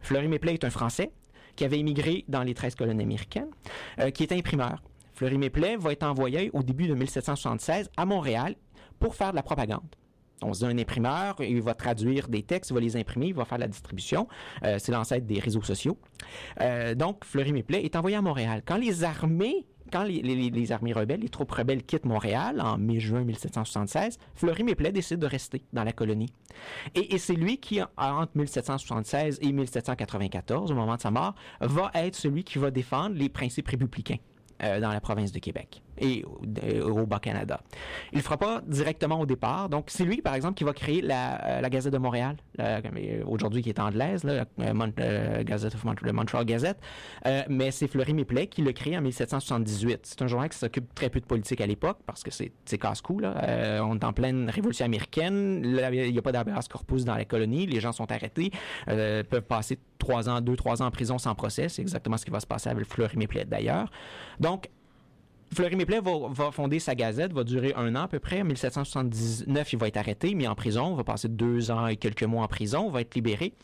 Fleury 0.00 0.28
Méplet 0.28 0.54
est 0.54 0.64
un 0.64 0.70
Français 0.70 1.12
qui 1.56 1.64
avait 1.64 1.78
immigré 1.78 2.24
dans 2.28 2.42
les 2.42 2.54
13 2.54 2.74
colonies 2.74 3.02
américaines, 3.02 3.50
euh, 3.98 4.10
qui 4.10 4.22
est 4.22 4.32
imprimeur. 4.32 4.82
Fleury 5.14 5.38
Méplet 5.38 5.76
va 5.76 5.92
être 5.92 6.04
envoyé 6.04 6.50
au 6.52 6.62
début 6.62 6.86
de 6.86 6.94
1776 6.94 7.90
à 7.96 8.06
Montréal 8.06 8.54
pour 9.00 9.16
faire 9.16 9.30
de 9.30 9.36
la 9.36 9.42
propagande. 9.42 9.88
On 10.42 10.52
se 10.54 10.60
dit 10.60 10.66
un 10.66 10.78
imprimeur, 10.78 11.36
il 11.40 11.60
va 11.60 11.74
traduire 11.74 12.28
des 12.28 12.42
textes, 12.42 12.70
il 12.70 12.74
va 12.74 12.80
les 12.80 12.96
imprimer, 12.96 13.28
il 13.28 13.34
va 13.34 13.44
faire 13.44 13.58
la 13.58 13.68
distribution. 13.68 14.28
Euh, 14.64 14.76
c'est 14.78 14.92
l'ancêtre 14.92 15.26
des 15.26 15.40
réseaux 15.40 15.62
sociaux. 15.62 15.98
Euh, 16.60 16.94
donc, 16.94 17.24
Fleury 17.24 17.52
Méplet 17.52 17.84
est 17.84 17.96
envoyé 17.96 18.16
à 18.16 18.22
Montréal. 18.22 18.62
Quand 18.64 18.76
les 18.76 19.04
armées 19.04 19.66
quand 19.90 20.02
les, 20.02 20.70
armées 20.70 20.92
rebelles, 20.92 21.20
les 21.20 21.30
troupes 21.30 21.50
rebelles 21.50 21.82
quittent 21.82 22.04
Montréal 22.04 22.60
en 22.60 22.76
mai-juin 22.76 23.24
1776, 23.24 24.18
Fleury 24.34 24.62
Méplet 24.62 24.92
décide 24.92 25.18
de 25.18 25.26
rester 25.26 25.62
dans 25.72 25.82
la 25.82 25.92
colonie. 25.92 26.30
Et, 26.94 27.14
et 27.14 27.18
c'est 27.18 27.32
lui 27.32 27.56
qui, 27.56 27.80
entre 27.96 28.32
1776 28.34 29.38
et 29.40 29.50
1794, 29.50 30.70
au 30.70 30.74
moment 30.74 30.96
de 30.96 31.00
sa 31.00 31.10
mort, 31.10 31.34
va 31.62 31.90
être 31.94 32.16
celui 32.16 32.44
qui 32.44 32.58
va 32.58 32.70
défendre 32.70 33.16
les 33.16 33.30
principes 33.30 33.68
républicains. 33.68 34.18
Euh, 34.60 34.80
dans 34.80 34.90
la 34.90 35.00
province 35.00 35.30
de 35.30 35.38
Québec 35.38 35.82
et 36.00 36.24
euh, 36.64 36.88
au 36.88 37.06
Bas-Canada. 37.06 37.60
Il 38.12 38.16
ne 38.16 38.20
le 38.20 38.24
fera 38.24 38.36
pas 38.36 38.62
directement 38.66 39.20
au 39.20 39.26
départ. 39.26 39.68
Donc, 39.68 39.86
c'est 39.88 40.04
lui, 40.04 40.22
par 40.22 40.34
exemple, 40.34 40.54
qui 40.54 40.64
va 40.64 40.72
créer 40.72 41.00
la, 41.00 41.58
euh, 41.58 41.68
Gazette 41.68 41.92
de 41.92 41.98
Montréal, 41.98 42.36
aujourd'hui 43.26 43.62
qui 43.62 43.68
est 43.68 43.78
anglaise, 43.78 44.24
la 44.24 44.46
Gazette 45.44 45.74
of 45.74 45.84
le 46.02 46.12
Montreal 46.12 46.44
Gazette. 46.46 46.78
mais 47.48 47.70
c'est 47.70 47.88
Fleury 47.88 48.14
Méplet 48.14 48.46
qui 48.46 48.62
l'a 48.62 48.72
créé 48.72 48.96
en 48.96 49.02
1778. 49.02 50.00
C'est 50.04 50.22
un 50.22 50.26
journal 50.26 50.48
qui 50.48 50.56
s'occupe 50.56 50.94
très 50.94 51.10
peu 51.10 51.20
de 51.20 51.26
politique 51.26 51.60
à 51.60 51.66
l'époque 51.66 51.98
parce 52.06 52.22
que 52.22 52.30
c'est 52.30 52.78
casse-cou. 52.78 53.20
on 53.22 53.96
est 53.96 54.04
en 54.04 54.12
pleine 54.14 54.48
révolution 54.48 54.86
américaine. 54.86 55.62
il 55.64 56.12
n'y 56.12 56.18
a 56.18 56.22
pas 56.22 56.32
d'habeas 56.32 56.68
corpus 56.68 57.04
dans 57.04 57.16
la 57.16 57.26
colonie. 57.26 57.66
Les 57.66 57.80
gens 57.80 57.92
sont 57.92 58.10
arrêtés, 58.10 58.50
peuvent 58.86 59.42
passer 59.42 59.78
trois 59.98 60.28
ans, 60.28 60.40
deux, 60.40 60.56
trois 60.56 60.82
ans 60.82 60.86
en 60.86 60.90
prison 60.90 61.18
sans 61.18 61.34
procès. 61.34 61.68
C'est 61.68 61.82
exactement 61.82 62.16
ce 62.16 62.24
qui 62.24 62.30
va 62.30 62.40
se 62.40 62.46
passer 62.46 62.70
avec 62.70 62.86
Fleury 62.86 63.16
Méplet 63.16 63.44
d'ailleurs. 63.44 63.90
Donc, 64.40 64.68
Fleury 65.54 65.76
Méplet 65.76 66.00
va, 66.00 66.52
fonder 66.52 66.78
sa 66.78 66.94
gazette, 66.94 67.32
va 67.32 67.42
durer 67.42 67.72
un 67.76 67.94
an 67.96 68.02
à 68.02 68.08
peu 68.08 68.18
près. 68.18 68.42
En 68.42 68.44
1779, 68.44 69.72
il 69.72 69.78
va 69.78 69.88
être 69.88 69.96
arrêté, 69.96 70.34
mis 70.34 70.46
en 70.46 70.54
prison, 70.54 70.94
va 70.94 71.04
passer 71.04 71.28
deux 71.28 71.70
ans 71.70 71.86
et 71.86 71.96
quelques 71.96 72.24
mois 72.24 72.44
en 72.44 72.48
prison, 72.48 72.90
va 72.90 73.00
être 73.00 73.14
libéré. 73.14 73.54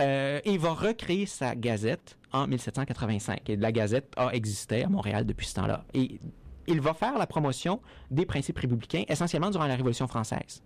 Euh, 0.00 0.40
et 0.44 0.52
il 0.52 0.58
va 0.58 0.72
recréer 0.72 1.26
sa 1.26 1.54
gazette 1.54 2.16
en 2.32 2.46
1785. 2.46 3.48
Et 3.50 3.56
la 3.56 3.72
gazette 3.72 4.12
a 4.16 4.30
existé 4.34 4.84
à 4.84 4.88
Montréal 4.88 5.26
depuis 5.26 5.46
ce 5.46 5.54
temps-là. 5.54 5.84
Et 5.94 6.18
il 6.66 6.80
va 6.80 6.94
faire 6.94 7.18
la 7.18 7.26
promotion 7.26 7.80
des 8.10 8.26
principes 8.26 8.58
républicains 8.58 9.04
essentiellement 9.08 9.50
durant 9.50 9.66
la 9.66 9.76
Révolution 9.76 10.06
française. 10.06 10.62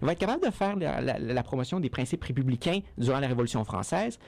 Il 0.00 0.06
va 0.06 0.12
être 0.12 0.18
capable 0.18 0.44
de 0.44 0.50
faire 0.50 0.76
la, 0.76 1.42
promotion 1.42 1.80
des 1.80 1.90
principes 1.90 2.24
républicains 2.24 2.80
durant 2.98 3.20
la 3.20 3.28
Révolution 3.28 3.64
française 3.64 4.18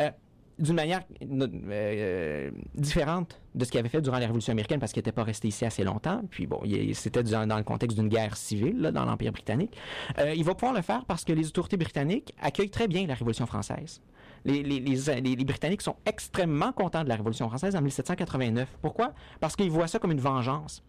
euh, 0.00 0.10
d'une 0.58 0.74
manière 0.74 1.02
euh, 1.22 2.50
différente 2.74 3.40
de 3.54 3.64
ce 3.64 3.70
qu'il 3.70 3.80
avait 3.80 3.88
fait 3.88 4.00
durant 4.00 4.18
la 4.18 4.26
Révolution 4.26 4.52
américaine 4.52 4.80
parce 4.80 4.92
qu'il 4.92 5.00
n'était 5.00 5.12
pas 5.12 5.22
resté 5.22 5.48
ici 5.48 5.64
assez 5.64 5.84
longtemps. 5.84 6.22
Puis 6.30 6.46
bon, 6.46 6.60
c'était 6.94 7.22
dans, 7.22 7.56
le 7.56 7.62
contexte 7.62 7.98
d'une 7.98 8.08
guerre 8.08 8.36
civile 8.36 8.90
dans 8.92 9.04
l'Empire 9.04 9.32
britannique. 9.32 9.76
Euh, 10.18 10.34
il 10.34 10.44
va 10.44 10.54
pouvoir 10.54 10.74
le 10.74 10.82
faire 10.82 11.04
parce 11.04 11.24
que 11.24 11.32
les 11.32 11.46
autorités 11.46 11.76
britanniques 11.76 12.34
accueillent 12.40 12.70
très 12.70 12.88
bien 12.88 13.06
la 13.06 13.14
Révolution 13.14 13.46
française. 13.46 14.00
Les, 14.44 14.62
les, 14.62 14.80
les, 14.80 15.44
Britanniques 15.44 15.82
sont 15.82 15.96
extrêmement 16.06 16.72
contents 16.72 17.02
de 17.02 17.08
la 17.08 17.16
Révolution 17.16 17.48
française 17.48 17.74
en 17.74 17.82
1789. 17.82 18.68
Pourquoi? 18.80 19.12
Parce 19.40 19.56
qu'ils 19.56 19.70
voient 19.70 19.88
ça 19.88 19.98
comme 19.98 20.12
une 20.12 20.20
vengeance. 20.20 20.82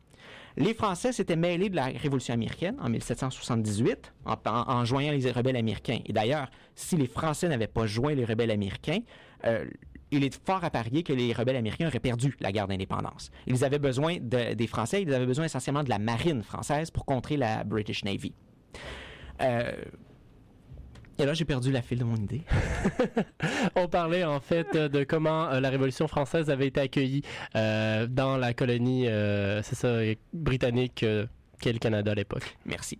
Les 0.57 0.74
Français 0.74 1.11
s'étaient 1.11 1.36
mêlés 1.36 1.70
de 1.70 1.76
la 1.76 1.86
Révolution 1.86 2.34
américaine 2.34 2.76
en 2.82 2.89
1778 2.89 4.13
en, 4.26 4.86
joignant 4.86 5.11
les 5.11 5.32
rebelles 5.32 5.55
américains. 5.55 5.99
Et 6.05 6.13
d'ailleurs, 6.13 6.49
si 6.76 6.97
les 6.97 7.07
Français 7.07 7.47
n'avaient 7.47 7.67
pas 7.67 7.86
joint 7.86 8.13
les 8.13 8.26
rebelles 8.26 8.51
américains, 8.51 8.99
euh, 9.45 9.65
il 10.11 10.23
est 10.23 10.43
fort 10.43 10.63
à 10.63 10.69
parier 10.69 11.03
que 11.03 11.13
les 11.13 11.33
rebelles 11.33 11.55
américains 11.55 11.87
auraient 11.87 11.99
perdu 11.99 12.35
la 12.39 12.51
guerre 12.51 12.67
d'indépendance. 12.67 13.29
Ils 13.45 13.63
avaient 13.63 13.79
besoin 13.79 14.17
des 14.19 14.67
Français, 14.67 15.03
ils 15.03 15.13
avaient 15.13 15.25
besoin 15.25 15.45
essentiellement 15.45 15.83
de 15.83 15.89
la 15.89 15.99
marine 15.99 16.41
française 16.41 16.89
pour 16.89 17.05
contrer 17.05 17.37
la 17.37 17.63
British 17.63 18.03
Navy. 18.03 18.33
Euh, 19.41 19.71
et 21.19 21.25
là, 21.25 21.33
j'ai 21.33 21.43
perdu 21.43 21.71
la 21.71 21.81
file 21.81 21.99
de 21.99 22.05
mon 22.05 22.15
idée. 22.15 22.43
On 23.75 23.89
parlait 23.89 24.23
en 24.23 24.39
fait 24.39 24.73
de 24.75 25.03
comment 25.03 25.49
euh, 25.49 25.59
la 25.59 25.69
Révolution 25.69 26.07
française 26.07 26.49
avait 26.49 26.67
été 26.67 26.79
accueillie 26.79 27.23
euh, 27.57 28.07
dans 28.07 28.37
la 28.37 28.53
colonie, 28.53 29.03
euh, 29.07 29.61
britannique. 30.31 31.05
Qu'est 31.60 31.74
le 31.74 31.80
Canada 31.80 32.12
à 32.12 32.16
l'époque. 32.16 32.57
Merci. 32.66 32.99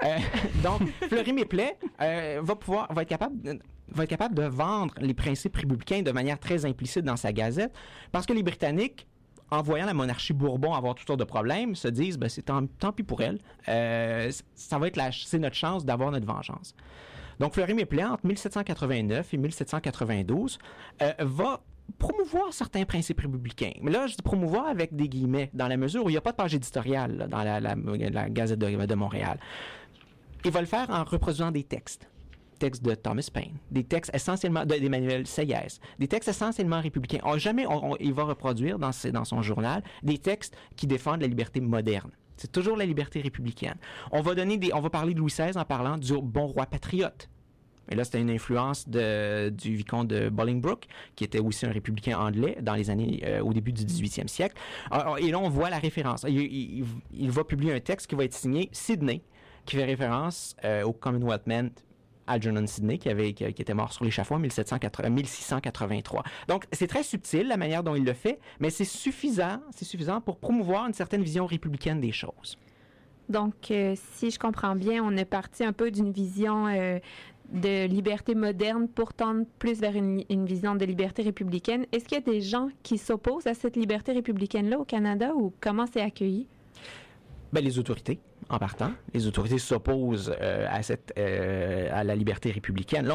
donc, 0.62 0.82
Fleury 1.08 1.32
Méplet 1.32 1.76
va 1.98 2.56
pouvoir, 2.56 2.92
va 2.92 3.02
être 3.02 3.08
capable, 3.08 3.60
va 3.88 4.04
être 4.04 4.10
capable 4.10 4.34
de 4.34 4.44
vendre 4.44 4.94
les 5.00 5.14
principes 5.14 5.56
républicains 5.56 6.02
de 6.02 6.12
manière 6.12 6.38
très 6.38 6.64
implicite 6.64 7.04
dans 7.04 7.16
sa 7.16 7.32
gazette, 7.32 7.72
parce 8.12 8.26
que 8.26 8.32
les 8.32 8.42
Britanniques 8.42 9.06
en 9.50 9.62
voyant 9.62 9.86
la 9.86 9.94
monarchie 9.94 10.32
Bourbon 10.32 10.74
avoir 10.74 10.94
toutes 10.94 11.06
sortes 11.06 11.20
de 11.20 11.24
problèmes, 11.24 11.74
se 11.74 11.86
disent 11.86 12.18
ben, 12.18 12.28
c'est 12.28 12.42
tant, 12.42 12.66
pis 12.92 13.02
pour 13.02 13.20
elle. 13.22 13.38
ça 13.66 14.78
va 14.78 14.88
être 14.88 15.00
c'est 15.12 15.38
notre 15.38 15.56
chance 15.56 15.84
d'avoir 15.84 16.10
notre 16.10 16.26
vengeance. 16.26 16.74
Donc, 17.40 17.54
Fleury 17.54 17.74
Méplet, 17.74 18.04
entre 18.04 18.26
1789 18.26 19.34
et 19.34 19.36
1792, 19.36 20.58
euh, 21.02 21.12
va 21.18 21.60
promouvoir 21.98 22.52
certains 22.52 22.84
principes 22.84 23.20
républicains. 23.20 23.72
Mais 23.82 23.90
là, 23.90 24.06
je 24.06 24.16
dis 24.16 24.22
promouvoir 24.22 24.66
avec 24.66 24.94
des 24.94 25.08
guillemets, 25.08 25.50
dans 25.54 25.68
la 25.68 25.76
mesure 25.76 26.04
où 26.04 26.08
il 26.08 26.12
n'y 26.12 26.18
a 26.18 26.22
pas 26.22 26.32
de 26.32 26.36
page 26.36 26.54
éditoriale 26.54 27.26
dans 27.30 27.42
la, 27.42 28.28
Gazette 28.28 28.58
de, 28.58 28.94
Montréal. 28.94 29.38
Il 30.44 30.50
va 30.50 30.60
le 30.60 30.66
faire 30.66 30.90
en 30.90 31.04
reproduisant 31.04 31.50
des 31.50 31.64
textes. 31.64 32.08
Textes 32.58 32.84
de 32.84 32.94
Thomas 32.94 33.28
Paine, 33.32 33.58
des 33.72 33.82
textes 33.82 34.14
essentiellement 34.14 34.64
de- 34.64 34.76
d'Emmanuel 34.76 35.26
Seyès, 35.26 35.80
des 35.98 36.06
textes 36.06 36.28
essentiellement 36.28 36.80
républicains. 36.80 37.18
On- 37.24 37.36
jamais 37.36 37.66
on- 37.66 37.92
on- 37.92 37.96
il 37.98 38.14
va 38.14 38.22
reproduire 38.24 38.78
dans, 38.78 38.90
dans 39.12 39.24
son 39.24 39.42
journal 39.42 39.82
des 40.04 40.18
textes 40.18 40.56
qui 40.76 40.86
défendent 40.86 41.20
la 41.20 41.26
liberté 41.26 41.60
moderne. 41.60 42.12
C'est 42.36 42.50
toujours 42.52 42.76
la 42.76 42.86
liberté 42.86 43.20
républicaine. 43.20 43.74
On 44.12 44.20
va 44.22 44.34
donner 44.34 44.56
des, 44.56 44.72
on 44.72 44.80
va 44.80 44.88
parler 44.88 45.14
de 45.14 45.18
Louis 45.18 45.32
XVI 45.32 45.58
en 45.58 45.64
parlant 45.64 45.98
du 45.98 46.12
bon 46.22 46.46
roi 46.46 46.66
patriote. 46.66 47.28
Et 47.90 47.94
là, 47.94 48.04
c'était 48.04 48.20
une 48.20 48.30
influence 48.30 48.88
du 48.88 49.76
vicomte 49.76 50.08
de 50.08 50.28
Bolingbroke, 50.28 50.86
qui 51.16 51.24
était 51.24 51.38
aussi 51.38 51.66
un 51.66 51.72
républicain 51.72 52.18
anglais 52.18 52.56
dans 52.60 52.74
les 52.74 52.90
années, 52.90 53.22
euh, 53.24 53.40
au 53.40 53.52
début 53.52 53.72
du 53.72 53.84
18e 53.84 54.28
siècle. 54.28 54.56
Et 55.18 55.30
là, 55.30 55.38
on 55.38 55.48
voit 55.48 55.70
la 55.70 55.78
référence. 55.78 56.24
Il, 56.28 57.30
va 57.30 57.44
publier 57.44 57.72
un 57.72 57.80
texte 57.80 58.06
qui 58.06 58.14
va 58.14 58.24
être 58.24 58.34
signé 58.34 58.68
Sydney, 58.72 59.22
qui 59.64 59.76
fait 59.76 59.84
référence 59.84 60.56
euh, 60.64 60.82
au 60.82 60.92
Commonwealth 60.92 61.46
Man 61.46 61.70
Algernon 62.26 62.66
Sidney, 62.66 62.98
qui, 62.98 63.08
avait, 63.08 63.32
qui, 63.34 63.44
était 63.44 63.74
mort 63.74 63.92
sur 63.92 64.04
l'échafaud 64.04 64.36
en 64.36 64.38
1780 64.38 65.10
1683. 65.10 66.22
Donc, 66.48 66.64
c'est 66.72 66.86
très 66.86 67.02
subtil 67.02 67.48
la 67.48 67.56
manière 67.56 67.82
dont 67.82 67.94
il 67.94 68.04
le 68.04 68.14
fait, 68.14 68.40
mais 68.60 68.70
c'est 68.70 68.84
suffisant, 68.84 69.60
c'est 69.70 69.84
suffisant 69.84 70.20
pour 70.20 70.38
promouvoir 70.38 70.86
une 70.86 70.94
certaine 70.94 71.22
vision 71.22 71.44
républicaine 71.44 72.00
des 72.00 72.12
choses. 72.12 72.56
Donc, 73.28 73.70
euh, 73.70 73.94
si 74.14 74.30
je 74.30 74.38
comprends 74.38 74.76
bien, 74.76 75.02
on 75.02 75.16
est 75.16 75.24
parti 75.24 75.64
un 75.64 75.72
peu 75.72 75.90
d'une 75.90 76.12
vision 76.12 76.66
euh, 76.66 76.98
de 77.54 77.86
liberté 77.86 78.34
moderne 78.34 78.88
pour 78.88 79.14
tendre 79.14 79.44
plus 79.58 79.80
vers 79.80 79.94
une, 79.96 80.24
vision 80.44 80.74
de 80.74 80.84
liberté 80.84 81.22
républicaine. 81.22 81.86
Est-ce 81.92 82.04
qu'il 82.04 82.18
y 82.18 82.20
a 82.20 82.32
des 82.32 82.40
gens 82.40 82.68
qui 82.82 82.98
s'opposent 82.98 83.46
à 83.46 83.54
cette 83.54 83.76
liberté 83.76 84.12
républicaine-là 84.12 84.78
au 84.78 84.84
Canada 84.84 85.32
ou 85.36 85.52
comment 85.60 85.86
c'est 85.86 86.00
accueilli? 86.00 86.48
Ben, 87.54 87.62
les 87.62 87.78
autorités, 87.78 88.18
en 88.48 88.58
partant. 88.58 88.90
Les 89.12 89.28
autorités 89.28 89.58
s'opposent 89.58 90.34
euh, 90.40 90.66
à, 90.68 90.82
cette, 90.82 91.14
euh, 91.16 91.88
à 91.92 92.02
la 92.02 92.16
liberté 92.16 92.50
républicaine. 92.50 93.08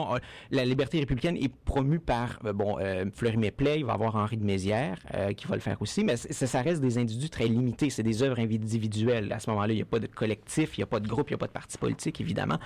La 0.50 0.64
liberté 0.64 0.98
républicaine 0.98 1.36
est 1.36 1.54
promue 1.54 2.00
par, 2.00 2.40
euh, 2.46 2.54
bon, 2.54 2.78
Fleury 3.14 3.36
Méplet, 3.36 3.80
il 3.80 3.86
va 3.86 3.92
y 3.92 3.96
avoir 3.96 4.16
Henri 4.16 4.38
de 4.38 4.46
Mézières 4.46 4.98
qui 5.36 5.46
va 5.46 5.56
le 5.56 5.62
faire 5.62 5.82
aussi, 5.82 6.06
mais 6.06 6.16
ça, 6.16 6.62
reste 6.62 6.80
des 6.80 6.98
individus 6.98 7.30
très 7.30 7.50
limités. 7.50 7.90
C'est 7.90 8.02
des 8.02 8.24
œuvres 8.24 8.40
individuelles. 8.40 9.34
À 9.34 9.40
ce 9.40 9.50
moment-là, 9.50 9.74
il 9.74 9.76
n'y 9.76 9.82
a 9.82 9.86
pas 9.86 10.00
de 10.00 10.08
collectif, 10.08 10.78
il 10.78 10.80
n'y 10.80 10.84
a 10.84 10.88
pas 10.88 11.02
de 11.02 11.08
groupe, 11.10 11.30
il 11.30 11.34
n'y 11.34 11.36
a 11.36 11.40
pas 11.40 11.48
de 11.48 11.52
parti 11.52 11.78
politique, 11.78 12.22
évidemment. 12.22 12.60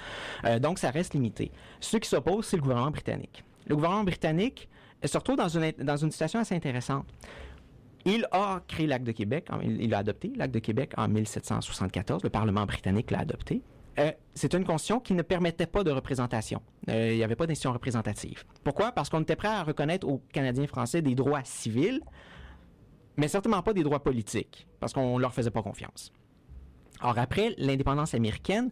Donc, 0.61 0.77
ça 0.77 0.91
reste 0.91 1.15
limité. 1.15 1.51
Ceux 1.79 1.97
qui 1.97 2.07
s'opposent, 2.07 2.45
c'est 2.45 2.57
le 2.57 2.61
gouvernement 2.61 2.91
britannique. 2.91 3.43
Le 3.65 3.73
gouvernement 3.73 4.03
britannique 4.03 4.69
se 5.03 5.17
retrouve 5.17 5.37
dans 5.37 5.49
une, 5.49 5.71
dans 5.79 5.97
une 5.97 6.11
situation 6.11 6.39
assez 6.39 6.53
intéressante. 6.53 7.07
Il 8.05 8.27
a 8.31 8.61
créé 8.67 8.85
l'acte 8.87 9.05
de 9.05 9.11
Québec, 9.13 9.47
il 9.63 9.89
l'a 9.89 9.99
adopté, 9.99 10.33
l'acte 10.35 10.53
de 10.53 10.59
Québec 10.59 10.91
en 10.97 11.07
1774, 11.07 12.23
le 12.23 12.29
Parlement 12.29 12.65
britannique 12.65 13.11
l'a 13.11 13.19
adopté. 13.19 13.61
Euh, 13.99 14.11
c'est 14.33 14.53
une 14.55 14.65
constitution 14.65 14.99
qui 14.99 15.13
ne 15.13 15.21
permettait 15.21 15.67
pas 15.67 15.83
de 15.83 15.91
représentation. 15.91 16.61
Euh, 16.89 17.11
il 17.11 17.17
n'y 17.17 17.23
avait 17.23 17.35
pas 17.35 17.45
d'institution 17.45 17.71
représentative. 17.71 18.43
Pourquoi? 18.63 18.91
Parce 18.91 19.09
qu'on 19.09 19.21
était 19.21 19.35
prêt 19.35 19.47
à 19.49 19.63
reconnaître 19.63 20.07
aux 20.07 20.17
Canadiens 20.33 20.67
français 20.67 21.01
des 21.01 21.13
droits 21.15 21.43
civils, 21.43 22.01
mais 23.17 23.27
certainement 23.27 23.61
pas 23.61 23.73
des 23.73 23.83
droits 23.83 24.03
politiques, 24.03 24.67
parce 24.79 24.91
qu'on 24.93 25.15
ne 25.17 25.21
leur 25.21 25.33
faisait 25.33 25.51
pas 25.51 25.61
confiance. 25.61 26.11
Or, 27.01 27.17
après 27.19 27.53
l'indépendance 27.57 28.13
américaine, 28.15 28.71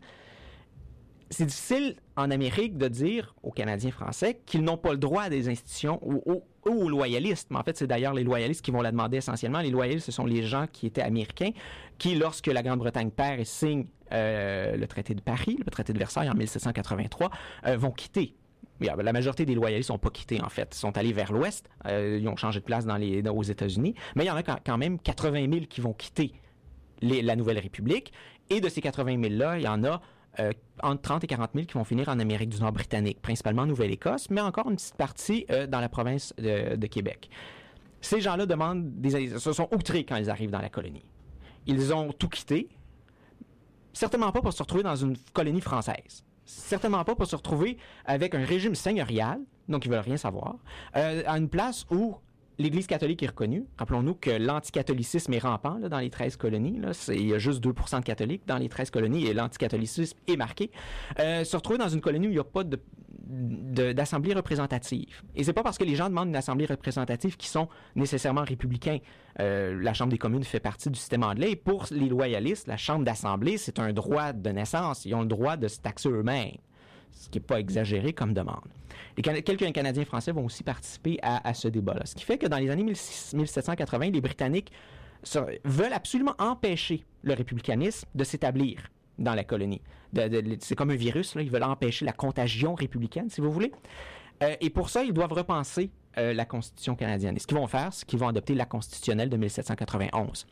c'est 1.29 1.45
difficile 1.45 1.95
en 2.17 2.31
Amérique 2.31 2.77
de 2.77 2.87
dire 2.87 3.35
aux 3.43 3.51
Canadiens 3.51 3.91
français 3.91 4.41
qu'ils 4.45 4.63
n'ont 4.63 4.77
pas 4.77 4.91
le 4.91 4.97
droit 4.97 5.23
à 5.23 5.29
des 5.29 5.47
institutions 5.47 5.99
ou, 6.01 6.21
ou- 6.25 6.43
ou 6.65 6.85
aux 6.85 6.89
loyalistes. 6.89 7.47
Mais 7.51 7.57
en 7.57 7.63
fait, 7.63 7.77
c'est 7.77 7.87
d'ailleurs 7.87 8.13
les 8.13 8.23
loyalistes 8.23 8.63
qui 8.63 8.71
vont 8.71 8.81
la 8.81 8.91
demander 8.91 9.17
essentiellement. 9.17 9.61
Les 9.61 9.69
loyalistes, 9.69 10.05
ce 10.05 10.11
sont 10.11 10.25
les 10.25 10.43
gens 10.43 10.65
qui 10.71 10.87
étaient 10.87 11.01
américains, 11.01 11.51
qui, 11.97 12.15
lorsque 12.15 12.47
la 12.47 12.63
Grande-Bretagne 12.63 13.11
perd 13.11 13.39
et 13.39 13.45
signe 13.45 13.85
euh, 14.11 14.75
le 14.75 14.87
traité 14.87 15.15
de 15.15 15.21
Paris, 15.21 15.57
le 15.63 15.71
traité 15.71 15.93
de 15.93 15.97
Versailles 15.97 16.29
en 16.29 16.35
1783, 16.35 17.31
euh, 17.67 17.77
vont 17.77 17.91
quitter. 17.91 18.35
La 18.79 19.13
majorité 19.13 19.45
des 19.45 19.53
loyalistes 19.53 19.91
n'ont 19.91 19.99
pas 19.99 20.09
quitté, 20.09 20.41
en 20.41 20.49
fait. 20.49 20.73
Ils 20.75 20.79
sont 20.79 20.97
allés 20.97 21.13
vers 21.13 21.31
l'ouest. 21.31 21.69
Euh, 21.85 22.17
ils 22.19 22.27
ont 22.27 22.35
changé 22.35 22.59
de 22.59 22.65
place 22.65 22.83
dans 22.85 22.97
les, 22.97 23.21
aux 23.29 23.43
États-Unis. 23.43 23.93
Mais 24.15 24.23
il 24.23 24.27
y 24.27 24.31
en 24.31 24.35
a 24.35 24.41
quand 24.41 24.77
même 24.77 24.97
80 24.97 25.51
000 25.51 25.65
qui 25.69 25.81
vont 25.81 25.93
quitter 25.93 26.33
la 27.03 27.35
Nouvelle 27.35 27.59
République. 27.59 28.11
Et 28.49 28.59
de 28.59 28.69
ces 28.69 28.81
80 28.81 29.17
000-là, 29.17 29.59
il 29.59 29.63
y 29.63 29.67
en 29.67 29.83
a 29.83 30.01
euh, 30.39 30.51
entre 30.81 31.01
30 31.01 31.23
et 31.25 31.27
40 31.27 31.51
000 31.53 31.65
qui 31.65 31.73
vont 31.73 31.83
finir 31.83 32.07
en 32.09 32.17
Amérique 32.19 32.49
du 32.49 32.59
Nord 32.59 32.71
britannique, 32.71 33.21
principalement 33.21 33.63
en 33.63 33.65
Nouvelle-Écosse, 33.65 34.29
mais 34.29 34.41
encore 34.41 34.69
une 34.69 34.77
petite 34.77 34.95
partie 34.95 35.45
euh, 35.49 35.67
dans 35.67 35.81
la 35.81 35.89
province 35.89 36.33
de, 36.37 36.87
Québec. 36.87 37.29
Ces 38.01 38.21
gens-là 38.21 38.45
demandent 38.45 38.91
se 39.37 39.53
sont 39.53 39.67
outrés 39.73 40.05
quand 40.05 40.15
ils 40.15 40.29
arrivent 40.29 40.49
dans 40.49 40.61
la 40.61 40.69
colonie. 40.69 41.05
Ils 41.67 41.93
ont 41.93 42.11
tout 42.11 42.29
quitté, 42.29 42.69
certainement 43.93 44.31
pas 44.31 44.41
pour 44.41 44.53
se 44.53 44.63
retrouver 44.63 44.83
dans 44.83 44.95
une 44.95 45.15
colonie 45.33 45.61
française. 45.61 46.23
Certainement 46.45 47.03
pas 47.03 47.15
pour 47.15 47.27
se 47.27 47.35
retrouver 47.35 47.77
avec 48.05 48.33
un 48.33 48.43
régime 48.43 48.73
seigneurial, 48.73 49.39
donc 49.69 49.85
ils 49.85 49.91
veulent 49.91 49.99
rien 49.99 50.17
savoir, 50.17 50.55
euh, 50.95 51.23
à 51.25 51.37
une 51.37 51.49
place 51.49 51.85
où 51.91 52.15
l'Église 52.61 52.87
catholique 52.87 53.23
est 53.23 53.27
reconnue. 53.27 53.65
Rappelons-nous 53.77 54.15
que 54.15 54.31
l'anticatholicisme 54.31 55.33
est 55.33 55.39
rampant 55.39 55.79
dans 55.79 55.99
les 55.99 56.09
13 56.09 56.37
colonies. 56.37 56.79
Il 57.09 57.27
y 57.27 57.33
a 57.33 57.37
juste 57.37 57.59
2 57.61 57.71
de 57.71 58.03
catholiques 58.03 58.43
dans 58.47 58.57
les 58.57 58.69
13 58.69 58.89
colonies 58.89 59.25
et 59.25 59.33
l'anticatholicisme 59.33 60.17
est 60.27 60.37
marqué. 60.37 60.71
Euh, 61.19 61.43
se 61.43 61.55
retrouver 61.55 61.79
dans 61.79 61.89
une 61.89 62.01
colonie 62.01 62.27
où 62.27 62.31
il 62.31 62.35
n'y 62.35 62.39
a 62.39 62.43
pas 62.43 62.63
de 62.63 62.79
d'assemblée 63.31 64.33
représentative. 64.33 65.21
Et 65.35 65.43
c'est 65.43 65.53
pas 65.53 65.63
parce 65.63 65.77
que 65.77 65.85
les 65.85 65.95
gens 65.95 66.09
demandent 66.09 66.29
une 66.29 66.35
assemblée 66.35 66.65
représentative 66.65 67.37
qui 67.37 67.47
sont 67.47 67.69
nécessairement 67.95 68.43
républicains. 68.43 68.99
Euh, 69.39 69.79
la 69.81 69.93
Chambre 69.93 70.11
des 70.11 70.17
communes 70.17 70.43
fait 70.43 70.59
partie 70.59 70.89
du 70.89 70.99
système 70.99 71.23
anglais. 71.23 71.55
Pour 71.55 71.85
les 71.91 72.09
loyalistes, 72.09 72.67
la 72.67 72.77
Chambre 72.77 73.05
d'assemblée, 73.05 73.57
c'est 73.57 73.79
un 73.79 73.93
droit 73.93 74.33
de 74.33 74.49
naissance. 74.49 75.05
Ils 75.05 75.15
ont 75.15 75.21
le 75.21 75.27
droit 75.27 75.55
de 75.55 75.67
se 75.67 75.79
taxer 75.79 76.09
eux-mêmes, 76.09 76.57
ce 77.11 77.29
qui 77.29 77.37
n'est 77.37 77.45
pas 77.45 77.59
exagéré 77.59 78.13
comme 78.13 78.33
demande. 78.33 78.67
Quelques 79.15 79.71
Canadiens 79.73 80.05
français 80.05 80.31
vont 80.31 80.45
aussi 80.45 80.63
participer 80.63 81.19
à, 81.21 81.53
ce 81.53 81.67
débat-là. 81.67 82.05
Ce 82.05 82.15
qui 82.15 82.23
fait 82.23 82.37
que 82.37 82.47
dans 82.47 82.57
les 82.57 82.69
années 82.69 82.83
16- 82.83 83.35
1780, 83.35 84.11
les 84.11 84.21
Britanniques 84.21 84.71
veulent 85.63 85.93
absolument 85.93 86.35
empêcher 86.39 87.05
le 87.23 87.33
républicanisme 87.33 88.07
de 88.15 88.23
s'établir 88.23 88.89
dans 89.19 89.35
la 89.35 89.43
colonie. 89.43 89.81
C'est 90.59 90.75
comme 90.75 90.91
un 90.91 90.95
virus, 90.95 91.35
ils 91.39 91.49
veulent 91.49 91.63
empêcher 91.63 92.05
la 92.05 92.13
contagion 92.13 92.73
républicaine, 92.73 93.29
si 93.29 93.41
vous 93.41 93.51
voulez. 93.51 93.71
Euh, 94.43 94.55
et 94.59 94.69
pour 94.69 94.89
ça, 94.89 95.03
ils 95.03 95.13
doivent 95.13 95.33
repenser 95.33 95.91
euh, 96.17 96.33
la 96.33 96.45
Constitution 96.45 96.95
canadienne. 96.95 97.35
Et 97.35 97.39
ce 97.39 97.47
qu'ils 97.47 97.57
vont 97.57 97.67
faire, 97.67 97.93
c'est 97.93 98.05
qu'ils 98.05 98.19
vont 98.19 98.27
adopter 98.27 98.55
la 98.55 98.65
constitutionnelle 98.65 99.29
de 99.29 99.37
1791 99.37 100.47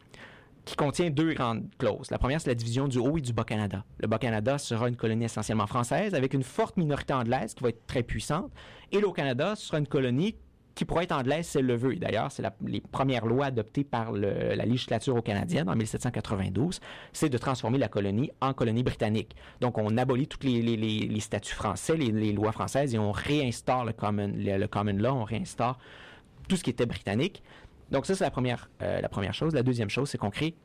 qui 0.69 0.75
contient 0.75 1.09
deux 1.09 1.33
grandes 1.33 1.67
clauses. 1.79 2.11
La 2.11 2.19
première, 2.19 2.39
c'est 2.39 2.51
la 2.51 2.55
division 2.55 2.87
du 2.87 2.99
Haut 2.99 3.17
et 3.17 3.21
du 3.21 3.33
Bas-Canada. 3.33 3.83
Le 3.97 4.07
Bas-Canada 4.07 4.59
sera 4.59 4.87
une 4.87 4.95
colonie 4.95 5.25
essentiellement 5.25 5.65
française 5.65 6.13
avec 6.13 6.35
une 6.35 6.43
forte 6.43 6.77
minorité 6.77 7.11
anglaise 7.11 7.55
qui 7.55 7.63
va 7.63 7.69
être 7.69 7.87
très 7.87 8.03
puissante. 8.03 8.51
Et 8.91 8.99
le 8.99 9.07
Haut-Canada 9.07 9.55
sera 9.55 9.79
une 9.79 9.87
colonie 9.87 10.35
qui 10.75 10.85
pourrait 10.85 11.05
être 11.05 11.11
anglaise 11.11 11.55
elle 11.55 11.65
le 11.65 11.75
veut. 11.75 11.95
D'ailleurs, 11.95 12.31
c'est 12.31 12.43
les 12.63 12.81
premières 12.81 13.25
lois 13.25 13.47
adoptées 13.47 13.83
par 13.83 14.11
la 14.11 14.63
législature 14.63 15.15
au 15.15 15.23
canadienne 15.23 15.67
en 15.67 15.75
1792, 15.75 16.79
c'est 17.13 17.29
de 17.29 17.37
transformer 17.39 17.79
la 17.79 17.87
colonie 17.87 18.29
en 18.39 18.53
colonie 18.53 18.83
britannique. 18.83 19.35
Donc, 19.61 19.79
on 19.79 19.97
abolit 19.97 20.27
tous 20.27 20.45
les, 20.45 21.19
statuts 21.19 21.55
français, 21.55 21.97
les, 21.97 22.11
les 22.11 22.31
lois 22.31 22.51
françaises, 22.51 22.93
et 22.93 22.99
on 22.99 23.11
réinstaure 23.11 23.85
le 23.85 23.93
common, 23.93 24.31
le, 24.35 24.57
le 24.57 24.67
common 24.67 24.93
law, 24.93 25.13
on 25.13 25.23
réinstaure 25.23 25.79
tout 26.47 26.55
ce 26.55 26.63
qui 26.63 26.69
était 26.69 26.85
britannique. 26.85 27.41
Donc, 27.91 28.05
ça, 28.05 28.15
c'est 28.15 28.23
la 28.23 28.31
première, 28.31 28.69
euh, 28.81 29.01
la 29.01 29.09
première 29.09 29.33
chose. 29.33 29.53
La 29.53 29.63
deuxième 29.63 29.89
chose, 29.89 30.09
c'est 30.09 30.17
qu'on 30.17 30.29
crée 30.29 30.55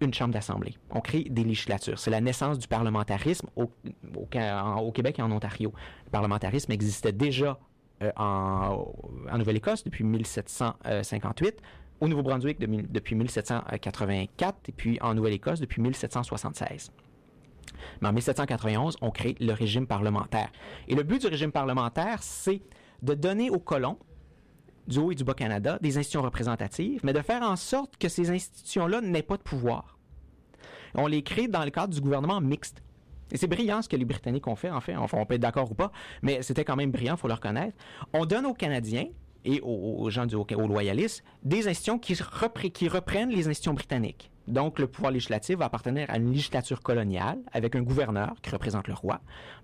une 0.00 0.12
chambre 0.12 0.34
d'assemblée. 0.34 0.76
On 0.90 1.00
crée 1.00 1.24
des 1.24 1.44
législatures. 1.44 1.98
C'est 1.98 2.10
la 2.10 2.20
naissance 2.20 2.58
du 2.58 2.66
parlementarisme 2.66 3.48
au, 3.56 3.70
Québec 4.92 5.18
et 5.18 5.22
en 5.22 5.30
Ontario. 5.30 5.72
Le 6.06 6.10
parlementarisme 6.10 6.72
existait 6.72 7.12
déjà 7.12 7.58
euh, 8.02 8.10
en, 8.16 8.84
Nouvelle-Écosse 9.36 9.84
depuis 9.84 10.04
1758, 10.04 11.62
au 12.00 12.08
Nouveau-Brunswick 12.08 12.58
depuis 12.58 13.14
1784 13.14 14.68
et 14.68 14.72
puis 14.72 14.98
en 15.00 15.14
Nouvelle-Écosse 15.14 15.60
depuis 15.60 15.80
1776. 15.80 16.90
Mais 18.00 18.08
en 18.08 18.12
1791, 18.12 18.96
on 19.00 19.10
crée 19.10 19.36
le 19.40 19.52
régime 19.52 19.86
parlementaire. 19.86 20.50
Et 20.88 20.94
le 20.94 21.04
but 21.04 21.20
du 21.20 21.28
régime 21.28 21.52
parlementaire, 21.52 22.22
c'est 22.22 22.60
de 23.02 23.14
donner 23.14 23.50
aux 23.50 23.60
colons 23.60 23.98
du 24.86 24.98
Haut 24.98 25.12
et 25.12 25.14
du 25.14 25.24
Bas-Canada 25.24 25.78
des 25.80 25.98
institutions 25.98 26.22
représentatives, 26.22 27.00
mais 27.04 27.12
de 27.12 27.20
faire 27.20 27.42
en 27.42 27.56
sorte 27.56 27.96
que 27.96 28.08
ces 28.08 28.30
institutions-là 28.30 29.00
n'aient 29.00 29.22
pas 29.22 29.36
de 29.36 29.42
pouvoir. 29.42 29.98
On 30.94 31.06
les 31.06 31.22
crée 31.22 31.48
dans 31.48 31.64
le 31.64 31.70
cadre 31.70 31.94
du 31.94 32.00
gouvernement 32.00 32.40
mixte. 32.40 32.82
Et 33.30 33.38
c'est 33.38 33.46
brillant 33.46 33.80
ce 33.80 33.88
que 33.88 33.96
les 33.96 34.04
Britanniques 34.04 34.46
ont 34.46 34.56
fait, 34.56 34.70
en 34.70 34.80
fait. 34.80 34.94
Enfin, 34.94 35.18
on 35.18 35.24
peut 35.24 35.34
être 35.34 35.40
d'accord 35.40 35.70
ou 35.70 35.74
pas, 35.74 35.90
mais 36.20 36.42
c'était 36.42 36.64
quand 36.64 36.76
même 36.76 36.90
brillant, 36.90 37.14
il 37.14 37.18
faut 37.18 37.28
le 37.28 37.34
reconnaître. 37.34 37.76
On 38.12 38.26
donne 38.26 38.44
aux 38.44 38.54
Canadiens 38.54 39.06
et 39.44 39.60
aux, 39.62 40.08
gens 40.10 40.26
du 40.26 40.36
aux 40.36 40.68
loyalistes 40.68 41.24
des 41.42 41.66
institutions 41.68 41.98
qui 41.98 42.88
reprennent 42.88 43.30
les 43.30 43.48
institutions 43.48 43.74
britanniques. 43.74 44.31
Donc, 44.48 44.78
le 44.78 44.86
pouvoir 44.86 45.12
législatif 45.12 45.58
va 45.58 45.66
appartenir 45.66 46.10
à 46.10 46.16
une 46.16 46.32
législature 46.32 46.82
coloniale 46.82 47.38
avec 47.52 47.76
un 47.76 47.82
gouverneur 47.82 48.34
qui 48.42 48.50
représente 48.50 48.88
le 48.88 48.94
roi. 48.94 49.20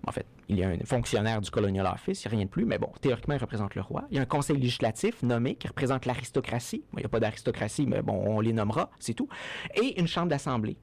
En 0.07 0.11
fait, 0.11 0.25
il 0.47 0.57
y 0.57 0.63
a 0.63 0.69
un 0.69 0.77
fonctionnaire 0.85 1.41
du 1.41 1.51
Colonial 1.51 1.85
Office, 1.85 2.23
il 2.23 2.27
n'y 2.27 2.33
a 2.33 2.37
rien 2.37 2.45
de 2.45 2.49
plus, 2.49 2.65
mais 2.65 2.77
bon, 2.77 2.89
théoriquement, 3.01 3.35
il 3.35 3.41
représente 3.41 3.75
le 3.75 3.81
roi. 3.81 4.05
Il 4.09 4.17
y 4.17 4.19
a 4.19 4.21
un 4.21 4.25
conseil 4.25 4.57
législatif 4.57 5.21
nommé 5.21 5.55
qui 5.55 5.67
représente 5.67 6.05
l'aristocratie. 6.05 6.83
Il 6.93 6.99
n'y 6.99 7.05
a 7.05 7.09
pas 7.09 7.19
d'aristocratie, 7.19 7.85
mais 7.87 8.01
bon, 8.01 8.23
on 8.25 8.39
les 8.39 8.53
nommera, 8.53 8.89
c'est 8.99 9.13
tout. 9.13 9.29
Et 9.75 9.99
une 9.99 10.07
chambre 10.07 10.29
d'assemblée. 10.29 10.77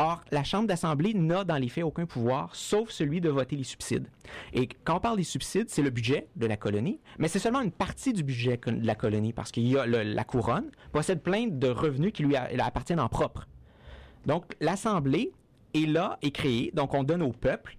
Or, 0.00 0.22
la 0.30 0.44
Chambre 0.44 0.68
d'Assemblée 0.68 1.12
n'a 1.12 1.42
dans 1.42 1.56
les 1.56 1.68
faits 1.68 1.82
aucun 1.82 2.06
pouvoir, 2.06 2.54
sauf 2.54 2.90
celui 2.90 3.20
de 3.20 3.28
voter 3.28 3.56
les 3.56 3.64
subsides. 3.64 4.06
Et 4.52 4.68
quand 4.84 4.98
on 4.98 5.00
parle 5.00 5.16
des 5.16 5.24
subsides, 5.24 5.70
c'est 5.70 5.82
le 5.82 5.90
budget 5.90 6.28
de 6.36 6.46
la 6.46 6.56
colonie, 6.56 7.00
mais 7.18 7.26
c'est 7.26 7.40
seulement 7.40 7.62
une 7.62 7.72
partie 7.72 8.12
du 8.12 8.22
budget 8.22 8.60
de 8.64 8.86
la 8.86 8.94
colonie, 8.94 9.32
parce 9.32 9.50
qu'il 9.50 9.66
y 9.66 9.76
a 9.76 9.86
la 9.86 10.24
couronne 10.24 10.70
possède 10.92 11.20
plein 11.20 11.48
de 11.48 11.66
revenus 11.66 12.12
qui 12.12 12.22
lui 12.22 12.36
appartiennent 12.36 13.00
en 13.00 13.08
propre. 13.08 13.48
Donc, 14.24 14.54
l'Assemblée 14.60 15.32
est 15.74 15.86
là, 15.86 16.16
est 16.22 16.30
créée, 16.30 16.70
donc 16.74 16.94
on 16.94 17.02
donne 17.02 17.22
au 17.22 17.32
peuple, 17.32 17.76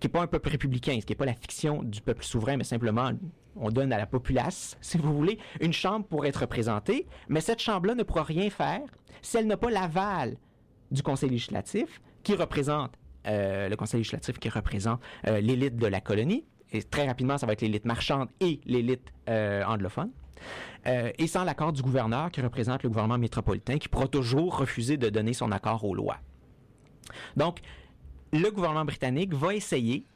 qui 0.00 0.08
n'est 0.08 0.12
pas 0.12 0.20
un 0.20 0.26
peuple 0.26 0.50
républicain, 0.50 0.98
ce 1.00 1.06
qui 1.06 1.12
n'est 1.12 1.16
pas 1.16 1.24
la 1.24 1.34
fiction 1.34 1.82
du 1.82 2.02
peuple 2.02 2.24
souverain, 2.24 2.58
mais 2.58 2.64
simplement 2.64 3.10
on 3.58 3.70
donne 3.70 3.90
à 3.90 3.96
la 3.96 4.04
populace, 4.04 4.76
si 4.82 4.98
vous 4.98 5.16
voulez, 5.16 5.38
une 5.62 5.72
chambre 5.72 6.04
pour 6.04 6.26
être 6.26 6.40
représentée, 6.40 7.06
mais 7.30 7.40
cette 7.40 7.60
chambre-là 7.60 7.94
ne 7.94 8.02
pourra 8.02 8.22
rien 8.22 8.50
faire 8.50 8.82
si 9.22 9.38
elle 9.38 9.46
n'a 9.46 9.56
pas 9.56 9.70
l'aval 9.70 10.36
du 10.90 11.02
Conseil 11.02 11.30
législatif, 11.30 12.00
qui 12.22 12.34
représente 12.34 12.92
euh, 13.26 13.68
le 13.68 13.76
Conseil 13.76 14.00
législatif 14.00 14.38
qui 14.38 14.48
représente 14.48 15.00
euh, 15.26 15.40
l'élite 15.40 15.76
de 15.76 15.86
la 15.86 16.00
colonie. 16.00 16.44
Et 16.72 16.82
très 16.82 17.06
rapidement, 17.06 17.38
ça 17.38 17.46
va 17.46 17.52
être 17.52 17.62
l'élite 17.62 17.84
marchande 17.84 18.28
et 18.40 18.60
l'élite 18.64 19.12
euh, 19.28 19.64
anglophone. 19.64 20.10
Et 21.18 21.26
sans 21.26 21.42
l'accord 21.42 21.72
du 21.72 21.82
gouverneur 21.82 22.30
qui 22.30 22.40
représente 22.40 22.84
le 22.84 22.88
gouvernement 22.90 23.18
métropolitain, 23.18 23.78
qui 23.78 23.88
pourra 23.88 24.06
toujours 24.06 24.58
refuser 24.58 24.96
de 24.96 25.08
donner 25.08 25.32
son 25.32 25.50
accord 25.50 25.84
aux 25.84 25.96
lois. 25.96 26.18
Donc, 27.34 27.58
le 28.32 28.48
gouvernement 28.50 28.84
britannique 28.84 29.34
va 29.34 29.52
essayer 29.52 30.06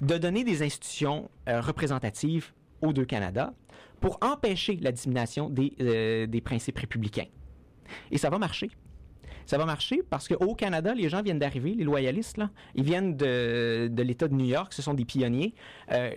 de 0.00 0.16
donner 0.16 0.44
des 0.44 0.62
institutions 0.62 1.28
représentatives 1.46 2.52
aux 2.80 2.94
deux 2.94 3.04
Canada 3.04 3.52
pour 4.00 4.18
empêcher 4.22 4.76
la 4.76 4.92
dissémination 4.92 5.50
des, 5.50 6.26
des 6.26 6.40
principes 6.40 6.78
républicains. 6.78 7.26
Et 8.10 8.16
ça 8.16 8.30
va 8.30 8.38
marcher. 8.38 8.70
Ça 9.48 9.56
va 9.56 9.64
marcher 9.64 10.02
parce 10.10 10.28
qu'au 10.28 10.54
Canada, 10.54 10.92
les 10.94 11.08
gens 11.08 11.22
viennent 11.22 11.38
d'arriver, 11.38 11.72
les 11.74 11.84
loyalistes, 11.84 12.36
là. 12.36 12.50
Ils 12.74 12.84
viennent 12.84 13.16
de, 13.16 13.88
de 13.90 14.02
l'État 14.02 14.28
de 14.28 14.34
New 14.34 14.44
York, 14.44 14.74
ce 14.74 14.82
sont 14.82 14.92
des 14.92 15.06
pionniers. 15.06 15.54
Euh, 15.90 16.10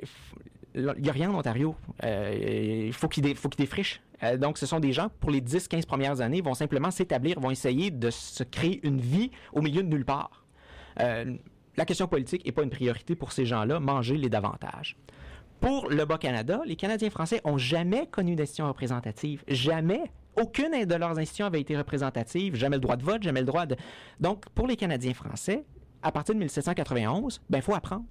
il 0.76 0.94
n'y 1.00 1.08
a 1.10 1.14
rien 1.14 1.32
en 1.32 1.40
Ontario. 1.40 1.76
Euh, 2.04 2.86
il 2.88 2.94
faut 2.94 3.08
qu'ils 3.08 3.24
dé- 3.24 3.34
qu'ils 3.34 3.50
défrichent. 3.56 4.02
Euh, 4.24 4.36
donc, 4.36 4.58
ce 4.58 4.66
sont 4.66 4.82
des 4.82 4.92
gens, 4.92 5.08
pour 5.22 5.32
les 5.32 5.40
10-15 5.40 5.86
premières 5.86 6.20
années, 6.20 6.42
vont 6.42 6.54
simplement 6.56 6.92
s'établir, 6.92 7.40
vont 7.40 7.52
essayer 7.52 7.90
de 7.90 8.10
se 8.10 8.44
créer 8.44 8.86
une 8.86 9.00
vie 9.00 9.32
au 9.54 9.62
milieu 9.62 9.82
de 9.82 9.88
nulle 9.88 10.06
part. 10.06 10.46
La 10.98 11.86
question 11.86 12.08
politique 12.08 12.46
n'est 12.46 12.52
pas 12.52 12.64
une 12.64 12.70
priorité 12.70 13.16
pour 13.16 13.32
ces 13.32 13.46
gens-là. 13.46 13.80
Manger-les 13.80 14.28
davantage. 14.30 14.98
Pour 15.62 15.90
le 15.90 16.04
Bas-Canada, 16.04 16.62
les 16.66 16.76
Canadiens 16.76 17.10
français 17.10 17.40
ont 17.46 17.58
jamais 17.58 18.08
connu 18.08 18.36
d'institution 18.36 18.68
représentative. 18.68 19.42
Jamais. 19.48 20.12
Aucune 20.36 20.86
de 20.86 20.96
leurs 20.96 21.18
institutions 21.18 21.46
avait 21.46 21.62
été 21.62 21.78
représentative. 21.78 22.56
Jamais 22.56 22.78
le 22.78 22.82
droit 22.82 22.96
de 22.96 23.04
vote, 23.04 23.22
jamais 23.24 23.42
le 23.42 23.46
droit 23.46 23.66
de... 23.66 23.76
Donc, 24.20 24.48
pour 24.50 24.68
les 24.68 24.76
Canadiens 24.76 25.14
français, 25.14 25.64
à 26.02 26.12
partir 26.12 26.34
de 26.36 26.40
1791, 26.40 27.42
ben, 27.50 27.62
faut 27.62 27.76
apprendre. 27.76 28.06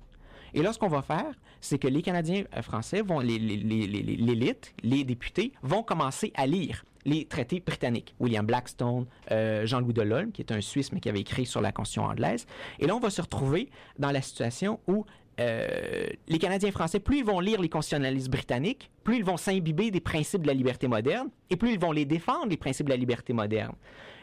Et 0.52 0.62
là, 0.62 0.72
ce 0.72 0.78
qu'on 0.78 0.88
va 0.88 1.02
faire, 1.02 1.32
c'est 1.60 1.78
que 1.78 1.88
les 1.88 2.02
Canadiens 2.02 2.44
euh, 2.56 2.62
français 2.62 3.02
vont, 3.02 3.20
les- 3.20 3.38
les- 3.38 3.56
les- 3.56 3.86
les- 3.86 4.02
l'élite, 4.16 4.74
les 4.82 5.04
députés, 5.04 5.52
vont 5.62 5.82
commencer 5.82 6.32
à 6.34 6.46
lire 6.46 6.84
les 7.06 7.24
traités 7.24 7.60
britanniques. 7.60 8.14
William 8.20 8.44
Blackstone, 8.44 9.06
euh, 9.30 9.64
Jean-Louis 9.64 9.94
Delolme, 9.94 10.32
qui 10.32 10.42
est 10.42 10.52
un 10.52 10.60
Suisse, 10.60 10.92
mais 10.92 11.00
qui 11.00 11.08
avait 11.08 11.20
écrit 11.20 11.46
sur 11.46 11.60
la 11.62 11.72
Constitution 11.72 12.04
anglaise. 12.10 12.46
Et 12.78 12.86
là, 12.86 12.94
on 12.94 13.00
va 13.00 13.10
se 13.10 13.22
retrouver 13.22 13.70
dans 13.98 14.10
la 14.10 14.20
situation 14.22 14.80
où 14.86 15.06
euh, 15.40 16.06
les 16.28 16.38
Canadiens 16.38 16.70
français, 16.70 17.00
plus 17.00 17.18
ils 17.18 17.24
vont 17.24 17.40
lire 17.40 17.60
les 17.60 17.68
constitutionnalistes 17.68 18.28
britanniques, 18.28 18.90
plus 19.04 19.16
ils 19.16 19.24
vont 19.24 19.36
s'imbiber 19.36 19.90
des 19.90 20.00
principes 20.00 20.42
de 20.42 20.46
la 20.46 20.54
liberté 20.54 20.86
moderne, 20.86 21.30
et 21.48 21.56
plus 21.56 21.72
ils 21.72 21.78
vont 21.78 21.92
les 21.92 22.04
défendre, 22.04 22.48
les 22.48 22.56
principes 22.56 22.86
de 22.86 22.90
la 22.90 22.96
liberté 22.96 23.32
moderne. 23.32 23.74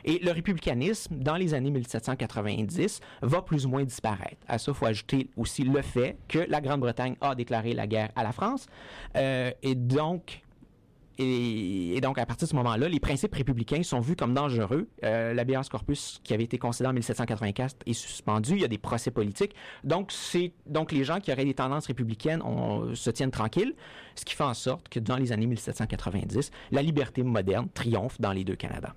Et 0.05 0.20
le 0.20 0.32
républicanisme, 0.32 1.15
dans 1.18 1.36
les 1.36 1.53
années 1.53 1.72
1790, 1.72 2.99
va 3.24 3.41
plus 3.41 3.65
ou 3.65 3.70
moins 3.70 3.84
disparaître. 3.84 4.38
À 4.47 4.57
ça, 4.57 4.72
il 4.72 4.76
faut 4.76 4.86
ajouter 4.86 5.30
aussi 5.36 5.63
le 5.63 5.82
fait 5.82 6.18
que 6.28 6.39
la 6.39 6.61
Grande-Bretagne 6.61 7.15
a 7.20 7.36
déclaré 7.36 7.74
la 7.74 7.88
guerre 7.88 8.11
à 8.15 8.24
la 8.24 8.32
France, 8.32 8.68
euh, 9.15 9.51
et 9.63 9.76
donc 9.76 10.43
et, 11.20 11.99
donc, 12.01 12.18
à 12.18 12.26
partir 12.26 12.45
de 12.45 12.51
ce 12.51 12.55
moment-là, 12.57 12.88
les 12.88 12.99
principes 12.99 13.34
républicains 13.34 13.82
sont 13.84 13.99
vus 13.99 14.15
comme 14.15 14.34
dangereux. 14.34 14.88
Euh, 15.03 15.34
L'habeas 15.34 15.68
corpus 15.70 16.20
qui 16.24 16.34
avait 16.34 16.43
été 16.43 16.57
considéré 16.57 16.91
en 16.91 16.93
1784 16.93 17.78
est 17.86 17.93
suspendu. 17.93 18.53
Il 18.53 18.61
y 18.61 18.65
a 18.65 18.68
des 18.68 18.78
procès 18.78 19.09
politiques. 19.09 19.55
Donc, 19.84 20.11
c'est 20.11 20.53
donc 20.68 20.91
les 20.91 21.03
gens 21.03 21.20
qui 21.20 21.32
auraient 21.32 21.45
des 21.45 21.55
tendances 21.55 21.88
républicaines 21.88 22.41
on, 22.43 22.93
se 22.93 23.09
tiennent 23.09 23.32
tranquilles, 23.32 23.74
ce 24.15 24.26
qui 24.26 24.36
fait 24.36 24.43
en 24.43 24.53
sorte 24.53 24.89
que 24.89 24.99
dans 24.99 25.18
les 25.18 25.32
années 25.32 25.47
1790, 25.47 26.51
la 26.72 26.82
liberté 26.82 27.24
moderne 27.24 27.68
triomphe 27.74 28.22
dans 28.22 28.32
les 28.32 28.43
deux 28.43 28.55
Canada. 28.55 28.93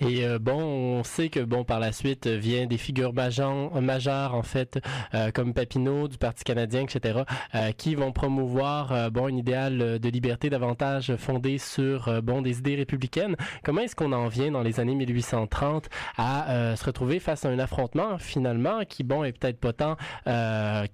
Et 0.00 0.24
euh, 0.24 0.38
bon, 0.38 0.62
on 0.62 1.02
sait 1.02 1.28
que 1.28 1.40
bon 1.40 1.64
par 1.64 1.80
la 1.80 1.92
suite 1.92 2.26
euh, 2.26 2.36
vient 2.36 2.66
des 2.66 2.78
figures 2.78 3.12
majeures, 3.12 4.34
en 4.34 4.42
fait, 4.42 4.78
euh, 5.14 5.30
comme 5.32 5.54
Papineau 5.54 6.06
du 6.08 6.18
Parti 6.18 6.44
canadien, 6.44 6.82
etc., 6.82 7.22
euh, 7.54 7.72
qui 7.72 7.94
vont 7.94 8.12
promouvoir 8.12 9.10
bon 9.10 9.26
un 9.26 9.36
idéal 9.36 9.98
de 9.98 10.08
liberté 10.08 10.50
davantage 10.50 11.16
fondé 11.16 11.58
sur 11.58 12.22
bon 12.22 12.42
des 12.42 12.58
idées 12.58 12.76
républicaines. 12.76 13.36
Comment 13.64 13.82
est-ce 13.82 13.96
qu'on 13.96 14.12
en 14.12 14.28
vient 14.28 14.50
dans 14.52 14.62
les 14.62 14.80
années 14.80 14.94
1830 14.94 15.88
à 16.16 16.74
se 16.76 16.84
retrouver 16.84 17.18
face 17.20 17.44
à 17.44 17.48
un 17.48 17.58
affrontement 17.58 18.18
finalement 18.18 18.80
qui 18.88 19.04
bon 19.04 19.24
est 19.24 19.32
peut-être 19.32 19.58
pas 19.58 19.72
tant 19.72 19.96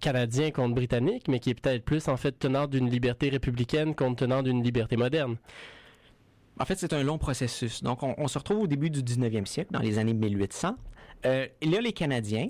canadien 0.00 0.50
contre 0.50 0.74
britannique, 0.74 1.28
mais 1.28 1.40
qui 1.40 1.50
est 1.50 1.60
peut-être 1.60 1.84
plus 1.84 2.08
en 2.08 2.16
fait 2.16 2.32
tenant 2.38 2.66
d'une 2.66 2.88
liberté 2.88 3.28
républicaine 3.28 3.94
contre 3.94 4.16
tenant 4.16 4.42
d'une 4.42 4.62
liberté 4.62 4.96
moderne? 4.96 5.36
En 6.60 6.64
fait, 6.64 6.76
c'est 6.76 6.92
un 6.92 7.02
long 7.02 7.18
processus. 7.18 7.82
Donc, 7.82 8.02
on, 8.02 8.28
se 8.28 8.38
retrouve 8.38 8.60
au 8.60 8.66
début 8.66 8.90
du 8.90 9.02
19e 9.02 9.46
siècle, 9.46 9.72
dans 9.72 9.80
les 9.80 9.98
années 9.98 10.14
1800. 10.14 10.76
Euh, 11.26 11.46
et 11.60 11.66
là, 11.66 11.80
les 11.80 11.92
Canadiens, 11.92 12.48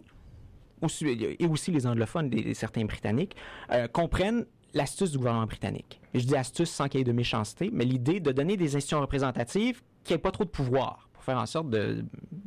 et 1.39 1.47
aussi 1.47 1.71
les 1.71 1.87
anglophones, 1.87 2.29
des, 2.29 2.53
certains 2.55 2.85
Britanniques, 2.85 3.35
euh, 3.71 3.89
comprennent 3.89 4.45
l'astuce 4.75 5.13
du 5.13 5.19
gouvernement 5.19 5.47
britannique. 5.47 6.01
Je 6.13 6.25
dis 6.25 6.37
astuce 6.37 6.71
sans 6.71 6.89
qu'il 6.89 6.99
y 6.99 7.01
ait 7.01 7.05
de 7.05 7.13
méchanceté, 7.13 7.71
mais 7.73 7.85
l'idée 7.85 8.21
de 8.21 8.33
donner 8.33 8.57
des 8.57 8.77
institutions 8.77 9.01
représentatives 9.01 9.83
qui 10.03 10.13
n'aient 10.13 10.19
pas 10.19 10.33
trop 10.33 10.45
de 10.45 10.51
pouvoir 10.51 11.09
pour 11.13 11.23
faire 11.23 11.39
en 11.39 11.47
sorte 11.47 11.71
de... 11.71 12.05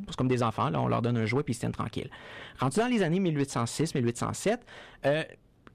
C'est 0.08 0.16
comme 0.16 0.28
des 0.28 0.43
enfants, 0.43 0.70
là, 0.70 0.80
on 0.82 0.88
leur 0.88 1.01
donne 1.01 1.18
un 1.18 1.26
jouet 1.26 1.43
puis 1.43 1.53
ils 1.53 1.55
se 1.55 1.62
tiennent 1.62 1.72
tranquilles. 1.72 2.12
Rendu 2.60 2.78
dans 2.78 2.88
les 2.88 3.01
années 3.01 3.20
1806, 3.20 3.95
1807, 3.95 4.66
euh, 5.05 5.24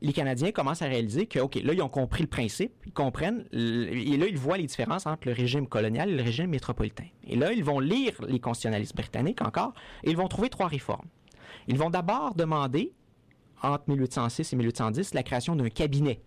les 0.03 0.13
Canadiens 0.13 0.51
commencent 0.51 0.83
à 0.83 0.87
réaliser 0.87 1.27
que, 1.27 1.39
OK, 1.39 1.55
là, 1.55 1.73
ils 1.73 1.81
ont 1.81 1.89
compris 1.89 2.23
le 2.23 2.29
principe, 2.29 2.73
ils 2.85 2.93
comprennent, 2.93 3.45
et 3.53 4.17
là, 4.17 4.27
ils 4.27 4.37
voient 4.37 4.59
les 4.59 4.67
différences 4.67 5.07
entre 5.07 5.29
le 5.29 5.33
régime 5.33 5.69
colonial 5.69 6.11
et 6.11 6.17
le 6.17 6.23
régime 6.23 6.51
métropolitain. 6.51 7.07
Et 7.25 7.37
là, 7.37 7.53
ils 7.53 7.63
vont 7.63 7.79
lire 7.79 8.13
les 8.27 8.41
constitutionnalistes 8.41 8.97
britanniques 8.97 9.43
encore, 9.43 9.75
et 10.03 10.11
ils 10.11 10.17
vont 10.17 10.27
trouver 10.27 10.49
trois 10.49 10.67
réformes. 10.67 11.07
Ils 11.69 11.79
vont 11.79 11.89
d'abord 11.89 12.35
demander, 12.35 12.93
entre 13.63 13.85
1806 13.87 14.53
et 14.53 14.57
1810, 14.57 15.15
la 15.15 15.23
création 15.23 15.55
d'un 15.55 15.69
cabinet. 15.69 16.21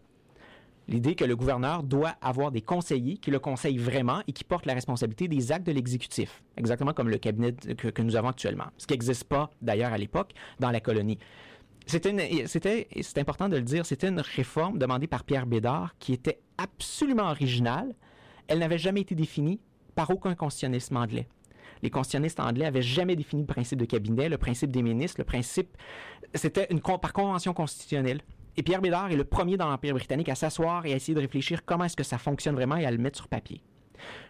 L'idée 0.87 1.15
que 1.15 1.25
le 1.25 1.35
gouverneur 1.35 1.83
doit 1.83 2.13
avoir 2.21 2.51
des 2.51 2.61
conseillers 2.61 3.17
qui 3.17 3.29
le 3.29 3.39
conseillent 3.39 3.79
vraiment 3.79 4.21
et 4.27 4.31
qui 4.31 4.45
portent 4.45 4.67
la 4.67 4.75
responsabilité 4.75 5.27
des 5.27 5.51
actes 5.51 5.65
de 5.65 5.71
l'exécutif, 5.73 6.43
exactement 6.57 6.93
comme 6.93 7.09
le 7.09 7.17
cabinet 7.17 7.53
que, 7.53 7.89
que 7.89 8.01
nous 8.03 8.15
avons 8.15 8.29
actuellement, 8.29 8.67
ce 8.77 8.87
qui 8.87 8.93
n'existe 8.93 9.25
pas 9.25 9.49
d'ailleurs 9.61 9.91
à 9.91 9.97
l'époque 9.97 10.31
dans 10.59 10.71
la 10.71 10.79
colonie. 10.79 11.17
C'était, 11.85 12.87
important 13.17 13.47
de 13.47 13.57
le 13.57 13.61
dire, 13.61 13.85
c'était 13.85 14.07
une 14.07 14.19
réforme 14.19 14.79
demandée 14.79 15.07
par 15.07 15.23
Pierre 15.23 15.45
Bédard 15.45 15.95
qui 15.99 16.13
était 16.13 16.39
absolument 16.57 17.29
originale. 17.29 17.93
Elle 18.47 18.59
n'avait 18.59 18.77
jamais 18.77 19.01
été 19.01 19.13
définie 19.13 19.59
par 19.93 20.09
aucun 20.09 20.35
constitutionnaliste 20.35 20.91
anglais. 20.93 21.27
Les 21.83 21.89
constitutionnistes 21.89 22.39
anglais 22.39 22.65
avaient 22.65 22.81
jamais 22.81 23.15
défini 23.15 23.43
le 23.43 23.47
principe 23.47 23.79
de 23.79 23.85
cabinet, 23.85 24.29
le 24.29 24.37
principe 24.37 24.71
des 24.71 24.81
ministres, 24.81 25.19
le 25.19 25.25
principe. 25.25 25.77
C'était 26.33 26.67
une 26.71 26.81
par 26.81 27.13
convention 27.13 27.53
constitutionnelle. 27.53 28.21
Et 28.57 28.63
Pierre 28.63 28.81
Bédard 28.81 29.11
est 29.11 29.17
le 29.17 29.25
premier 29.25 29.57
dans 29.57 29.69
l'Empire 29.69 29.93
britannique 29.93 30.29
à 30.29 30.35
s'asseoir 30.35 30.85
et 30.85 30.93
à 30.93 30.95
essayer 30.95 31.13
de 31.13 31.19
réfléchir 31.19 31.65
comment 31.65 31.83
est-ce 31.83 31.97
que 31.97 32.03
ça 32.03 32.17
fonctionne 32.17 32.55
vraiment 32.55 32.77
et 32.77 32.85
à 32.85 32.91
le 32.91 32.97
mettre 32.97 33.17
sur 33.17 33.27
papier. 33.27 33.61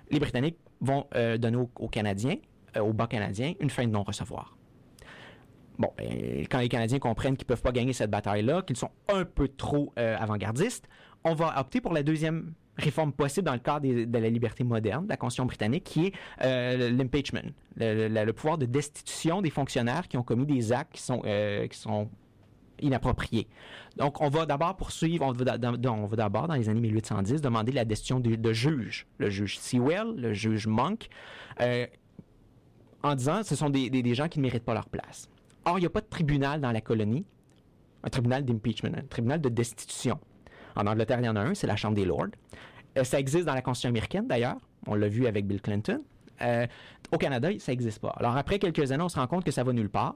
Les 0.10 0.20
Britanniques 0.20 0.58
vont 0.82 1.08
euh, 1.16 1.38
donner 1.38 1.58
aux, 1.58 1.70
aux 1.80 1.88
Canadiens, 1.88 2.38
euh, 2.76 2.82
aux 2.82 2.94
bas 2.94 3.08
Canadiens, 3.08 3.54
une 3.60 3.70
fin 3.70 3.86
de 3.86 3.92
non-recevoir. 3.92 4.58
Bon, 5.78 5.92
ben, 5.98 6.46
quand 6.50 6.60
les 6.60 6.70
Canadiens 6.70 7.00
comprennent 7.00 7.36
qu'ils 7.36 7.48
peuvent 7.48 7.62
pas 7.62 7.72
gagner 7.72 7.94
cette 7.94 8.12
bataille-là, 8.12 8.62
qu'ils 8.62 8.78
sont 8.78 8.92
un 9.10 9.26
peu 9.26 9.48
trop 9.48 9.94
euh, 10.00 10.16
avant-gardistes, 10.18 10.88
on 11.24 11.34
va 11.34 11.60
opter 11.60 11.82
pour 11.82 11.94
la 11.94 12.04
deuxième 12.04 12.54
réforme 12.78 13.14
possible 13.14 13.46
dans 13.46 13.54
le 13.54 13.60
cadre 13.60 13.88
de 13.88 14.18
la 14.18 14.30
liberté 14.30 14.64
moderne, 14.64 15.06
de 15.06 15.10
la 15.10 15.18
Constitution 15.18 15.46
britannique, 15.46 15.84
qui 15.84 16.08
est 16.08 16.14
euh, 16.44 16.92
l'impeachment, 16.92 17.52
le, 17.78 18.32
pouvoir 18.32 18.58
de 18.58 18.66
destitution 18.66 19.42
des 19.42 19.50
fonctionnaires 19.50 20.08
qui 20.08 20.18
ont 20.18 20.24
commis 20.24 20.46
des 20.46 20.72
actes 20.72 20.94
qui 20.94 21.02
sont, 21.02 21.22
euh, 21.26 21.68
inappropriés. 22.82 23.48
Donc, 23.96 24.22
on 24.22 24.30
va 24.30 24.46
d'abord 24.46 24.76
poursuivre, 24.76 25.26
on 25.26 25.32
va, 25.32 25.58
d'abord, 25.58 26.48
dans 26.48 26.56
les 26.56 26.68
années 26.68 26.82
1810, 26.82 27.42
demander 27.42 27.72
la 27.72 27.86
destitution 27.86 28.20
de, 28.20 28.54
juges. 28.54 29.08
Le 29.18 29.30
juge 29.30 29.58
Sewell, 29.58 30.14
le 30.18 30.34
juge 30.34 30.68
Monk. 30.68 31.08
Euh, 31.62 31.88
en 33.04 33.16
disant 33.16 33.44
ce 33.44 33.56
sont 33.56 33.70
des 33.70 34.16
gens 34.16 34.28
qui 34.28 34.40
ne 34.40 34.44
méritent 34.44 34.66
pas 34.66 34.74
leur 34.74 34.90
place. 34.90 35.30
Or, 35.66 35.78
il 35.78 35.82
n'y 35.82 35.88
a 35.88 35.90
pas 35.90 36.02
de 36.02 36.08
tribunal 36.08 36.62
dans 36.62 36.72
la 36.72 36.82
colonie, 36.82 37.26
un 38.04 38.10
tribunal 38.10 38.46
d'impeachment, 38.46 38.96
un 38.96 39.08
tribunal 39.08 39.42
de 39.42 39.50
destitution. 39.50 40.20
En 40.76 40.86
Angleterre, 40.88 41.20
il 41.20 41.26
y 41.26 41.30
en 41.30 41.36
a 41.36 41.42
un, 41.42 41.56
c'est 41.56 41.68
la 41.68 41.76
Chambre 41.76 41.96
des 41.96 42.06
Lords. 42.06 42.28
Euh, 42.98 43.04
ça 43.04 43.20
existe 43.20 43.46
dans 43.46 43.54
la 43.54 43.62
Constitution 43.62 43.90
américaine, 43.90 44.28
d'ailleurs. 44.28 44.58
On 44.88 44.96
l'a 44.96 45.08
vu 45.08 45.26
avec 45.28 45.48
Bill 45.48 45.62
Clinton. 45.62 46.02
Euh, 46.42 46.68
au 47.12 47.18
Canada, 47.18 47.50
ça 47.60 47.72
n'existe 47.72 48.00
pas. 48.00 48.14
Alors, 48.18 48.38
après 48.38 48.60
quelques 48.60 48.92
années, 48.92 49.04
on 49.04 49.10
se 49.10 49.18
rend 49.18 49.28
compte 49.28 49.44
que 49.44 49.52
ça 49.52 49.64
va 49.64 49.74
nulle 49.74 49.90
part. 49.90 50.16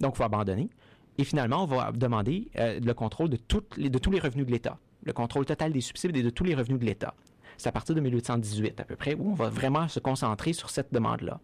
Donc, 0.00 0.14
il 0.14 0.16
faut 0.16 0.24
abandonner. 0.24 0.70
Et 1.18 1.24
finalement, 1.24 1.64
on 1.64 1.66
va 1.66 1.92
demander 1.92 2.48
euh, 2.58 2.80
le 2.80 2.94
contrôle 2.94 3.28
de, 3.28 3.36
de 3.36 3.98
tous 3.98 4.10
les 4.10 4.20
revenus 4.20 4.46
de 4.46 4.52
l'État, 4.52 4.78
le 5.04 5.12
contrôle 5.12 5.44
total 5.44 5.72
des 5.72 5.80
subsides 5.80 6.16
et 6.16 6.22
de 6.22 6.30
tous 6.30 6.44
les 6.44 6.54
revenus 6.54 6.78
de 6.78 6.86
l'État. 6.86 7.14
C'est 7.58 7.68
à 7.68 7.72
partir 7.72 7.94
de 7.94 8.00
1818 8.00 8.80
à 8.80 8.84
peu 8.84 8.96
près 8.96 9.14
où 9.14 9.30
on 9.30 9.34
va 9.34 9.50
vraiment 9.50 9.86
se 9.88 10.00
concentrer 10.00 10.54
sur 10.54 10.70
cette 10.70 10.94
demande-là. 10.94 11.40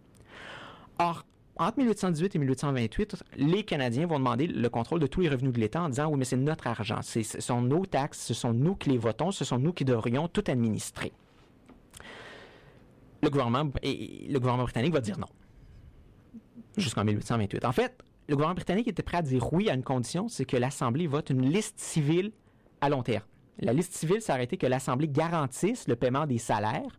Or, 0.99 1.26
entre 1.59 1.78
1818 1.78 2.36
et 2.36 2.38
1828, 2.38 3.16
les 3.36 3.64
Canadiens 3.64 4.07
vont 4.07 4.18
demander 4.18 4.46
le 4.46 4.68
contrôle 4.68 5.00
de 5.00 5.07
tous 5.07 5.22
les 5.22 5.28
revenus 5.28 5.52
de 5.52 5.61
l'État 5.61 5.82
en 5.82 5.88
disant 5.88 6.09
oui, 6.09 6.18
mais 6.18 6.24
c'est 6.24 6.36
notre 6.36 6.66
argent, 6.66 7.00
ce 7.02 7.22
sont 7.22 7.62
nos 7.62 7.86
taxes, 7.86 8.20
ce 8.26 8.34
sont 8.34 8.52
nous 8.52 8.74
qui 8.74 8.90
les 8.90 8.98
votons, 8.98 9.30
ce 9.30 9.44
sont 9.44 9.59
nous 9.59 9.72
qui 9.72 9.84
devrions 9.84 10.28
tout 10.28 10.44
administrer. 10.48 11.12
Le 13.22 13.30
gouvernement, 13.30 13.70
et 13.82 14.26
le 14.28 14.38
gouvernement 14.38 14.64
britannique 14.64 14.92
va 14.92 15.00
dire 15.00 15.18
non 15.18 15.28
jusqu'en 16.76 17.04
1828. 17.04 17.64
En 17.64 17.72
fait, 17.72 17.96
le 18.28 18.34
gouvernement 18.34 18.57
britannique 18.57 18.88
était 18.88 19.02
prêt 19.02 19.18
à 19.18 19.22
dire 19.22 19.52
oui 19.52 19.70
à 19.70 19.74
une 19.74 19.82
condition, 19.82 20.28
c'est 20.28 20.44
que 20.44 20.57
l'Assemblée 20.57 21.07
vote 21.07 21.30
une 21.30 21.50
liste 21.50 21.78
civile 21.78 22.32
à 22.80 22.90
long 22.90 23.02
terme. 23.02 23.24
La 23.59 23.72
liste 23.72 23.94
civile, 23.94 24.20
ça 24.20 24.34
aurait 24.34 24.44
été 24.44 24.59
que 24.59 24.66
l'Assemblée 24.66 25.09
garantisse 25.09 25.88
le 25.88 25.96
paiement 25.96 26.26
des 26.26 26.38
salaires 26.38 26.90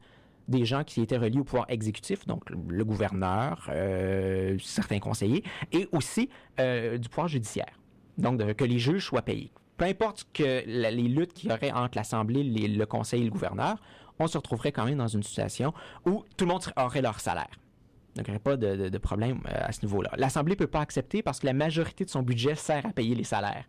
des 0.47 0.65
gens 0.65 0.83
qui 0.83 1.01
étaient 1.01 1.17
reliés 1.17 1.39
au 1.39 1.43
pouvoir 1.43 1.65
exécutif, 1.69 2.25
donc 2.25 2.49
le- 2.49 2.85
gouverneur, 2.85 3.67
euh, 3.69 4.57
certains 4.61 4.99
conseillers, 4.99 5.43
et 5.71 5.87
aussi 5.91 6.29
euh, 6.59 6.97
du 6.97 7.09
pouvoir 7.09 7.27
judiciaire. 7.27 7.79
Donc, 8.17 8.41
que 8.53 8.63
les 8.63 8.79
juges 8.79 9.05
soient 9.05 9.21
payés. 9.21 9.51
Peu 9.77 9.85
importe 9.85 10.25
que 10.33 10.63
les 10.65 10.91
luttes 10.91 11.33
qu'il 11.33 11.49
y 11.51 11.53
aurait 11.53 11.71
entre 11.71 11.97
l'Assemblée, 11.97 12.43
le 12.43 12.85
Conseil 12.85 13.21
et 13.21 13.25
le 13.25 13.29
gouverneur, 13.29 13.75
on 14.19 14.25
se 14.25 14.37
retrouverait 14.37 14.71
quand 14.71 14.85
même 14.85 14.97
dans 14.97 15.07
une 15.07 15.21
situation 15.21 15.71
où 16.05 16.23
tout 16.35 16.45
le 16.45 16.51
monde 16.51 16.63
aurait 16.77 17.03
leur 17.03 17.19
salaire. 17.19 17.51
Donc, 18.15 18.27
il 18.27 18.31
n'y 18.31 18.37
aurait 18.37 18.39
pas 18.43 18.57
de, 18.57 18.89
de- 18.89 18.97
problème 18.97 19.41
euh, 19.47 19.65
à 19.67 19.71
ce 19.71 19.85
niveau-là. 19.85 20.09
L'Assemblée 20.17 20.53
ne 20.53 20.57
peut 20.57 20.65
pas 20.65 20.79
accepter 20.81 21.21
parce 21.21 21.39
que 21.39 21.45
la 21.45 21.53
majorité 21.53 22.03
de 22.05 22.09
son 22.09 22.23
budget 22.23 22.55
sert 22.55 22.83
à 22.87 22.89
payer 22.89 23.13
les 23.13 23.23
salaires. 23.23 23.65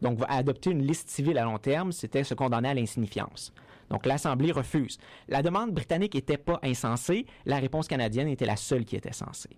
Donc, 0.00 0.20
adopter 0.28 0.70
une 0.70 0.86
liste 0.86 1.08
civile 1.08 1.36
à 1.38 1.42
long 1.44 1.58
terme, 1.58 1.90
c'était 1.90 2.22
se 2.22 2.34
condamner 2.34 2.68
à 2.68 2.74
l'insignifiance. 2.74 3.52
Donc, 3.90 4.06
l'Assemblée 4.06 4.52
refuse. 4.52 4.98
La 5.28 5.42
demande 5.42 5.72
britannique 5.72 6.14
n'était 6.14 6.38
pas 6.38 6.58
insensée, 6.62 7.26
la 7.46 7.58
réponse 7.58 7.88
canadienne 7.88 8.28
était 8.28 8.46
la 8.46 8.56
seule 8.56 8.84
qui 8.84 8.96
était 8.96 9.12
censée. 9.12 9.56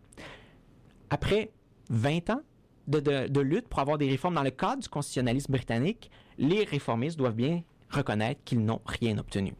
Après 1.10 1.50
20 1.90 2.30
ans 2.30 2.42
de, 2.86 3.40
lutte 3.40 3.68
pour 3.68 3.80
avoir 3.80 3.98
des 3.98 4.08
réformes 4.08 4.34
dans 4.34 4.42
le 4.42 4.50
cadre 4.50 4.82
du 4.82 4.88
constitutionnalisme 4.88 5.52
britannique, 5.52 6.10
les 6.38 6.64
réformistes 6.64 7.18
doivent 7.18 7.34
bien 7.34 7.62
reconnaître 7.90 8.42
qu'ils 8.44 8.64
n'ont 8.64 8.80
rien 8.86 9.18
obtenu. 9.18 9.54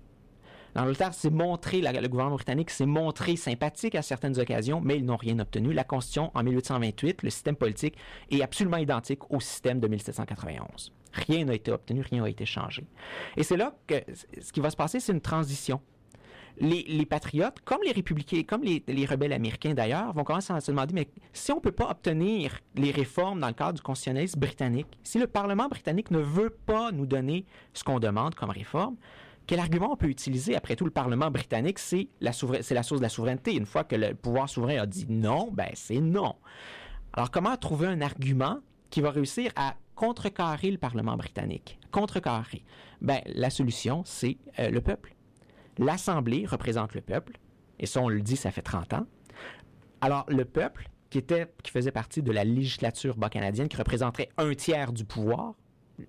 L'Angleterre 0.77 1.15
s'est 1.15 1.31
montré, 1.31 1.81
le 1.81 2.09
gouvernement 2.09 2.37
britannique 2.37 2.71
s'est 2.71 2.87
montré 2.87 3.35
sympathique 3.35 3.97
à 3.97 4.03
certaines 4.03 4.39
occasions, 4.39 4.81
mais 4.81 4.97
ils 4.99 5.05
n'ont 5.05 5.17
rien 5.17 5.39
obtenu. 5.41 5.73
La 5.73 5.83
Constitution, 5.83 6.31
en 6.35 6.45
1828, 6.45 7.25
le 7.25 7.31
système 7.31 7.57
politique 7.57 7.97
est 8.31 8.41
absolument 8.41 8.77
identique 8.77 9.29
au 9.33 9.41
système 9.41 9.81
de 9.81 9.89
1791. 9.89 10.93
Rien 11.13 11.45
n'a 11.45 11.55
été 11.55 11.71
obtenu, 11.73 12.03
rien 12.03 12.23
n'a 12.23 12.29
été 12.29 12.47
changé. 12.47 12.85
Et 13.37 13.43
c'est 13.43 13.57
là 13.57 13.75
que 13.87 13.95
ce 14.41 14.53
qui 14.53 14.61
va 14.61 14.71
se 14.71 14.77
passer, 14.77 15.01
c'est 15.01 15.13
une 15.13 15.21
transition. 15.21 15.81
Les, 16.59 16.83
les 16.83 17.07
patriotes, 17.07 17.61
comme 17.65 17.79
les 17.85 17.93
républicains, 17.93 18.43
comme 18.47 18.63
les, 18.63 18.83
les 18.87 19.07
rebelles 19.07 19.33
américains 19.33 19.73
d'ailleurs, 19.73 20.13
vont 20.13 20.25
commencer 20.25 20.53
à 20.53 20.61
se 20.61 20.71
demander, 20.71 20.93
mais 20.93 21.09
si 21.33 21.53
on 21.53 21.57
ne 21.57 21.61
peut 21.61 21.73
pas 21.73 21.89
obtenir 21.89 22.59
les 22.75 22.91
réformes 22.91 23.41
dans 23.41 23.47
le 23.47 23.55
cadre 23.55 23.75
du 23.75 23.83
constitutionnalisme 23.83 24.39
britannique, 24.39 24.89
si 25.03 25.19
le 25.19 25.27
Parlement 25.27 25.69
britannique 25.69 26.11
ne 26.11 26.19
veut 26.19 26.51
pas 26.51 26.93
nous 26.93 27.07
donner 27.07 27.47
ce 27.73 27.83
qu'on 27.83 27.99
demande 27.99 28.35
comme 28.35 28.51
réforme, 28.51 28.97
quel 29.47 29.59
argument 29.59 29.93
on 29.93 29.97
peut 29.97 30.09
utiliser? 30.09 30.55
Après 30.55 30.77
tout, 30.77 30.85
le 30.85 30.91
Parlement 30.91 31.31
britannique, 31.31 31.79
c'est 31.79 32.09
la, 32.21 32.33
c'est 32.33 32.75
la 32.75 32.83
source 32.83 33.01
de 33.01 33.05
la 33.05 33.09
souveraineté. 33.09 33.57
Une 33.57 33.67
fois 33.67 33.85
que 33.85 33.97
le 33.97 34.15
pouvoir 34.15 34.49
souverain 34.49 34.77
a 34.77 34.87
dit 34.87 35.07
non, 35.09 35.51
ben 35.53 35.71
c'est 35.75 36.01
non. 36.01 36.35
Alors, 37.15 37.31
comment 37.31 37.57
trouver 37.57 37.87
un 37.87 38.01
argument 38.03 38.59
qui 38.91 39.01
va 39.01 39.11
réussir 39.11 39.51
à 39.57 39.77
contrecarrer 40.01 40.71
le 40.71 40.79
Parlement 40.79 41.15
britannique? 41.19 41.79
Contrecarrer. 41.91 42.65
Ben, 43.03 43.21
la 43.27 43.51
solution, 43.51 44.01
c'est 44.07 44.39
euh, 44.59 44.71
le 44.71 44.81
peuple. 44.81 45.15
L'Assemblée 45.77 46.47
représente 46.47 46.95
le 46.95 47.03
peuple, 47.03 47.39
et 47.79 47.85
ça, 47.85 48.01
on 48.01 48.09
le 48.09 48.23
dit, 48.23 48.37
ça 48.37 48.51
fait 48.51 48.63
30 48.63 48.95
ans. 48.95 49.07
Alors, 50.01 50.25
le 50.29 50.47
peuple, 50.47 50.89
qui, 51.11 51.19
était, 51.19 51.53
qui 51.63 51.71
faisait 51.71 51.93
partie 51.93 52.23
de 52.23 52.33
la 52.33 52.45
législature 52.45 53.19
bas 53.19 53.29
canadienne, 53.29 53.69
qui 53.69 53.77
représenterait 53.77 54.31
un 54.39 54.55
tiers 54.55 54.95
du 54.95 55.05
pouvoir, 55.05 55.53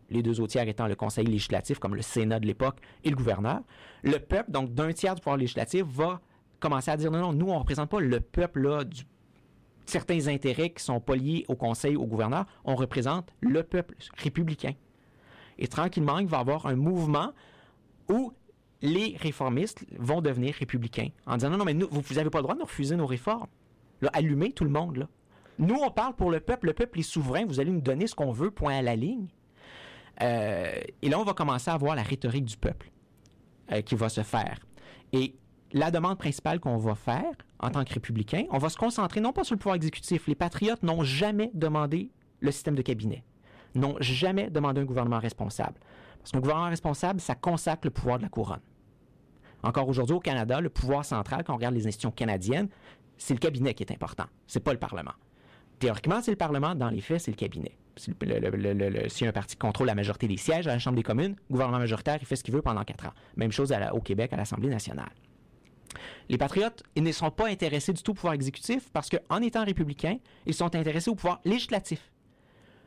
les 0.09 0.23
deux 0.23 0.39
autres 0.39 0.53
tiers 0.53 0.69
étant 0.69 0.87
le 0.87 0.95
conseil 0.95 1.25
législatif, 1.25 1.77
comme 1.77 1.95
le 1.95 2.01
Sénat 2.01 2.39
de 2.39 2.47
l'époque, 2.47 2.77
et 3.03 3.09
le 3.09 3.17
gouverneur, 3.17 3.59
le 4.03 4.19
peuple, 4.19 4.51
donc 4.51 4.73
d'un 4.73 4.93
tiers 4.93 5.15
du 5.15 5.21
pouvoir 5.21 5.35
législatif, 5.35 5.83
va 5.83 6.21
commencer 6.61 6.91
à 6.91 6.95
dire 6.95 7.11
non, 7.11 7.19
non, 7.19 7.33
nous, 7.33 7.47
on 7.47 7.55
ne 7.55 7.59
représente 7.59 7.89
pas 7.89 7.99
le 7.99 8.21
peuple 8.21 8.61
là, 8.61 8.85
du 8.85 9.03
certains 9.85 10.27
intérêts 10.27 10.69
qui 10.69 10.83
sont 10.83 10.99
pas 10.99 11.15
liés 11.15 11.45
au 11.47 11.55
conseil, 11.55 11.95
au 11.95 12.05
gouverneur, 12.05 12.45
on 12.63 12.75
représente 12.75 13.33
le 13.41 13.63
peuple 13.63 13.95
républicain. 14.17 14.73
Et 15.57 15.67
tranquillement, 15.67 16.19
il 16.19 16.27
va 16.27 16.37
y 16.37 16.41
avoir 16.41 16.65
un 16.65 16.75
mouvement 16.75 17.33
où 18.09 18.33
les 18.81 19.15
réformistes 19.19 19.85
vont 19.97 20.21
devenir 20.21 20.55
républicains 20.55 21.09
en 21.25 21.37
disant 21.37 21.51
non, 21.51 21.57
non, 21.57 21.65
mais 21.65 21.73
nous, 21.73 21.87
vous 21.89 22.15
n'avez 22.15 22.29
pas 22.29 22.39
le 22.39 22.43
droit 22.43 22.55
de 22.55 22.59
nous 22.59 22.65
refuser 22.65 22.95
nos 22.95 23.05
réformes. 23.05 23.47
Là, 24.01 24.09
allumez 24.13 24.51
tout 24.51 24.63
le 24.63 24.71
monde. 24.71 24.97
Là. 24.97 25.07
Nous, 25.59 25.75
on 25.75 25.91
parle 25.91 26.15
pour 26.15 26.31
le 26.31 26.39
peuple, 26.39 26.67
le 26.67 26.73
peuple 26.73 26.99
est 26.99 27.03
souverain, 27.03 27.45
vous 27.45 27.59
allez 27.59 27.71
nous 27.71 27.81
donner 27.81 28.07
ce 28.07 28.15
qu'on 28.15 28.31
veut, 28.31 28.49
point 28.49 28.77
à 28.77 28.81
la 28.81 28.95
ligne. 28.95 29.27
Euh, 30.21 30.73
et 31.01 31.09
là, 31.09 31.19
on 31.19 31.23
va 31.23 31.33
commencer 31.33 31.69
à 31.69 31.77
voir 31.77 31.95
la 31.95 32.03
rhétorique 32.03 32.45
du 32.45 32.57
peuple 32.57 32.91
euh, 33.71 33.81
qui 33.81 33.95
va 33.95 34.09
se 34.09 34.21
faire. 34.21 34.59
Et 35.13 35.35
la 35.73 35.91
demande 35.91 36.17
principale 36.17 36.59
qu'on 36.59 36.77
va 36.77 36.95
faire 36.95 37.33
en 37.61 37.69
tant 37.69 37.83
que 37.83 37.93
républicain, 37.93 38.45
on 38.49 38.57
va 38.57 38.69
se 38.69 38.77
concentrer 38.77 39.21
non 39.21 39.33
pas 39.33 39.43
sur 39.43 39.55
le 39.55 39.59
pouvoir 39.59 39.75
exécutif. 39.75 40.27
Les 40.27 40.35
patriotes 40.35 40.83
n'ont 40.83 41.03
jamais 41.03 41.51
demandé 41.53 42.11
le 42.39 42.51
système 42.51 42.75
de 42.75 42.81
cabinet, 42.81 43.23
n'ont 43.75 43.95
jamais 43.99 44.49
demandé 44.49 44.81
un 44.81 44.85
gouvernement 44.85 45.19
responsable. 45.19 45.79
Parce 46.19 46.31
qu'un 46.31 46.39
gouvernement 46.39 46.69
responsable, 46.69 47.21
ça 47.21 47.35
consacre 47.35 47.81
le 47.85 47.91
pouvoir 47.91 48.17
de 48.17 48.23
la 48.23 48.29
couronne. 48.29 48.61
Encore 49.63 49.87
aujourd'hui, 49.87 50.15
au 50.15 50.19
Canada, 50.19 50.59
le 50.59 50.69
pouvoir 50.69 51.05
central, 51.05 51.43
quand 51.43 51.53
on 51.53 51.57
regarde 51.57 51.75
les 51.75 51.85
institutions 51.85 52.11
canadiennes, 52.11 52.67
c'est 53.17 53.35
le 53.35 53.39
cabinet 53.39 53.75
qui 53.75 53.83
est 53.83 53.91
important. 53.91 54.25
C'est 54.47 54.59
pas 54.59 54.73
le 54.73 54.79
Parlement. 54.79 55.13
Théoriquement, 55.77 56.21
c'est 56.21 56.31
le 56.31 56.37
Parlement. 56.37 56.73
Dans 56.73 56.89
les 56.89 57.01
faits, 57.01 57.21
c'est 57.21 57.31
le 57.31 57.37
cabinet. 57.37 57.77
Si 57.95 59.25
un 59.27 59.31
parti 59.31 59.55
contrôle 59.55 59.87
la 59.87 59.95
majorité 59.95 60.27
des 60.27 60.37
sièges 60.37 60.65
à 60.67 60.71
la 60.71 60.79
Chambre 60.79 60.95
des 60.95 61.03
communes, 61.03 61.35
le 61.49 61.53
gouvernement 61.53 61.79
majoritaire, 61.79 62.17
il 62.19 62.25
fait 62.25 62.35
ce 62.35 62.43
qu'il 62.43 62.53
veut 62.53 62.61
pendant 62.61 62.83
quatre 62.83 63.05
ans. 63.05 63.13
Même 63.35 63.51
chose 63.51 63.73
au 63.91 63.99
Québec, 63.99 64.33
à 64.33 64.37
l'Assemblée 64.37 64.69
nationale. 64.69 65.11
Les 66.29 66.37
patriotes, 66.37 66.83
ils 66.95 67.03
ne 67.03 67.11
sont 67.11 67.31
pas 67.31 67.47
intéressés 67.47 67.93
du 67.93 68.01
tout 68.01 68.11
au 68.11 68.15
pouvoir 68.15 68.33
exécutif 68.33 68.89
parce 68.91 69.09
qu'en 69.09 69.41
étant 69.41 69.65
républicains, 69.65 70.17
ils 70.45 70.53
sont 70.53 70.75
intéressés 70.75 71.09
au 71.09 71.15
pouvoir 71.15 71.41
législatif. 71.45 72.11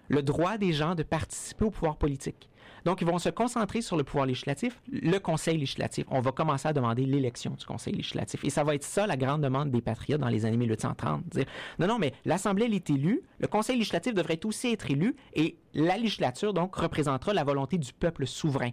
Le 0.09 0.23
droit 0.23 0.59
des 0.59 0.73
gens 0.73 0.95
de 0.95 1.03
participer 1.03 1.65
au 1.65 1.71
pouvoir 1.71 1.97
politique. 1.97 2.51
Donc, 2.85 3.01
ils 3.01 3.07
vont 3.07 3.19
se 3.19 3.31
concentrer 3.31 3.81
sur 3.81 3.97
le 3.97 4.05
pouvoir 4.05 4.27
législatif, 4.27 4.83
le 4.91 5.19
conseil 5.19 5.57
législatif. 5.57 6.05
On 6.11 6.21
va 6.21 6.33
commencer 6.33 6.69
à 6.69 6.75
demander 6.75 7.07
l'élection 7.07 7.53
du 7.53 7.65
conseil 7.65 7.95
législatif. 7.95 8.45
Et 8.45 8.51
ça 8.51 8.63
va 8.63 8.75
être 8.75 8.85
ça 8.85 9.07
la 9.07 9.17
grande 9.17 9.41
demande 9.41 9.71
des 9.71 9.81
patriotes 9.81 10.21
dans 10.21 10.29
les 10.29 10.45
années 10.45 10.59
1830. 10.59 11.27
Dire, 11.29 11.47
non, 11.79 11.87
non, 11.87 11.99
mais 11.99 12.13
l'Assemblée 12.27 12.67
elle 12.67 12.75
est 12.75 12.91
élue, 12.91 13.23
le 13.39 13.47
conseil 13.47 13.77
législatif 13.77 14.13
devrait 14.13 14.41
aussi 14.45 14.73
être 14.73 14.91
élu 14.91 15.17
et 15.33 15.57
la 15.73 15.97
législature, 15.97 16.53
donc, 16.53 16.77
représentera 16.77 17.33
la 17.33 17.45
volonté 17.45 17.79
du 17.79 17.93
peuple 17.95 18.27
souverain. 18.27 18.71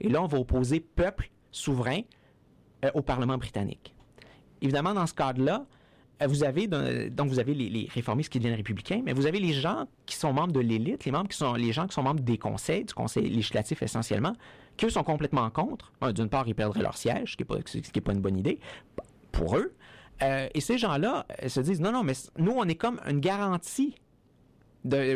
Et 0.00 0.08
là, 0.08 0.22
on 0.22 0.26
va 0.26 0.38
opposer 0.38 0.80
peuple 0.80 1.30
souverain 1.50 2.00
euh, 2.84 2.90
au 2.94 3.02
Parlement 3.02 3.38
britannique. 3.38 3.94
Évidemment, 4.60 4.94
dans 4.94 5.06
ce 5.06 5.14
cadre-là, 5.14 5.66
euh, 6.22 6.26
vous 6.26 6.44
avez 6.44 6.66
donc 6.66 7.28
vous 7.28 7.38
avez 7.38 7.54
les, 7.54 7.88
réformistes 7.92 8.30
qui 8.30 8.38
deviennent 8.38 8.56
républicains, 8.56 9.02
mais 9.04 9.12
vous 9.12 9.26
avez 9.26 9.40
les 9.40 9.52
gens 9.52 9.86
qui 10.06 10.16
sont 10.16 10.32
membres 10.32 10.52
de 10.52 10.60
l'élite, 10.60 11.04
les 11.04 11.12
membres 11.12 11.28
qui 11.28 11.36
sont 11.36 11.54
les 11.54 11.72
gens 11.72 11.86
qui 11.86 11.94
sont 11.94 12.02
membres 12.02 12.20
des 12.20 12.38
conseils, 12.38 12.84
du 12.84 12.94
conseil 12.94 13.28
législatif 13.28 13.82
essentiellement, 13.82 14.34
qui 14.76 14.86
eux 14.86 14.90
sont 14.90 15.04
complètement 15.04 15.48
contre. 15.50 15.92
Un, 16.00 16.12
D'une 16.12 16.28
part, 16.28 16.48
ils 16.48 16.54
perdraient 16.54 16.82
leur 16.82 16.96
siège, 16.96 17.32
ce 17.32 17.36
qui 17.36 17.44
n'est 17.94 18.00
pas, 18.00 18.12
une 18.12 18.20
bonne 18.20 18.36
idée 18.36 18.58
pour 19.30 19.56
eux. 19.56 19.74
Euh, 20.22 20.48
et 20.54 20.60
ces 20.60 20.78
gens-là 20.78 21.26
se 21.46 21.60
disent 21.60 21.80
non, 21.80 21.92
non, 21.92 22.04
mais 22.04 22.12
nous, 22.38 22.52
on 22.52 22.64
est 22.64 22.74
comme 22.74 23.00
une 23.08 23.20
garantie 23.20 23.96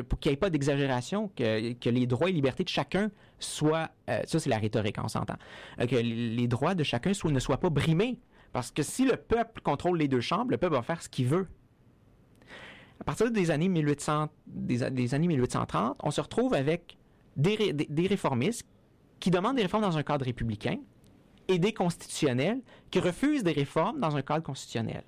pour 0.09 0.21
qu'il 0.21 0.31
n'y 0.31 0.35
ait 0.35 0.39
pas 0.39 0.51
d'exagération, 0.51 1.29
que, 1.37 1.89
les 1.89 2.07
droits 2.07 2.29
et 2.29 2.33
libertés 2.33 2.65
de 2.65 2.69
chacun 2.69 3.11
soient, 3.39 3.91
euh, 4.09 4.21
ça 4.27 4.39
c'est 4.39 4.51
la 4.51 4.59
rhétorique, 4.59 4.97
on 5.03 5.09
s'entend, 5.09 5.37
Euh, 5.81 5.87
que 5.87 5.97
les 5.97 6.49
droits 6.49 6.75
de 6.75 6.85
chacun 6.85 7.13
ne 7.25 7.39
soient 7.41 7.59
pas 7.59 7.71
brimés. 7.71 8.19
Parce 8.53 8.71
que 8.71 8.83
si 8.83 9.05
le 9.05 9.17
peuple 9.17 9.61
contrôle 9.61 9.99
les 9.99 10.09
deux 10.09 10.21
chambres, 10.21 10.51
le 10.51 10.57
peuple 10.57 10.75
va 10.75 10.83
faire 10.83 11.03
ce 11.03 11.09
qu'il 11.09 11.27
veut. 11.27 11.49
À 13.01 13.05
partir 13.05 13.31
des 13.31 13.51
années, 13.51 13.69
1800, 13.69 14.29
des, 14.47 14.83
années 15.15 15.27
1830, 15.27 15.99
on 16.03 16.11
se 16.11 16.21
retrouve 16.21 16.55
avec 16.55 16.97
des 17.37 18.07
réformistes 18.09 18.67
qui 19.21 19.31
demandent 19.31 19.57
des 19.57 19.63
réformes 19.63 19.83
dans 19.83 19.99
un 19.99 20.03
cadre 20.03 20.25
républicain 20.25 20.79
et 21.49 21.59
des 21.59 21.73
constitutionnels 21.73 22.61
qui 22.91 23.01
refusent 23.01 23.45
des 23.45 23.53
réformes 23.53 24.01
dans 24.01 24.17
un 24.17 24.23
cadre 24.23 24.43
constitutionnel. 24.43 25.03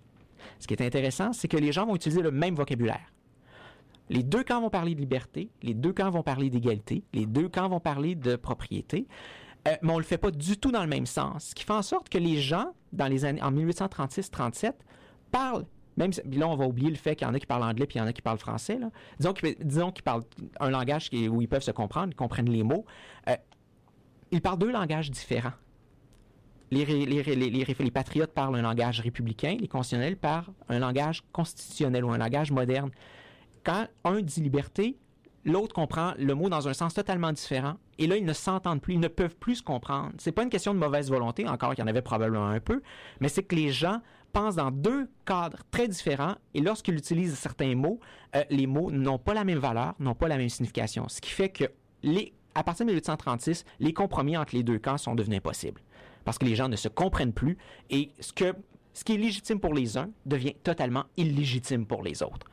Ce 0.58 0.66
qui 0.66 0.74
est 0.74 0.82
intéressant, 0.82 1.32
c'est 1.32 1.48
que 1.48 1.56
les 1.56 1.72
gens 1.72 1.86
vont 1.86 1.96
utiliser 1.96 2.22
le 2.22 2.30
même 2.30 2.54
vocabulaire. 2.54 3.12
Les 4.10 4.22
deux 4.22 4.42
camps 4.42 4.60
vont 4.60 4.70
parler 4.70 4.94
de 4.94 5.00
liberté, 5.00 5.50
les 5.62 5.74
deux 5.74 5.92
camps 5.92 6.10
vont 6.10 6.22
parler 6.22 6.48
d'égalité, 6.50 7.04
les 7.12 7.26
deux 7.26 7.48
camps 7.48 7.68
vont 7.68 7.80
parler 7.80 8.14
de 8.14 8.36
propriété, 8.36 9.06
euh, 9.66 9.72
mais 9.82 9.90
on 9.90 9.96
ne 9.96 10.00
le 10.00 10.04
fait 10.06 10.18
pas 10.18 10.30
du 10.30 10.56
tout 10.56 10.70
dans 10.72 10.82
le 10.82 10.88
même 10.88 11.06
sens. 11.06 11.46
Ce 11.50 11.54
qui 11.54 11.64
fait 11.64 11.72
en 11.72 11.82
sorte 11.82 12.08
que 12.08 12.18
les 12.18 12.40
gens, 12.40 12.72
dans 12.92 13.06
les 13.08 13.24
années, 13.24 13.42
en 13.42 13.50
1836-37, 13.52 14.72
parlent 15.30 15.66
même 15.96 16.12
si- 16.12 16.22
là, 16.30 16.46
on 16.46 16.54
va 16.54 16.64
oublier 16.64 16.90
le 16.90 16.96
fait 16.96 17.16
qu'il 17.16 17.26
y 17.26 17.30
en 17.30 17.34
a 17.34 17.40
qui 17.40 17.46
parlent 17.46 17.64
anglais 17.64 17.84
puis 17.84 17.96
il 17.96 17.98
y 17.98 18.02
en 18.02 18.06
a 18.06 18.12
qui 18.12 18.22
parlent 18.22 18.38
français. 18.38 18.78
Disons 19.18 19.32
qu'ils 19.90 20.04
parlent 20.04 20.22
un 20.60 20.70
langage 20.70 21.10
qui- 21.10 21.28
où 21.28 21.42
ils 21.42 21.48
peuvent 21.48 21.62
se 21.62 21.72
comprendre, 21.72 22.10
ils 22.12 22.16
comprennent 22.16 22.48
les 22.48 22.62
mots. 22.62 22.84
Euh, 23.28 23.34
ils 24.30 24.40
parlent 24.40 24.58
deux 24.60 24.70
langages 24.70 25.10
différents. 25.10 25.54
Les, 26.70 26.84
les 26.84 27.90
patriotes 27.90 28.32
parlent 28.32 28.54
un 28.56 28.62
langage 28.62 29.00
républicain, 29.00 29.56
les 29.58 29.66
constitutionnels 29.68 30.16
parlent 30.16 30.52
un 30.68 30.78
langage 30.78 31.24
constitutionnel 31.32 32.04
ou 32.04 32.10
un 32.12 32.18
langage 32.18 32.52
moderne. 32.52 32.90
Quand 33.68 33.86
un 34.04 34.22
dit 34.22 34.40
liberté, 34.40 34.96
l'autre 35.44 35.74
comprend 35.74 36.14
le 36.18 36.34
mot 36.34 36.48
dans 36.48 36.68
un 36.68 36.72
sens 36.72 36.94
totalement 36.94 37.32
différent. 37.32 37.74
Et 37.98 38.06
là, 38.06 38.16
ils 38.16 38.24
ne 38.24 38.32
s'entendent 38.32 38.80
plus, 38.80 38.94
ils 38.94 39.00
ne 39.00 39.08
peuvent 39.08 39.36
plus 39.36 39.56
se 39.56 39.62
comprendre. 39.62 40.12
C'est 40.16 40.32
pas 40.32 40.42
une 40.42 40.48
question 40.48 40.72
de 40.72 40.78
mauvaise 40.78 41.10
volonté, 41.10 41.46
encore 41.46 41.74
qu'il 41.74 41.80
y 41.80 41.84
en 41.84 41.86
avait 41.86 42.00
probablement 42.00 42.46
un 42.46 42.60
peu, 42.60 42.80
mais 43.20 43.28
c'est 43.28 43.42
que 43.42 43.54
les 43.54 43.68
gens 43.68 44.00
pensent 44.32 44.56
dans 44.56 44.70
deux 44.70 45.10
cadres 45.26 45.58
très 45.70 45.86
différents 45.86 46.36
et 46.54 46.62
lorsqu'ils 46.62 46.96
utilisent 46.96 47.34
certains 47.34 47.74
mots, 47.74 48.00
euh, 48.36 48.42
les 48.48 48.66
mots 48.66 48.90
n'ont 48.90 49.18
pas 49.18 49.34
la 49.34 49.44
même 49.44 49.58
valeur, 49.58 49.92
n'ont 49.98 50.14
pas 50.14 50.28
la 50.28 50.38
même 50.38 50.48
signification. 50.48 51.06
Ce 51.10 51.20
qui 51.20 51.30
fait 51.30 51.50
que 51.50 51.64
les, 52.02 52.32
à 52.54 52.64
partir 52.64 52.86
de 52.86 52.92
1836, 52.92 53.66
les 53.80 53.92
compromis 53.92 54.38
entre 54.38 54.54
les 54.56 54.62
deux 54.62 54.78
camps 54.78 54.96
sont 54.96 55.14
devenus 55.14 55.40
impossibles. 55.40 55.82
Parce 56.24 56.38
que 56.38 56.46
les 56.46 56.54
gens 56.54 56.70
ne 56.70 56.76
se 56.76 56.88
comprennent 56.88 57.34
plus 57.34 57.58
et 57.90 58.12
ce, 58.18 58.32
que, 58.32 58.54
ce 58.94 59.04
qui 59.04 59.12
est 59.12 59.18
légitime 59.18 59.60
pour 59.60 59.74
les 59.74 59.98
uns 59.98 60.08
devient 60.24 60.54
totalement 60.54 61.04
illégitime 61.18 61.84
pour 61.84 62.02
les 62.02 62.22
autres. 62.22 62.46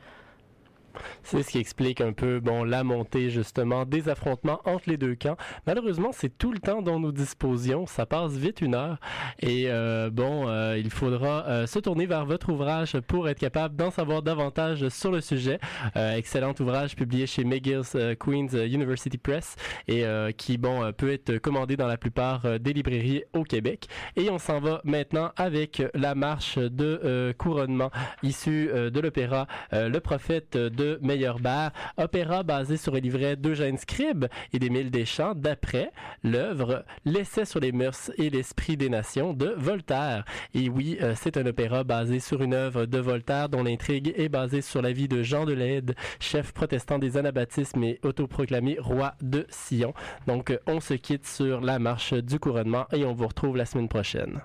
C'est 1.22 1.42
ce 1.42 1.50
qui 1.50 1.58
explique 1.58 2.00
un 2.00 2.12
peu 2.12 2.40
bon 2.40 2.64
la 2.64 2.84
montée 2.84 3.30
justement 3.30 3.84
des 3.84 4.08
affrontements 4.08 4.60
entre 4.64 4.88
les 4.88 4.96
deux 4.96 5.14
camps. 5.14 5.36
Malheureusement, 5.66 6.10
c'est 6.12 6.36
tout 6.36 6.52
le 6.52 6.58
temps 6.58 6.82
dont 6.82 6.98
nous 7.00 7.12
disposions. 7.12 7.86
Ça 7.86 8.06
passe 8.06 8.32
vite 8.32 8.60
une 8.60 8.74
heure 8.74 8.98
et 9.40 9.64
euh, 9.68 10.10
bon, 10.10 10.48
euh, 10.48 10.78
il 10.78 10.90
faudra 10.90 11.46
euh, 11.46 11.66
se 11.66 11.78
tourner 11.78 12.06
vers 12.06 12.24
votre 12.24 12.50
ouvrage 12.50 12.98
pour 13.00 13.28
être 13.28 13.38
capable 13.38 13.76
d'en 13.76 13.90
savoir 13.90 14.22
davantage 14.22 14.88
sur 14.88 15.10
le 15.10 15.20
sujet. 15.20 15.58
Excellent 15.94 16.54
ouvrage 16.60 16.96
publié 16.96 17.26
chez 17.26 17.44
McGill's 17.44 17.96
Queen's 18.18 18.52
University 18.52 19.18
Press 19.18 19.56
et 19.88 20.04
qui 20.36 20.58
bon 20.58 20.92
peut 20.92 21.12
être 21.12 21.38
commandé 21.38 21.76
dans 21.76 21.86
la 21.86 21.96
plupart 21.96 22.58
des 22.60 22.72
librairies 22.72 23.24
au 23.32 23.42
Québec. 23.42 23.88
Et 24.16 24.30
on 24.30 24.38
s'en 24.38 24.60
va 24.60 24.80
maintenant 24.84 25.32
avec 25.36 25.82
la 25.94 26.14
marche 26.14 26.58
de 26.58 27.34
couronnement 27.38 27.90
issue 28.22 28.68
de 28.68 29.00
l'opéra 29.00 29.46
Le 29.72 29.98
Prophète 29.98 30.56
de 30.56 30.85
Meyerbeer, 31.02 31.70
opéra 31.96 32.42
basé 32.42 32.76
sur 32.76 32.94
un 32.94 33.00
livret 33.00 33.36
d'Eugène 33.36 33.78
Scribe 33.78 34.26
et 34.52 34.58
d'Émile 34.58 34.90
Deschamps 34.90 35.34
d'après 35.34 35.90
l'œuvre 36.22 36.84
L'essai 37.04 37.44
sur 37.44 37.60
les 37.60 37.72
mœurs 37.72 38.10
et 38.18 38.30
l'esprit 38.30 38.76
des 38.76 38.88
nations 38.88 39.32
de 39.32 39.54
Voltaire. 39.56 40.24
Et 40.54 40.68
oui, 40.68 40.98
euh, 41.00 41.14
c'est 41.16 41.36
un 41.36 41.46
opéra 41.46 41.84
basé 41.84 42.20
sur 42.20 42.42
une 42.42 42.54
œuvre 42.54 42.86
de 42.86 42.98
Voltaire 42.98 43.48
dont 43.48 43.62
l'intrigue 43.62 44.14
est 44.16 44.28
basée 44.28 44.62
sur 44.62 44.82
la 44.82 44.92
vie 44.92 45.08
de 45.08 45.22
Jean 45.22 45.44
de 45.44 45.52
Leyde, 45.52 45.94
chef 46.20 46.52
protestant 46.52 46.98
des 46.98 47.16
anabaptismes 47.16 47.82
et 47.84 48.00
autoproclamé 48.02 48.76
roi 48.80 49.14
de 49.20 49.46
Sion. 49.48 49.94
Donc 50.26 50.50
euh, 50.50 50.58
on 50.66 50.80
se 50.80 50.94
quitte 50.94 51.26
sur 51.26 51.60
la 51.60 51.78
marche 51.78 52.14
du 52.14 52.38
couronnement 52.38 52.86
et 52.92 53.04
on 53.04 53.12
vous 53.12 53.26
retrouve 53.26 53.56
la 53.56 53.66
semaine 53.66 53.88
prochaine. 53.88 54.40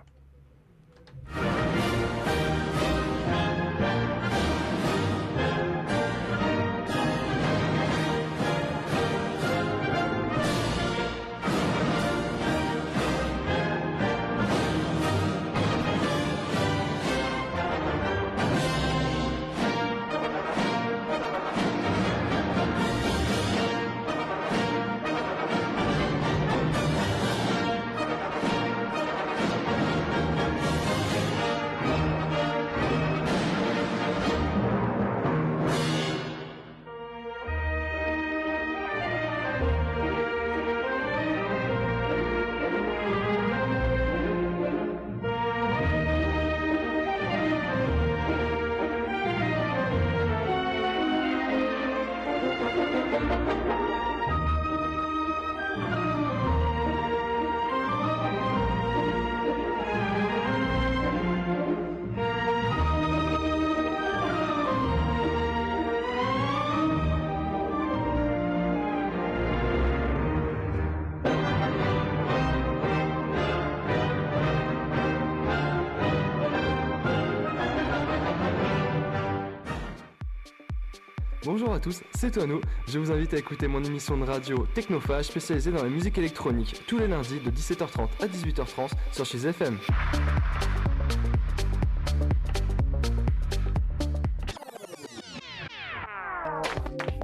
Bonjour 81.62 81.76
à 81.76 81.80
tous, 81.80 82.02
c'est 82.16 82.32
Toano. 82.32 82.60
Je 82.88 82.98
vous 82.98 83.12
invite 83.12 83.36
à 83.36 83.38
écouter 83.38 83.68
mon 83.68 83.84
émission 83.84 84.18
de 84.18 84.24
radio 84.24 84.66
Technophage 84.74 85.26
spécialisée 85.26 85.70
dans 85.70 85.84
la 85.84 85.90
musique 85.90 86.18
électronique 86.18 86.82
tous 86.88 86.98
les 86.98 87.08
lundis 87.08 87.40
de 87.40 87.52
17h30 87.52 88.08
à 88.20 88.26
18h30 88.26 88.90
sur 89.12 89.26
chez 89.26 89.46
FM. 89.46 89.78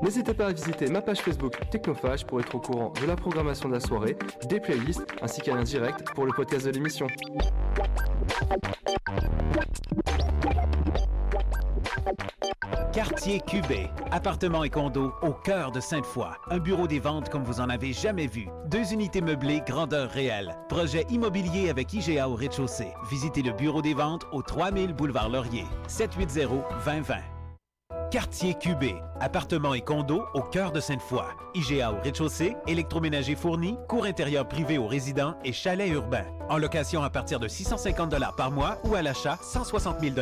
N'hésitez 0.03 0.35
pas 0.35 0.45
à 0.45 0.51
visiter 0.51 0.85
ma 0.85 1.01
page 1.01 1.21
Facebook 1.21 1.55
Technophage 1.71 2.27
pour 2.27 2.39
être 2.39 2.53
au 2.53 2.59
courant 2.59 2.93
de 3.01 3.07
la 3.07 3.15
programmation 3.15 3.69
de 3.69 3.73
la 3.73 3.79
soirée, 3.79 4.15
des 4.47 4.59
playlists 4.59 5.07
ainsi 5.23 5.41
qu'un 5.41 5.63
direct 5.63 6.13
pour 6.13 6.27
le 6.27 6.31
podcast 6.31 6.67
de 6.67 6.71
l'émission. 6.73 7.07
Quartier 13.17 13.39
Cubé, 13.39 13.89
appartements 14.11 14.63
et 14.63 14.69
condos 14.69 15.11
au 15.23 15.31
cœur 15.31 15.71
de 15.71 15.79
Sainte-Foy. 15.79 16.29
Un 16.51 16.59
bureau 16.59 16.85
des 16.85 16.99
ventes 16.99 17.29
comme 17.29 17.43
vous 17.43 17.59
en 17.59 17.67
avez 17.67 17.91
jamais 17.91 18.27
vu. 18.27 18.47
Deux 18.67 18.93
unités 18.93 19.21
meublées 19.21 19.63
grandeur 19.65 20.11
réelle. 20.11 20.55
Projet 20.69 21.03
immobilier 21.09 21.71
avec 21.71 21.91
IGA 21.93 22.29
au 22.29 22.35
rez-de-chaussée. 22.35 22.93
Visitez 23.09 23.41
le 23.41 23.53
bureau 23.53 23.81
des 23.81 23.95
ventes 23.95 24.27
au 24.31 24.43
3000 24.43 24.93
boulevard 24.93 25.29
Laurier. 25.29 25.65
780-2020. 25.87 27.36
Quartier 28.09 28.53
Cubé, 28.53 28.95
appartements 29.19 29.73
et 29.73 29.81
condos 29.81 30.23
au 30.33 30.41
cœur 30.41 30.71
de 30.71 30.79
Sainte-Foy. 30.79 31.25
IGA 31.55 31.91
au 31.91 32.01
rez-de-chaussée, 32.01 32.55
électroménager 32.65 33.35
fourni, 33.35 33.77
cours 33.89 34.05
intérieur 34.05 34.47
privé 34.47 34.77
aux 34.77 34.87
résidents 34.87 35.35
et 35.43 35.51
chalet 35.51 35.89
urbain. 35.89 36.23
En 36.49 36.57
location 36.57 37.03
à 37.03 37.09
partir 37.09 37.39
de 37.39 37.49
650 37.49 38.15
par 38.37 38.51
mois 38.51 38.77
ou 38.85 38.95
à 38.95 39.01
l'achat 39.01 39.37
160 39.41 39.99
000 39.99 40.15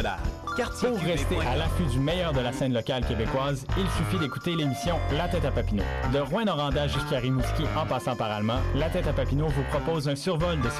Quartier 0.58 0.90
Pour 0.90 0.98
rester 1.00 1.38
à 1.42 1.58
l'affût 1.58 1.86
du 1.86 2.00
meilleur 2.00 2.34
de 2.34 2.40
la 2.40 2.54
scène 2.54 2.74
locale 2.74 3.06
québécoise, 3.06 3.66
il 3.78 3.88
suffit 3.90 4.18
d'écouter 4.18 4.56
l'émission 4.56 4.96
La 5.16 5.28
Tête 5.28 5.46
à 5.46 5.52
Papineau. 5.52 5.84
De 6.12 6.20
Rouen-Noranda 6.20 6.88
jusqu'à 6.88 7.20
Rimouski 7.20 7.64
en 7.78 7.86
passant 7.86 8.16
par 8.16 8.32
Allemand, 8.32 8.60
La 8.74 8.90
Tête 8.90 9.06
à 9.08 9.14
Papineau 9.14 9.48
vous 9.48 9.64
propose 9.70 10.10
un 10.10 10.16
survol 10.16 10.60
de 10.60 10.70
ses 10.70 10.74